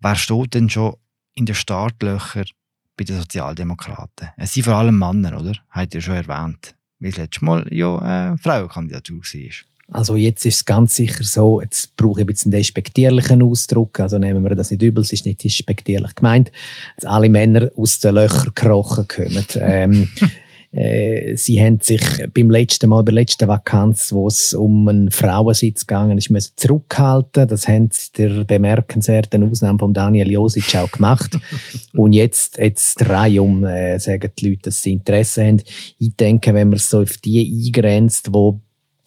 Wer 0.00 0.16
steht 0.16 0.54
denn 0.54 0.70
schon 0.70 0.96
in 1.34 1.46
den 1.46 1.54
Startlöchern 1.54 2.46
bei 2.96 3.04
den 3.04 3.18
Sozialdemokraten? 3.18 4.30
Es 4.36 4.54
sind 4.54 4.64
vor 4.64 4.74
allem 4.74 4.98
Männer, 4.98 5.38
oder? 5.38 5.52
Habt 5.68 5.94
ihr 5.94 6.00
schon 6.00 6.14
erwähnt 6.14 6.74
wie 7.00 7.10
das 7.10 7.18
letzte 7.18 7.44
Mal 7.44 7.66
ja 7.70 7.98
eine 7.98 8.38
Frauenkandidatur 8.38 9.18
war. 9.18 9.50
Also 9.92 10.14
jetzt 10.14 10.46
ist 10.46 10.54
es 10.54 10.64
ganz 10.64 10.94
sicher 10.94 11.24
so, 11.24 11.60
jetzt 11.60 11.96
brauche 11.96 12.20
ich 12.20 12.24
ein 12.24 12.26
bisschen 12.26 12.52
einen 12.52 12.60
despektierlichen 12.60 13.42
Ausdruck, 13.42 13.98
also 13.98 14.18
nehmen 14.18 14.44
wir 14.44 14.54
das 14.54 14.70
nicht 14.70 14.82
übel, 14.82 15.02
es 15.02 15.12
ist 15.12 15.26
nicht 15.26 15.42
despektierlich 15.42 16.14
gemeint, 16.14 16.52
dass 16.96 17.10
alle 17.10 17.28
Männer 17.28 17.70
aus 17.76 17.98
den 17.98 18.14
Löchern 18.14 18.52
gekrochen 18.54 19.08
kommen. 19.08 19.44
ähm, 19.56 20.08
äh, 20.72 21.34
sie 21.36 21.60
haben 21.60 21.80
sich 21.80 22.00
beim 22.32 22.48
letzten 22.48 22.90
Mal, 22.90 23.02
bei 23.02 23.10
der 23.10 23.22
letzten 23.22 23.48
Vakanz, 23.48 24.12
wo 24.12 24.28
es 24.28 24.54
um 24.54 24.86
einen 24.86 25.10
Frauensitz 25.10 25.86
gegangen 25.86 26.16
ist, 26.16 26.30
müssen 26.30 26.52
zurückhalten. 26.56 27.48
Das 27.48 27.66
haben 27.66 27.88
sie 27.90 28.12
der 28.16 28.44
bemerkenswerten 28.44 29.50
Ausnahme 29.50 29.80
von 29.80 29.92
Daniel 29.92 30.30
Josic 30.30 30.76
auch 30.76 30.90
gemacht. 30.90 31.36
Und 31.94 32.12
jetzt, 32.12 32.58
jetzt 32.58 32.96
drei 32.96 33.40
um, 33.40 33.64
äh, 33.64 33.98
sagen 33.98 34.30
die 34.38 34.50
Leute, 34.50 34.62
dass 34.64 34.82
sie 34.82 34.92
Interesse 34.92 35.44
haben. 35.44 35.62
Ich 35.98 36.14
denke, 36.14 36.54
wenn 36.54 36.68
man 36.68 36.78
so 36.78 37.00
auf 37.00 37.16
die 37.18 37.66
eingrenzt, 37.66 38.32
wo 38.32 38.60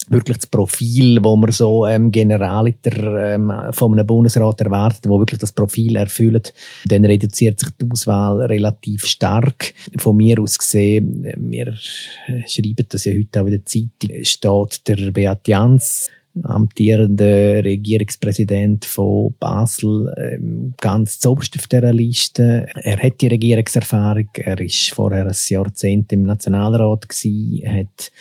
wirklich 0.09 0.37
das 0.37 0.47
Profil, 0.47 1.23
wo 1.23 1.35
man 1.35 1.51
so 1.51 1.85
ähm, 1.85 2.11
Generaliter 2.11 3.33
ähm, 3.33 3.51
von 3.71 3.93
einem 3.93 4.05
Bundesrat 4.05 4.61
erwartet, 4.61 5.07
wo 5.07 5.19
wirklich 5.19 5.39
das 5.39 5.51
Profil 5.51 5.95
erfüllt, 5.95 6.53
dann 6.85 7.05
reduziert 7.05 7.59
sich 7.59 7.69
die 7.79 7.89
Auswahl 7.89 8.41
relativ 8.41 9.05
stark. 9.05 9.73
Von 9.97 10.17
mir 10.17 10.39
aus 10.39 10.57
gesehen, 10.57 11.27
wir 11.37 11.73
schreiben 11.75 12.85
das 12.89 13.05
ja 13.05 13.13
heute 13.13 13.41
auch 13.41 13.45
in 13.45 13.51
der 13.51 13.65
Zeitung, 13.65 14.23
steht 14.23 14.87
der 14.87 15.11
Beat 15.11 15.47
Jans, 15.47 16.09
amtierender 16.41 17.63
Regierungspräsident 17.63 18.85
von 18.85 19.35
Basel, 19.39 20.13
ähm, 20.17 20.73
ganz 20.81 21.19
zoberst 21.19 21.55
auf 21.57 21.67
dieser 21.67 21.93
Liste. 21.93 22.67
Er 22.73 22.97
hat 22.97 23.21
die 23.21 23.27
Regierungserfahrung, 23.27 24.29
er 24.35 24.59
ist 24.59 24.89
vorher 24.89 25.27
ein 25.27 25.35
Jahrzehnt 25.47 26.11
im 26.11 26.23
Nationalrat 26.23 27.07
gewesen, 27.07 27.61
hat 27.67 28.11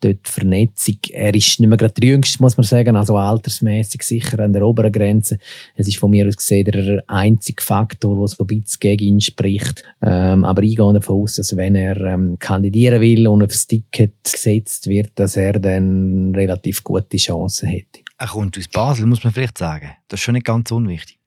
dort 0.00 0.26
Vernetzung. 0.26 0.98
Er 1.10 1.34
ist 1.34 1.60
nicht 1.60 1.68
mehr 1.68 1.76
gerade 1.76 1.94
der 1.94 2.10
Jüngste, 2.10 2.42
muss 2.42 2.56
man 2.56 2.64
sagen, 2.64 2.96
also 2.96 3.16
altersmäßig 3.16 4.02
sicher 4.02 4.38
an 4.40 4.52
der 4.52 4.66
oberen 4.66 4.92
Grenze. 4.92 5.38
Es 5.74 5.88
ist 5.88 5.98
von 5.98 6.10
mir 6.10 6.26
aus 6.26 6.36
gesehen 6.36 6.64
der 6.64 7.02
einzige 7.06 7.62
Faktor, 7.62 8.16
der 8.18 8.28
so 8.28 8.44
ein 8.44 8.46
bisschen 8.46 8.80
gegen 8.80 9.04
ihn 9.04 9.20
spricht. 9.20 9.84
Ähm, 10.02 10.44
aber 10.44 10.62
ich 10.62 10.76
gehe 10.76 10.92
davon 10.92 11.22
aus, 11.22 11.36
dass 11.36 11.56
wenn 11.56 11.74
er 11.74 11.96
ähm, 12.00 12.38
kandidieren 12.38 13.00
will 13.00 13.26
und 13.28 13.42
aufs 13.42 13.66
Ticket 13.66 14.14
gesetzt 14.24 14.86
wird, 14.86 15.10
dass 15.16 15.36
er 15.36 15.54
dann 15.54 16.34
relativ 16.34 16.84
gute 16.84 17.16
Chancen 17.16 17.68
hätte. 17.68 18.00
Er 18.18 18.26
kommt 18.26 18.58
aus 18.58 18.68
Basel, 18.68 19.06
muss 19.06 19.22
man 19.22 19.32
vielleicht 19.32 19.58
sagen. 19.58 19.90
Das 20.08 20.18
ist 20.20 20.24
schon 20.24 20.34
nicht 20.34 20.46
ganz 20.46 20.70
unwichtig. 20.72 21.18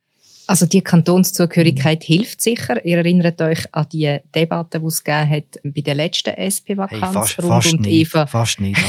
Also 0.51 0.65
die 0.65 0.81
Kantonszugehörigkeit 0.81 2.03
hilft 2.03 2.41
sicher. 2.41 2.85
Ihr 2.85 2.97
erinnert 2.97 3.41
euch 3.41 3.63
an 3.71 3.87
die 3.89 4.17
Debatte, 4.35 4.81
die 4.81 4.85
es 4.85 5.01
gegeben 5.01 5.29
hat 5.29 5.45
bei 5.63 5.79
der 5.79 5.95
letzten 5.95 6.31
SP-Vakanz 6.35 7.01
hey, 7.01 7.13
fast, 7.13 7.39
rund 7.39 7.47
fast 7.47 7.73
um 7.73 7.79
nicht, 7.79 7.91
Eva. 7.93 8.27
Fast 8.27 8.59
nicht, 8.59 8.77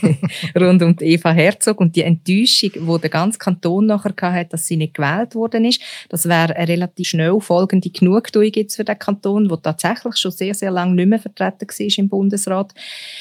rund 0.56 0.82
um 0.84 0.96
Eva 1.00 1.32
Herzog 1.32 1.80
und 1.80 1.96
die 1.96 2.02
Enttäuschung, 2.02 2.70
die 2.74 3.00
der 3.00 3.10
ganze 3.10 3.40
Kanton 3.40 3.86
nachher 3.86 4.14
hatte, 4.20 4.50
dass 4.50 4.68
sie 4.68 4.76
nicht 4.76 4.94
gewählt 4.94 5.34
worden 5.34 5.64
ist. 5.64 5.80
Das 6.08 6.28
wäre 6.28 6.54
eine 6.54 6.68
relativ 6.68 7.08
schnell 7.08 7.40
folgende 7.40 7.90
Genugtuung 7.90 8.52
jetzt 8.54 8.76
für 8.76 8.84
den 8.84 8.96
Kanton, 8.96 9.48
der 9.48 9.60
tatsächlich 9.60 10.16
schon 10.16 10.30
sehr, 10.30 10.54
sehr 10.54 10.70
lange 10.70 10.94
nicht 10.94 11.08
mehr 11.08 11.18
vertreten 11.18 11.66
war 11.66 11.98
im 11.98 12.08
Bundesrat. 12.08 12.72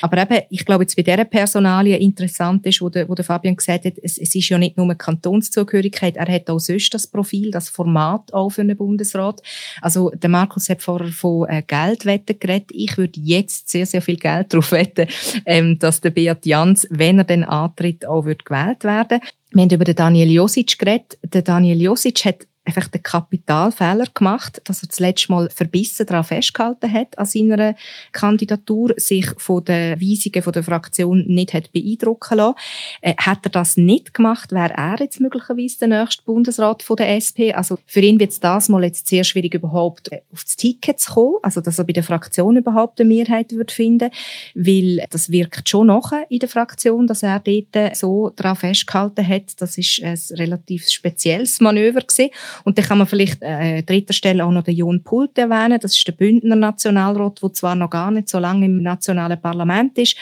Aber 0.04 0.22
eben, 0.22 0.44
ich 0.52 0.64
glaube, 0.64 0.84
jetzt 0.84 0.96
bei 0.96 1.02
dieser 1.02 1.26
Personalie 1.26 1.98
interessant 1.98 2.68
ist, 2.68 2.82
wo 2.82 2.90
der, 2.90 3.10
wo 3.10 3.16
der 3.16 3.26
Fabian 3.26 3.56
gesagt 3.56 3.86
hat, 3.86 3.94
es, 4.04 4.20
es 4.20 4.36
ist 4.36 4.48
ja 4.48 4.60
nicht 4.60 4.78
nur 4.78 4.86
eine 4.86 4.96
Kantonszugehörigkeit, 4.96 6.18
er 6.18 6.32
hat 6.32 6.48
auch 6.48 6.60
sonst 6.60 6.94
das 6.94 7.08
Problem, 7.08 7.31
Profil, 7.32 7.52
das 7.52 7.70
Format 7.70 8.34
auch 8.34 8.50
für 8.50 8.62
einen 8.62 8.78
Bundesrat. 8.78 9.42
Also 9.82 10.10
der 10.10 10.30
Markus 10.30 10.70
hat 10.70 10.82
vorher 10.82 11.12
von 11.12 11.48
äh, 11.48 11.64
Geldwetten 11.66 12.38
geredet. 12.40 12.70
Ich 12.74 12.98
würde 12.98 13.20
jetzt 13.20 13.70
sehr, 13.70 13.86
sehr 13.86 14.02
viel 14.02 14.18
Geld 14.18 14.54
darauf 14.54 14.72
wetten, 14.72 15.08
ähm, 15.46 15.80
dass 15.80 16.02
der 16.02 16.10
Beat 16.10 16.46
Jans, 16.46 16.88
wenn 16.90 17.20
er 17.20 17.24
dann 17.24 17.44
antritt, 17.44 18.06
auch 18.06 18.26
wird 18.26 18.46
gewählt 18.46 18.84
werden. 18.84 19.22
Wir 19.52 19.64
haben 19.64 19.70
über 19.70 19.86
den 19.86 19.96
Daniel 19.96 20.30
Josic 20.30 20.78
geredet. 20.78 21.18
Der 21.24 21.42
Daniel 21.42 21.82
Josic 21.82 22.26
hat 22.26 22.48
einfach 22.72 22.88
den 22.88 23.04
Kapitalfehler 23.04 24.06
gemacht, 24.14 24.62
dass 24.66 24.84
er 24.84 24.88
das 24.88 25.00
letzte 25.00 25.32
Mal 25.32 25.50
verbissen 25.50 26.06
daran 26.06 26.24
festgehalten 26.24 26.92
hat 26.92 27.18
an 27.18 27.26
seiner 27.26 27.76
Kandidatur, 28.12 28.94
sich 28.98 29.28
von 29.38 29.64
den 29.64 30.00
Weisungen 30.00 30.52
der 30.52 30.64
Fraktion 30.64 31.26
nicht 31.28 31.54
hat 31.54 31.72
beeindrucken 31.72 32.38
lassen. 32.38 32.56
Äh, 33.02 33.16
hat 33.18 33.40
er 33.44 33.52
das 33.52 33.78
nicht 33.78 34.14
gemacht, 34.14 34.52
wäre 34.52 34.74
er 34.74 34.96
jetzt 35.00 35.20
möglicherweise 35.20 35.80
der 35.80 35.88
nächste 35.90 36.24
Bundesrat 36.24 36.84
von 36.84 36.96
der 36.96 37.16
SP. 37.20 37.52
Also 37.54 37.78
für 37.86 38.02
ihn 38.02 38.20
wird 38.20 38.32
es 38.32 38.40
das 38.40 38.70
mal 38.70 38.84
jetzt 38.84 39.08
sehr 39.08 39.24
schwierig 39.24 39.54
überhaupt 39.54 40.12
äh, 40.12 40.22
aufs 40.32 40.56
Ticket 40.56 41.00
zu 41.00 41.14
kommen, 41.14 41.36
also 41.44 41.62
dass 41.62 41.78
er 41.78 41.86
bei 41.86 41.94
der 41.94 42.04
Fraktion 42.04 42.58
überhaupt 42.58 43.00
eine 43.00 43.10
Mehrheit 43.10 43.52
wird 43.52 43.72
finden, 43.72 44.12
weil 44.56 45.06
das 45.10 45.30
wirkt 45.32 45.68
schon 45.70 45.88
nachher 45.88 46.26
in 46.30 46.40
der 46.40 46.50
Fraktion, 46.50 47.08
dass 47.08 47.24
er 47.24 47.40
dort 47.40 47.96
so 47.96 48.30
daran 48.36 48.56
festgehalten 48.56 49.28
hat. 49.28 49.60
Das 49.60 49.78
ist 49.78 50.02
ein 50.04 50.18
relativ 50.38 50.88
spezielles 50.88 51.60
Manöver 51.60 52.02
gewesen. 52.02 52.30
Und 52.64 52.78
dann 52.78 52.86
kann 52.86 52.98
man 52.98 53.08
vielleicht 53.08 53.42
äh, 53.42 53.80
an 53.80 53.86
dritter 53.86 54.14
Stelle 54.14 54.46
auch 54.46 54.52
noch 54.52 54.64
den 54.64 54.76
Jon 54.76 55.04
Pult 55.04 55.38
erwähnen. 55.38 55.80
Das 55.82 55.96
ist 55.96 56.08
der 56.08 56.14
Bündner 56.14 56.56
Nationalrat, 56.56 57.42
der 57.42 57.54
zwar 57.54 57.76
noch 57.76 57.90
gar 57.90 58.12
nicht 58.12 58.30
so 58.30 58.40
lange 58.40 58.66
im 58.66 58.82
nationalen 58.82 59.40
Parlament 59.42 59.98
ist, 59.98 60.18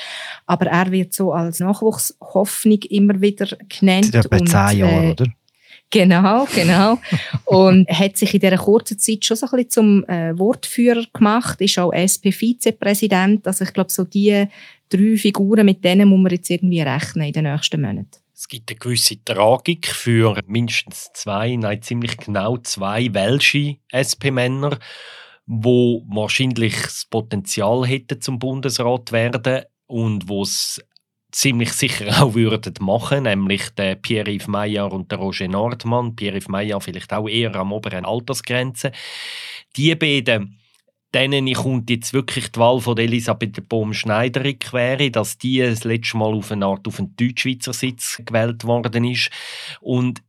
aber 0.45 0.67
er 0.67 0.91
wird 0.91 1.13
so 1.13 1.33
als 1.33 1.59
Nachwuchshoffnung 1.59 2.79
immer 2.89 3.19
wieder 3.21 3.47
genannt. 3.67 4.13
Etwa 4.13 4.37
zehn 4.37 4.79
Jahren, 4.79 5.05
äh, 5.05 5.11
oder? 5.11 5.25
Genau, 5.91 6.47
genau. 6.53 6.99
und 7.45 7.89
hat 7.89 8.17
sich 8.17 8.33
in 8.33 8.39
dieser 8.39 8.57
kurzen 8.57 8.99
Zeit 8.99 9.25
schon 9.25 9.37
so 9.37 9.47
ein 9.47 9.51
bisschen 9.51 9.69
zum 9.69 10.05
äh, 10.05 10.37
Wortführer 10.37 11.03
gemacht, 11.11 11.59
ist 11.61 11.79
auch 11.79 11.91
SP-Vizepräsident. 11.91 13.47
Also 13.47 13.63
ich 13.63 13.73
glaube, 13.73 13.91
so 13.91 14.03
die 14.03 14.45
drei 14.89 15.17
Figuren, 15.17 15.65
mit 15.65 15.83
denen 15.83 16.09
muss 16.09 16.19
man 16.19 16.31
jetzt 16.31 16.49
irgendwie 16.49 16.81
rechnen 16.81 17.27
in 17.27 17.33
den 17.33 17.43
nächsten 17.45 17.81
Monaten. 17.81 18.19
Es 18.39 18.47
gibt 18.47 18.71
eine 18.71 18.79
gewisse 18.79 19.21
Tragik 19.21 19.87
für 19.87 20.39
mindestens 20.47 21.11
zwei, 21.13 21.57
nein, 21.57 21.81
ziemlich 21.81 22.15
genau 22.15 22.55
zwei 22.55 23.13
welsche 23.13 23.75
SP-Männer, 23.91 24.79
wo 25.45 26.05
wahrscheinlich 26.07 26.73
das 26.83 27.05
Potenzial 27.09 27.85
hätten 27.85 28.21
zum 28.21 28.39
Bundesrat 28.39 29.11
werden 29.11 29.65
und 29.87 30.29
wo 30.29 30.43
es 30.43 30.81
ziemlich 31.33 31.73
sicher 31.73 32.07
auch 32.23 32.33
würden 32.33 32.75
machen, 32.79 33.23
nämlich 33.23 33.71
der 33.71 33.95
Pierre-Yves 33.95 34.47
Meyer 34.47 34.89
und 34.89 35.11
der 35.11 35.17
Roger 35.17 35.49
Nordmann. 35.49 36.15
Pierre-Yves 36.15 36.47
Meyer 36.47 36.79
vielleicht 36.79 37.11
auch 37.11 37.27
eher 37.27 37.53
am 37.57 37.73
oberen 37.73 38.05
Altersgrenze. 38.05 38.93
Die 39.75 39.93
beiden 39.95 40.61
denen 41.13 41.51
kommt 41.53 41.89
jetzt 41.89 42.13
wirklich 42.13 42.51
die 42.51 42.59
Wahl 42.59 42.79
von 42.79 42.97
Elisabeth 42.97 43.67
Bohm-Schneider 43.67 44.45
in 44.45 45.11
dass 45.11 45.37
die 45.37 45.59
das 45.59 45.83
letzte 45.83 46.17
Mal 46.17 46.33
auf 46.33 46.51
eine 46.51 46.65
Art 46.65 46.87
auf 46.87 46.99
einen 46.99 47.15
Deutschschweizer 47.15 47.73
Sitz 47.73 48.21
gewählt 48.25 48.63
worden 48.63 49.05
ist. 49.05 49.29
Und 49.81 50.21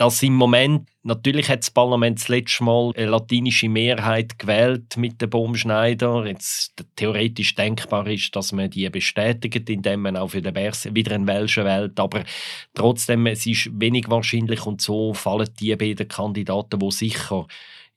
dass 0.00 0.22
im 0.22 0.34
Moment, 0.34 0.88
natürlich 1.02 1.50
hat 1.50 1.60
das 1.60 1.70
Parlament 1.70 2.18
das 2.18 2.28
letzte 2.28 2.64
Mal 2.64 2.92
eine 2.96 3.10
latinische 3.10 3.68
Mehrheit 3.68 4.38
gewählt 4.38 4.96
mit 4.96 5.20
der 5.20 5.26
Bohm-Schneider. 5.26 6.24
Jetzt 6.26 6.72
theoretisch 6.96 7.54
denkbar 7.54 8.06
ist, 8.06 8.34
dass 8.34 8.52
man 8.52 8.70
die 8.70 8.88
bestätigt, 8.88 9.68
indem 9.68 10.00
man 10.00 10.16
auch 10.16 10.28
für 10.28 10.40
den 10.40 10.54
Bers 10.54 10.88
wieder 10.94 11.14
einen 11.14 11.26
Welschen 11.26 11.66
wählt. 11.66 12.00
Aber 12.00 12.24
trotzdem, 12.72 13.26
es 13.26 13.44
ist 13.44 13.68
wenig 13.78 14.08
wahrscheinlich 14.08 14.64
und 14.64 14.80
so 14.80 15.12
fallen 15.12 15.50
die 15.58 15.76
beiden 15.76 16.08
Kandidaten, 16.08 16.78
die 16.78 16.90
sicher 16.92 17.46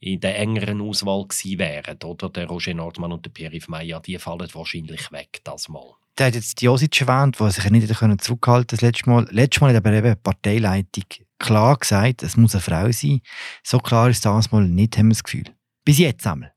in 0.03 0.19
der 0.19 0.37
engeren 0.37 0.81
Auswahl 0.81 1.25
gewesen 1.27 1.59
wären. 1.59 1.97
Oder? 2.03 2.29
Der 2.29 2.47
Roger 2.47 2.73
Nordmann 2.73 3.13
und 3.13 3.25
der 3.25 3.31
Pierre-Yves 3.31 3.69
Meyer, 3.69 4.01
die 4.01 4.17
fallen 4.17 4.47
wahrscheinlich 4.53 5.11
weg, 5.11 5.39
das 5.43 5.69
Mal. 5.69 5.93
Der 6.17 6.27
hat 6.27 6.35
jetzt 6.35 6.61
die 6.61 6.65
Josic 6.65 7.01
erwähnt, 7.01 7.39
die 7.39 7.49
sich 7.49 7.69
nicht 7.69 7.87
zurückhalten 7.87 8.39
konnte 8.39 8.75
das 8.75 8.81
letzte 8.81 9.09
Mal. 9.09 9.27
Letztes 9.31 9.61
Mal 9.61 9.69
hat 9.69 9.77
aber 9.77 9.93
eben 9.93 10.13
die 10.13 10.21
Parteileitung 10.21 11.05
klar 11.39 11.77
gesagt, 11.77 12.21
es 12.21 12.37
muss 12.37 12.53
eine 12.53 12.61
Frau 12.61 12.91
sein. 12.91 13.21
So 13.63 13.79
klar 13.79 14.09
ist 14.09 14.25
das 14.25 14.51
mal 14.51 14.67
nicht, 14.67 14.97
haben 14.97 15.07
wir 15.07 15.13
das 15.13 15.23
Gefühl. 15.23 15.45
Bis 15.83 15.97
jetzt 15.97 16.27
einmal. 16.27 16.53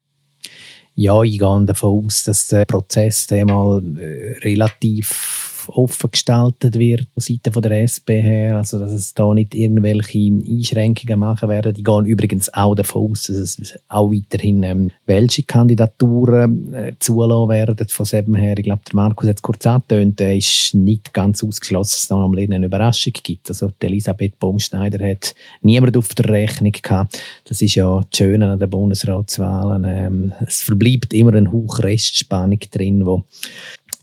Ja, 0.94 1.22
ich 1.22 1.38
gehe 1.38 1.64
davon 1.64 2.06
aus, 2.06 2.24
dass 2.24 2.48
der 2.48 2.64
Prozess 2.64 3.30
mal 3.30 3.82
äh, 3.98 4.38
relativ 4.38 5.55
offen 5.68 6.10
gestaltet 6.10 6.78
wird 6.78 7.06
von 7.14 7.22
Seiten 7.22 7.62
der 7.62 7.82
SP 7.82 8.20
her, 8.20 8.56
also 8.56 8.78
dass 8.78 8.92
es 8.92 9.14
da 9.14 9.32
nicht 9.34 9.54
irgendwelche 9.54 10.18
Einschränkungen 10.18 11.18
machen 11.18 11.48
werden. 11.48 11.74
Die 11.74 11.82
gehen 11.82 12.06
übrigens 12.06 12.52
auch 12.52 12.74
davon 12.74 13.10
aus, 13.10 13.24
dass 13.24 13.36
es 13.36 13.78
auch 13.88 14.10
weiterhin 14.10 14.62
ähm, 14.62 14.90
welche 15.06 15.42
Kandidaturen 15.42 16.74
äh, 16.74 16.92
zulassen 16.98 17.48
werden 17.48 17.88
von 17.88 18.06
dem 18.06 18.34
her. 18.34 18.58
Ich 18.58 18.64
glaube, 18.64 18.82
der 18.86 18.94
Markus 18.94 19.28
hat 19.28 19.36
es 19.36 19.42
kurz 19.42 19.66
angetönt, 19.66 20.20
er 20.20 20.36
ist 20.36 20.74
nicht 20.74 21.12
ganz 21.12 21.42
ausgeschlossen, 21.42 21.92
dass 21.92 22.02
es 22.02 22.08
da 22.08 22.16
am 22.16 22.36
eine 22.36 22.66
Überraschung 22.66 23.12
gibt. 23.22 23.48
Also 23.48 23.72
Elisabeth 23.80 24.38
Baumschneider 24.38 25.08
hat 25.08 25.34
niemand 25.62 25.96
auf 25.96 26.14
der 26.14 26.28
Rechnung 26.28 26.72
gehabt. 26.72 27.20
Das 27.44 27.62
ist 27.62 27.74
ja 27.74 28.00
das 28.00 28.16
Schöne 28.16 28.52
an 28.52 28.58
den 28.58 28.70
Bundesratswahlen. 28.70 29.84
Ähm, 29.86 30.32
es 30.46 30.62
verbleibt 30.62 31.14
immer 31.14 31.34
ein 31.34 31.52
Hauch 31.52 31.80
Restspannung 31.80 32.60
drin, 32.70 33.06
wo 33.06 33.24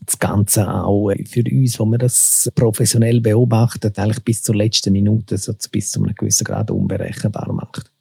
das 0.05 0.19
Ganze 0.19 0.67
auch 0.67 1.11
für 1.25 1.43
uns, 1.51 1.79
wo 1.79 1.85
man 1.85 1.99
das 1.99 2.51
professionell 2.55 3.21
beobachtet, 3.21 3.97
eigentlich 3.99 4.23
bis 4.23 4.43
zur 4.43 4.55
letzten 4.55 4.93
Minute, 4.93 5.37
so 5.37 5.53
bis 5.71 5.91
zu 5.91 6.03
einem 6.03 6.15
gewissen 6.15 6.43
Grad 6.43 6.71
unberechenbar 6.71 7.51
macht. 7.53 7.91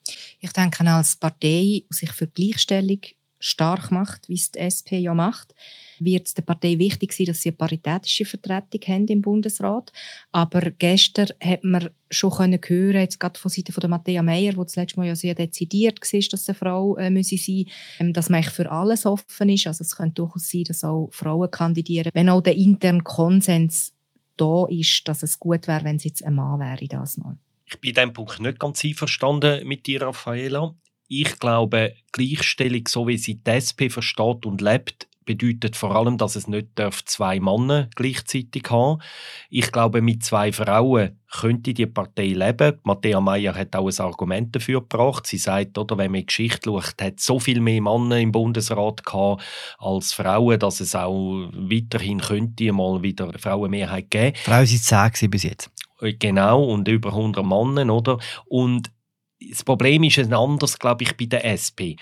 Ich 0.40 0.52
denke, 0.52 0.84
als 0.86 1.16
Partei, 1.16 1.38
die 1.82 1.86
sich 1.90 2.10
für 2.10 2.26
Gleichstellung 2.26 2.98
stark 3.42 3.90
macht, 3.90 4.28
wie 4.28 4.34
es 4.34 4.52
die 4.52 4.60
SP 4.62 5.02
ja 5.02 5.14
macht, 5.14 5.54
wird 5.98 6.26
es 6.26 6.34
der 6.34 6.42
Partei 6.42 6.78
wichtig 6.78 7.12
sein, 7.12 7.26
dass 7.26 7.42
sie 7.42 7.50
eine 7.50 7.56
paritätische 7.56 8.24
Vertretung 8.24 8.80
haben 8.86 9.06
im 9.08 9.20
Bundesrat. 9.20 9.92
Aber 10.30 10.60
gestern 10.70 11.28
hat 11.42 11.64
man 11.64 11.90
schon 12.10 12.30
können 12.30 12.60
hören, 12.64 13.00
jetzt 13.00 13.18
gerade 13.18 13.38
von 13.38 13.50
Seiten 13.50 13.72
von 13.72 13.80
der 13.80 13.90
Matthäa 13.90 14.22
Meyer, 14.22 14.56
wo 14.56 14.62
das 14.62 14.76
letzte 14.76 15.00
Mal 15.00 15.08
ja 15.08 15.16
sehr 15.16 15.34
dezidiert 15.34 16.00
war, 16.00 16.20
dass 16.30 16.48
eine 16.48 16.54
Frau 16.54 16.96
äh, 16.96 17.10
müsse 17.10 17.36
sein, 17.36 17.66
ähm, 17.98 18.12
dass 18.12 18.30
man 18.30 18.44
für 18.44 18.70
alles 18.70 19.06
offen 19.06 19.48
ist. 19.48 19.66
Also 19.66 19.82
es 19.82 19.96
könnte 19.96 20.22
durchaus 20.22 20.48
sein, 20.48 20.64
dass 20.64 20.84
auch 20.84 21.08
Frauen 21.10 21.50
kandidieren, 21.50 22.10
wenn 22.14 22.28
auch 22.28 22.42
der 22.42 22.56
interne 22.56 23.02
Konsens 23.02 23.92
da 24.36 24.66
ist, 24.68 25.06
dass 25.08 25.22
es 25.22 25.38
gut 25.38 25.66
wäre, 25.66 25.84
wenn 25.84 25.96
es 25.96 26.04
jetzt 26.04 26.24
ein 26.24 26.34
Mann 26.34 26.60
wäre, 26.60 26.86
das 26.86 27.16
mal. 27.16 27.36
Ich 27.66 27.80
bin 27.80 27.90
in 27.90 27.94
diesem 27.94 28.12
Punkt 28.12 28.40
nicht 28.40 28.60
ganz 28.60 28.84
einverstanden 28.84 29.66
mit 29.66 29.86
dir, 29.86 30.02
Raffaela. 30.02 30.74
Ich 31.14 31.38
glaube, 31.38 31.92
Gleichstellung, 32.12 32.88
so 32.88 33.06
wie 33.06 33.18
sie 33.18 33.34
die 33.34 33.50
SP 33.52 33.92
versteht 33.92 34.46
und 34.46 34.62
lebt, 34.62 35.08
bedeutet 35.26 35.76
vor 35.76 35.94
allem, 35.94 36.16
dass 36.16 36.36
es 36.36 36.48
nicht 36.48 36.68
zwei 37.04 37.38
Männer 37.38 37.90
gleichzeitig 37.96 38.62
haben 38.70 39.02
Ich 39.50 39.70
glaube, 39.70 40.00
mit 40.00 40.24
zwei 40.24 40.52
Frauen 40.52 41.20
könnte 41.30 41.74
die 41.74 41.84
Partei 41.84 42.28
leben. 42.28 42.78
Matthäa 42.84 43.20
Meyer 43.20 43.54
hat 43.54 43.76
auch 43.76 43.90
ein 43.90 44.00
Argument 44.00 44.56
dafür 44.56 44.80
gebracht. 44.80 45.26
Sie 45.26 45.36
sagt, 45.36 45.76
oder, 45.76 45.98
wenn 45.98 46.12
man 46.12 46.20
in 46.20 46.22
die 46.22 46.26
Geschichte 46.28 46.70
schaut, 46.70 47.02
hat 47.02 47.20
so 47.20 47.38
viel 47.38 47.60
mehr 47.60 47.82
Männer 47.82 48.18
im 48.18 48.32
Bundesrat 48.32 49.04
gehabt 49.04 49.42
als 49.78 50.14
Frauen, 50.14 50.58
dass 50.60 50.80
es 50.80 50.94
auch 50.94 51.50
weiterhin 51.52 52.20
könnte 52.22 52.72
mal 52.72 53.02
wieder 53.02 53.28
eine 53.28 53.38
Frauenmehrheit 53.38 54.10
geben. 54.10 54.34
Frauen 54.36 54.64
sind 54.64 54.82
zehn 54.82 55.30
bis 55.30 55.42
jetzt. 55.42 55.70
Genau, 56.00 56.64
und 56.64 56.88
über 56.88 57.10
100 57.10 57.44
Männer, 57.44 57.94
oder? 57.94 58.18
Und 58.46 58.90
das 59.50 59.64
Problem 59.64 60.02
ist 60.04 60.18
ein 60.18 60.32
anderes, 60.32 60.78
glaube 60.78 61.04
ich, 61.04 61.16
bei 61.16 61.26
der 61.26 61.44
SP. 61.44 61.96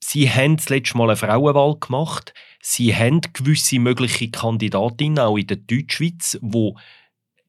Sie 0.00 0.30
haben 0.30 0.56
das 0.56 0.68
letzte 0.68 0.96
Mal 0.96 1.10
eine 1.10 1.16
Frauenwahl 1.16 1.76
gemacht. 1.80 2.32
Sie 2.60 2.94
haben 2.94 3.20
gewisse 3.32 3.78
mögliche 3.78 4.30
Kandidatinnen, 4.30 5.18
auch 5.18 5.36
in 5.36 5.46
der 5.46 5.56
Deutschschweiz, 5.56 6.38
die 6.40 6.72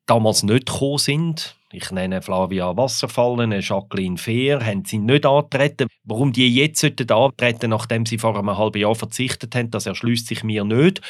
damals 0.06 0.44
nicht 0.44 0.66
gekommen 0.66 0.98
sind. 0.98 1.56
Ich 1.72 1.92
nenne 1.92 2.22
Flavia 2.22 2.76
Wasserfallen, 2.78 3.52
Jacqueline 3.60 4.18
Fehr, 4.18 4.66
haben 4.66 4.86
sie 4.86 5.00
nicht 5.00 5.26
antreten. 5.26 5.88
Warum 6.06 6.32
die 6.32 6.48
jetzt 6.48 6.84
antreten 7.12 7.70
nachdem 7.70 8.06
sie 8.06 8.18
vor 8.18 8.38
einem 8.38 8.58
halben 8.58 8.80
Jahr 8.80 8.96
verzichtet 8.96 9.54
haben, 9.54 9.70
das 9.70 9.86
erschließt 9.86 10.28
sich 10.28 10.44
mir 10.44 10.64
nicht. 10.64 11.02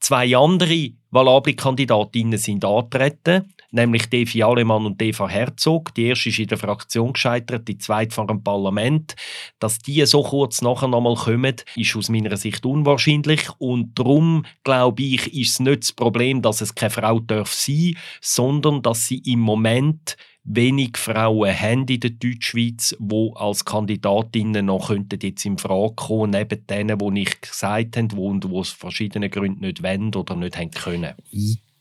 Zwei 0.00 0.34
andere 0.36 0.92
valable 1.10 1.54
Kandidatinnen 1.54 2.38
sind 2.38 2.64
antreten, 2.64 3.52
nämlich 3.76 4.06
Devi 4.10 4.42
Alemann 4.42 4.86
und 4.86 5.00
Eva 5.00 5.28
Herzog. 5.28 5.94
Die 5.94 6.06
erste 6.06 6.30
ist 6.30 6.38
in 6.40 6.48
der 6.48 6.58
Fraktion 6.58 7.12
gescheitert, 7.12 7.68
die 7.68 7.78
zweite 7.78 8.14
vor 8.14 8.26
dem 8.26 8.42
Parlament. 8.42 9.14
Dass 9.60 9.78
die 9.78 10.04
so 10.06 10.22
kurz 10.22 10.62
nachher 10.62 10.88
nochmal 10.88 11.14
kommen, 11.14 11.54
ist 11.76 11.94
aus 11.94 12.08
meiner 12.08 12.36
Sicht 12.36 12.66
unwahrscheinlich. 12.66 13.48
Und 13.58 13.96
darum, 13.96 14.44
glaube 14.64 15.02
ich, 15.02 15.32
ist 15.32 15.52
es 15.52 15.60
nicht 15.60 15.82
das 15.82 15.92
Problem, 15.92 16.42
dass 16.42 16.60
es 16.60 16.74
keine 16.74 16.90
Frau 16.90 17.20
darf 17.20 17.52
sein, 17.52 17.96
sondern 18.20 18.82
dass 18.82 19.06
sie 19.06 19.18
im 19.18 19.40
Moment 19.40 20.16
wenig 20.46 20.96
Frauen 20.96 21.58
haben 21.58 21.86
in 21.88 22.00
der 22.00 22.10
Deutschschweiz, 22.10 22.96
die 22.98 23.30
als 23.34 23.64
Kandidatinnen 23.64 24.66
noch 24.66 24.88
könnten 24.88 25.18
jetzt 25.20 25.44
in 25.44 25.58
Frage 25.58 25.94
kommen, 25.96 26.30
neben 26.30 26.66
denen, 26.66 26.98
die 26.98 27.10
nicht 27.10 27.42
gesagt 27.42 27.96
haben, 27.96 28.08
die, 28.08 28.40
die 28.40 28.54
aus 28.54 28.70
verschiedenen 28.70 29.30
Gründen 29.30 29.60
nicht 29.60 29.82
wollen 29.82 30.14
oder 30.14 30.36
nicht 30.36 30.56
haben 30.56 30.70
können. 30.70 31.14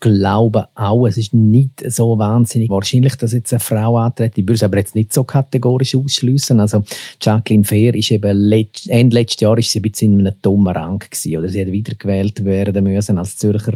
Glaube 0.05 0.67
auch, 0.75 1.07
es 1.07 1.17
ist 1.17 1.33
nicht 1.33 1.83
so 1.91 2.19
wahnsinnig 2.19 2.69
wahrscheinlich, 2.69 3.15
dass 3.15 3.33
jetzt 3.33 3.51
eine 3.51 3.59
Frau 3.59 3.97
antritt. 3.97 4.37
Ich 4.37 4.43
würde 4.43 4.53
es 4.53 4.61
aber 4.61 4.77
jetzt 4.77 4.93
nicht 4.93 5.11
so 5.11 5.23
kategorisch 5.23 5.95
ausschließen. 5.95 6.59
Also 6.59 6.83
Jacqueline 7.19 7.63
Fair 7.63 7.95
ist 7.95 8.11
eben 8.11 8.37
letzt, 8.37 8.87
Ende 8.87 9.15
letzten 9.15 9.45
Jahr 9.45 9.57
ist 9.57 9.71
sie 9.71 9.79
ein 9.79 9.81
bisschen 9.81 10.19
in 10.19 10.27
einem 10.27 10.35
dummen 10.43 10.75
Rang 10.75 10.99
gewesen, 10.99 11.37
oder 11.37 11.49
sie 11.49 11.61
hat 11.61 11.71
wiedergewählt 11.71 12.45
werden 12.45 12.83
müssen 12.83 13.17
als 13.17 13.37
Zürcher 13.37 13.73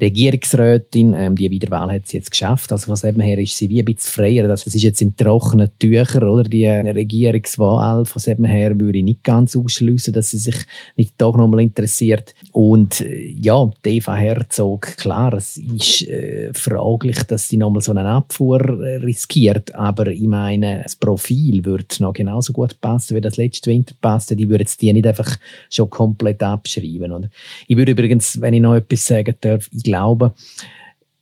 Regierungsrätin. 0.00 1.14
Ähm, 1.14 1.36
die 1.36 1.50
Wiederwahl 1.50 1.92
hat 1.92 2.06
sie 2.06 2.18
jetzt 2.18 2.30
geschafft. 2.30 2.72
Also 2.72 2.94
von 2.94 3.10
dem 3.10 3.20
her 3.20 3.38
ist 3.38 3.56
sie 3.56 3.68
wie 3.68 3.80
ein 3.80 3.84
bisschen 3.84 4.12
freier. 4.12 4.48
Das 4.48 4.66
ist 4.66 4.82
jetzt 4.82 5.00
in 5.02 5.16
trockenen 5.16 5.70
Tüchern, 5.78 6.24
oder? 6.24 6.44
Die 6.44 6.66
Regierungswahl 6.66 8.04
von 8.04 8.22
dem 8.22 8.44
her 8.44 8.78
würde 8.78 8.98
ich 8.98 9.04
nicht 9.04 9.24
ganz 9.24 9.56
ausschließen, 9.56 10.12
dass 10.12 10.30
sie 10.30 10.38
sich 10.38 10.56
nicht 10.96 11.14
doch 11.18 11.36
nochmal 11.36 11.60
interessiert. 11.60 12.34
Und 12.52 13.00
äh, 13.00 13.34
ja, 13.40 13.70
Eva 13.84 14.14
Herzog, 14.14 14.96
klar, 14.96 15.32
es 15.34 15.56
ist 15.56 16.08
äh, 16.08 16.50
fraglich, 16.52 17.22
dass 17.24 17.48
sie 17.48 17.56
nochmal 17.56 17.82
so 17.82 17.92
eine 17.92 18.06
Abfuhr 18.06 18.60
äh, 18.60 18.96
riskiert. 18.96 19.74
Aber 19.74 20.08
ich 20.08 20.20
meine, 20.22 20.82
das 20.82 20.96
Profil 20.96 21.64
würde 21.64 21.86
noch 22.00 22.12
genauso 22.12 22.52
gut 22.52 22.80
passen, 22.80 23.16
wie 23.16 23.20
das 23.20 23.36
letzte 23.36 23.70
Winter 23.70 23.94
passte. 24.00 24.36
Die 24.36 24.48
würde 24.48 24.64
jetzt 24.64 24.80
die 24.82 24.92
nicht 24.92 25.06
einfach 25.06 25.36
schon 25.70 25.90
komplett 25.90 26.42
abschreiben. 26.42 27.12
Oder? 27.12 27.30
Ich 27.66 27.76
würde 27.76 27.92
übrigens, 27.92 28.40
wenn 28.40 28.54
ich 28.54 28.60
noch 28.60 28.74
etwas 28.74 29.06
sagen 29.06 29.34
darf, 29.40 29.68
ich 29.72 29.85
glaube, 29.86 30.34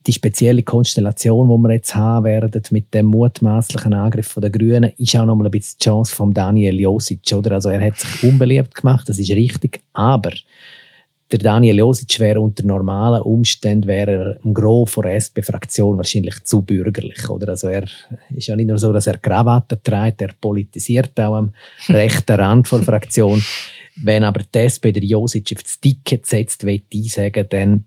die 0.05 0.13
spezielle 0.13 0.63
Konstellation, 0.63 1.47
die 1.47 1.67
wir 1.67 1.73
jetzt 1.73 1.95
haben 1.95 2.25
werden 2.25 2.61
mit 2.69 2.93
dem 2.93 3.07
mutmaßlichen 3.07 3.93
Angriff 3.93 4.37
der 4.39 4.49
Grünen, 4.49 4.91
ist 4.97 5.15
auch 5.15 5.25
noch 5.25 5.35
mal 5.35 5.45
ein 5.45 5.51
bisschen 5.51 5.77
die 5.79 5.83
Chance 5.85 6.15
von 6.15 6.33
Daniel 6.33 6.79
Josic. 6.79 7.33
Oder? 7.33 7.53
Also 7.53 7.69
er 7.69 7.87
hat 7.87 7.99
sich 7.99 8.23
unbeliebt 8.23 8.75
gemacht, 8.75 9.09
das 9.09 9.17
ist 9.17 9.31
richtig, 9.31 9.81
aber 9.93 10.31
der 11.31 11.39
Daniel 11.39 11.79
Josic 11.79 12.19
wäre 12.19 12.39
unter 12.39 12.63
normalen 12.63 13.23
Umständen 13.23 13.87
wäre 13.87 14.11
er 14.11 14.45
im 14.45 14.53
Gros 14.53 14.93
der 14.93 15.15
SP-Fraktion 15.17 15.97
wahrscheinlich 15.97 16.43
zu 16.43 16.61
bürgerlich. 16.61 17.27
Oder? 17.29 17.49
Also 17.49 17.67
er 17.69 17.85
ist 18.35 18.47
ja 18.47 18.55
nicht 18.55 18.67
nur 18.67 18.77
so, 18.77 18.93
dass 18.93 19.07
er 19.07 19.17
Krawatte 19.17 19.81
trägt, 19.81 20.21
er 20.21 20.33
politisiert 20.39 21.19
auch 21.19 21.35
am 21.35 21.53
rechten 21.89 22.39
Rand 22.39 22.71
der 22.71 22.83
Fraktion. 22.83 23.43
Wenn 23.95 24.23
aber 24.23 24.41
die 24.43 24.59
SP 24.69 24.91
der 24.91 25.03
Josic 25.03 25.53
auf 25.55 25.63
das 25.63 25.79
Ticket 25.79 26.27
setzt, 26.27 26.63
will 26.63 26.83
ich 26.89 27.11
sagen, 27.11 27.45
dann 27.49 27.85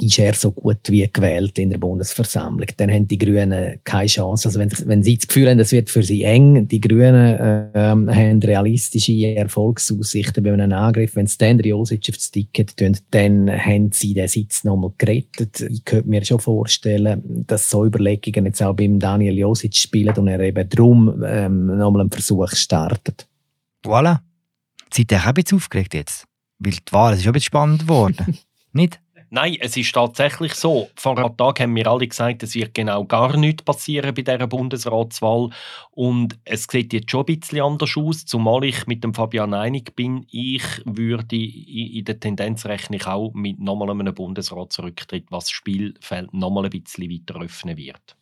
ist 0.00 0.18
er 0.18 0.34
so 0.34 0.52
gut 0.52 0.78
wie 0.88 1.08
gewählt 1.10 1.58
in 1.58 1.70
der 1.70 1.78
Bundesversammlung. 1.78 2.68
Dann 2.76 2.90
haben 2.90 3.08
die 3.08 3.18
Grünen 3.18 3.80
keine 3.84 4.06
Chance. 4.06 4.48
Also 4.48 4.60
wenn, 4.60 4.70
wenn 4.84 5.02
sie 5.02 5.16
das 5.16 5.26
Gefühl 5.26 5.48
haben, 5.48 5.58
es 5.58 5.72
wird 5.72 5.88
für 5.88 6.02
sie 6.02 6.22
eng, 6.24 6.68
die 6.68 6.80
Grünen 6.80 7.14
äh, 7.14 7.70
haben 7.74 8.42
realistische 8.42 9.34
Erfolgsaussichten 9.34 10.44
bei 10.44 10.52
einem 10.52 10.72
Angriff. 10.72 11.16
Wenn 11.16 11.26
sie 11.26 11.38
dann 11.38 11.58
Josic 11.60 12.10
aufs 12.10 12.30
Ticket 12.30 12.76
tun, 12.76 12.96
dann 13.10 13.50
haben 13.50 13.90
sie 13.92 14.12
den 14.12 14.28
Sitz 14.28 14.64
nochmal 14.64 14.92
gerettet. 14.98 15.60
Ich 15.62 15.84
könnte 15.84 16.08
mir 16.08 16.24
schon 16.24 16.40
vorstellen, 16.40 17.44
dass 17.46 17.70
so 17.70 17.86
Überlegungen 17.86 18.46
jetzt 18.46 18.62
auch 18.62 18.74
beim 18.74 18.98
Daniel 18.98 19.38
Josic 19.38 19.74
spielen 19.76 20.14
und 20.16 20.28
er 20.28 20.40
eben 20.40 20.68
darum 20.68 21.24
ähm, 21.26 21.66
nochmal 21.78 22.02
einen 22.02 22.10
Versuch 22.10 22.50
startet. 22.50 23.26
Voilà. 23.84 24.18
Seid 24.92 25.12
ihr 25.12 25.18
auch 25.18 25.26
ein 25.26 25.34
bisschen 25.34 25.56
aufgeregt 25.56 25.94
jetzt? 25.94 26.26
Weil 26.58 26.72
die 26.72 26.92
Wahl 26.92 27.14
ist 27.14 27.22
schon 27.22 27.30
ein 27.30 27.34
bisschen 27.34 27.46
spannend 27.46 27.80
geworden. 27.82 28.38
nicht? 28.72 29.00
Nein, 29.28 29.56
es 29.60 29.76
ist 29.76 29.92
tatsächlich 29.92 30.54
so. 30.54 30.88
Vor 30.94 31.18
einem 31.18 31.36
Tag 31.36 31.58
haben 31.58 31.74
wir 31.74 31.88
alle 31.88 32.06
gesagt, 32.06 32.44
es 32.44 32.54
wird 32.54 32.74
genau 32.74 33.04
gar 33.04 33.36
nichts 33.36 33.64
passieren 33.64 34.14
bei 34.14 34.22
dieser 34.22 34.46
Bundesratswahl. 34.46 35.50
Und 35.90 36.38
es 36.44 36.66
sieht 36.70 36.92
jetzt 36.92 37.10
schon 37.10 37.24
ein 37.26 37.38
bisschen 37.38 37.60
anders 37.60 37.96
aus, 37.96 38.24
zumal 38.24 38.62
ich 38.64 38.86
mit 38.86 39.02
dem 39.02 39.14
Fabian 39.14 39.52
einig 39.52 39.96
bin. 39.96 40.26
Ich 40.30 40.62
würde 40.84 41.36
in 41.36 42.04
der 42.04 42.20
Tendenz 42.20 42.66
rechne 42.66 42.96
ich 42.96 43.06
auch 43.06 43.32
mit 43.34 43.58
nochmal 43.58 43.90
einem 43.90 44.14
Bundesratsrücktritt, 44.14 45.26
was 45.30 45.44
das 45.44 45.50
Spielfeld 45.50 46.32
nochmal 46.32 46.66
ein 46.66 46.70
bisschen 46.70 47.10
weiter 47.10 47.40
öffnen 47.40 47.76
wird. 47.76 48.16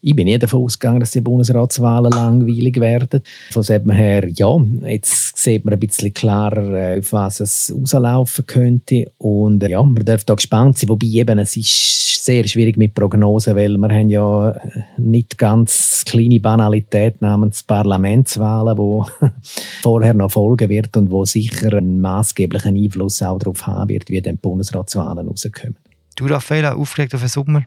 Ich 0.00 0.14
bin 0.14 0.26
nie 0.26 0.38
davon 0.38 0.64
ausgegangen, 0.64 1.00
dass 1.00 1.12
die 1.12 1.20
Bundesratswahlen 1.20 2.12
langweilig 2.12 2.78
werden. 2.80 3.22
Von 3.50 3.62
dem 3.62 3.90
her, 3.90 4.28
ja, 4.28 4.60
jetzt 4.86 5.36
sieht 5.36 5.64
man 5.64 5.74
ein 5.74 5.80
bisschen 5.80 6.12
klarer, 6.12 6.72
äh, 6.74 6.98
auf 6.98 7.12
was 7.12 7.40
es 7.40 7.74
rauslaufen 7.74 8.46
könnte. 8.46 9.10
Und 9.18 9.62
äh, 9.62 9.70
ja, 9.70 9.82
man 9.82 10.04
darf 10.04 10.24
da 10.24 10.34
gespannt 10.34 10.78
sein. 10.78 10.88
Wobei 10.90 11.06
eben, 11.06 11.38
es 11.38 11.56
ist 11.56 12.24
sehr 12.24 12.46
schwierig 12.46 12.76
mit 12.76 12.94
Prognosen, 12.94 13.54
weil 13.54 13.76
wir 13.76 13.88
haben 13.88 14.08
ja 14.08 14.50
äh, 14.50 14.60
nicht 14.96 15.36
ganz 15.36 16.04
kleine 16.06 16.40
Banalität 16.40 17.20
namens 17.20 17.62
Parlamentswahlen, 17.62 18.78
wo 18.78 19.06
vorher 19.82 20.14
noch 20.14 20.32
folgen 20.32 20.68
wird 20.68 20.96
und 20.96 21.10
wo 21.10 21.24
sicher 21.24 21.76
einen 21.76 22.00
maßgeblichen 22.00 22.76
Einfluss 22.76 23.22
auch 23.22 23.38
darauf 23.38 23.66
haben 23.66 23.90
wird, 23.90 24.08
wie 24.08 24.22
die 24.22 24.32
Bundesratswahlen 24.32 25.28
rauskommen. 25.28 25.76
Du, 26.16 26.26
Raffaella, 26.26 26.74
aufgeregt 26.74 27.14
auf 27.14 27.20
den 27.20 27.28
Sommer? 27.28 27.64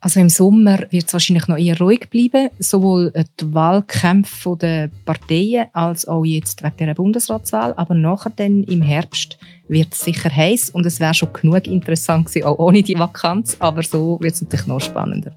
Also 0.00 0.20
im 0.20 0.28
Sommer 0.28 0.78
wird 0.90 1.08
es 1.08 1.12
wahrscheinlich 1.12 1.48
noch 1.48 1.58
eher 1.58 1.76
ruhig 1.76 2.08
bleiben, 2.08 2.50
sowohl 2.60 3.12
die 3.40 3.52
Wahlkämpfe 3.52 4.56
der 4.56 4.90
Parteien 5.04 5.66
als 5.72 6.06
auch 6.06 6.24
jetzt 6.24 6.62
wegen 6.62 6.86
der 6.86 6.94
Bundesratswahl. 6.94 7.74
Aber 7.76 7.94
nachher 7.94 8.30
dann 8.36 8.62
im 8.62 8.80
Herbst 8.80 9.38
wird 9.66 9.92
es 9.92 10.04
sicher 10.04 10.30
heiß 10.30 10.70
und 10.70 10.86
es 10.86 11.00
wäre 11.00 11.14
schon 11.14 11.32
genug 11.32 11.66
interessant 11.66 12.26
gewesen, 12.26 12.46
auch 12.46 12.60
ohne 12.60 12.84
die 12.84 12.96
Vakanz. 12.96 13.56
Aber 13.58 13.82
so 13.82 14.18
wird 14.20 14.34
es 14.34 14.42
natürlich 14.42 14.68
noch 14.68 14.80
spannender. 14.80 15.32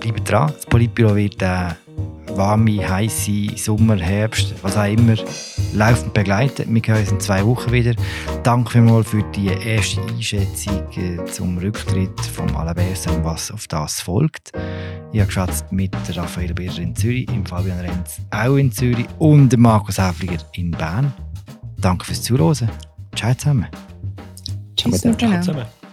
Bleibt 0.00 0.30
dran, 0.30 0.52
das 0.54 0.64
Politbüro 0.64 1.14
wird 1.16 1.42
äh, 1.42 1.68
warme, 2.36 2.88
heiße 2.88 3.56
Sommer, 3.56 3.96
Herbst, 3.96 4.54
was 4.62 4.76
auch 4.76 4.84
immer, 4.84 5.16
laufend 5.72 6.14
begleiten. 6.14 6.74
Wir 6.74 6.82
hören 6.84 7.00
uns 7.00 7.12
in 7.12 7.20
zwei 7.20 7.44
Wochen 7.44 7.72
wieder. 7.72 7.94
Danke 8.42 8.72
vielmals 8.72 9.08
für 9.08 9.22
die 9.34 9.48
erste 9.48 10.00
Einschätzung 10.02 10.82
äh, 10.96 11.24
zum 11.26 11.58
Rücktritt 11.58 12.20
von 12.20 12.54
Alabersa 12.54 13.10
und 13.10 13.24
was 13.24 13.50
auf 13.50 13.66
das 13.68 14.00
folgt. 14.00 14.52
Ich 15.12 15.20
habe 15.20 15.26
geschwätzt 15.26 15.70
mit 15.70 15.94
Raphael 16.16 16.54
Birrer 16.54 16.78
in 16.78 16.96
Zürich, 16.96 17.28
im 17.28 17.46
Fabian 17.46 17.78
Renz 17.78 18.20
auch 18.30 18.56
in 18.56 18.72
Zürich 18.72 19.06
und 19.18 19.56
Markus 19.56 19.98
Häfliger 19.98 20.38
in 20.52 20.70
Bern. 20.72 21.12
Danke 21.78 22.04
fürs 22.06 22.22
Zuhören. 22.22 22.68
Ciao 23.14 23.34
zusammen. 23.34 23.66
Tschüss. 24.76 25.00
Ciao 25.00 25.40
zusammen. 25.40 25.83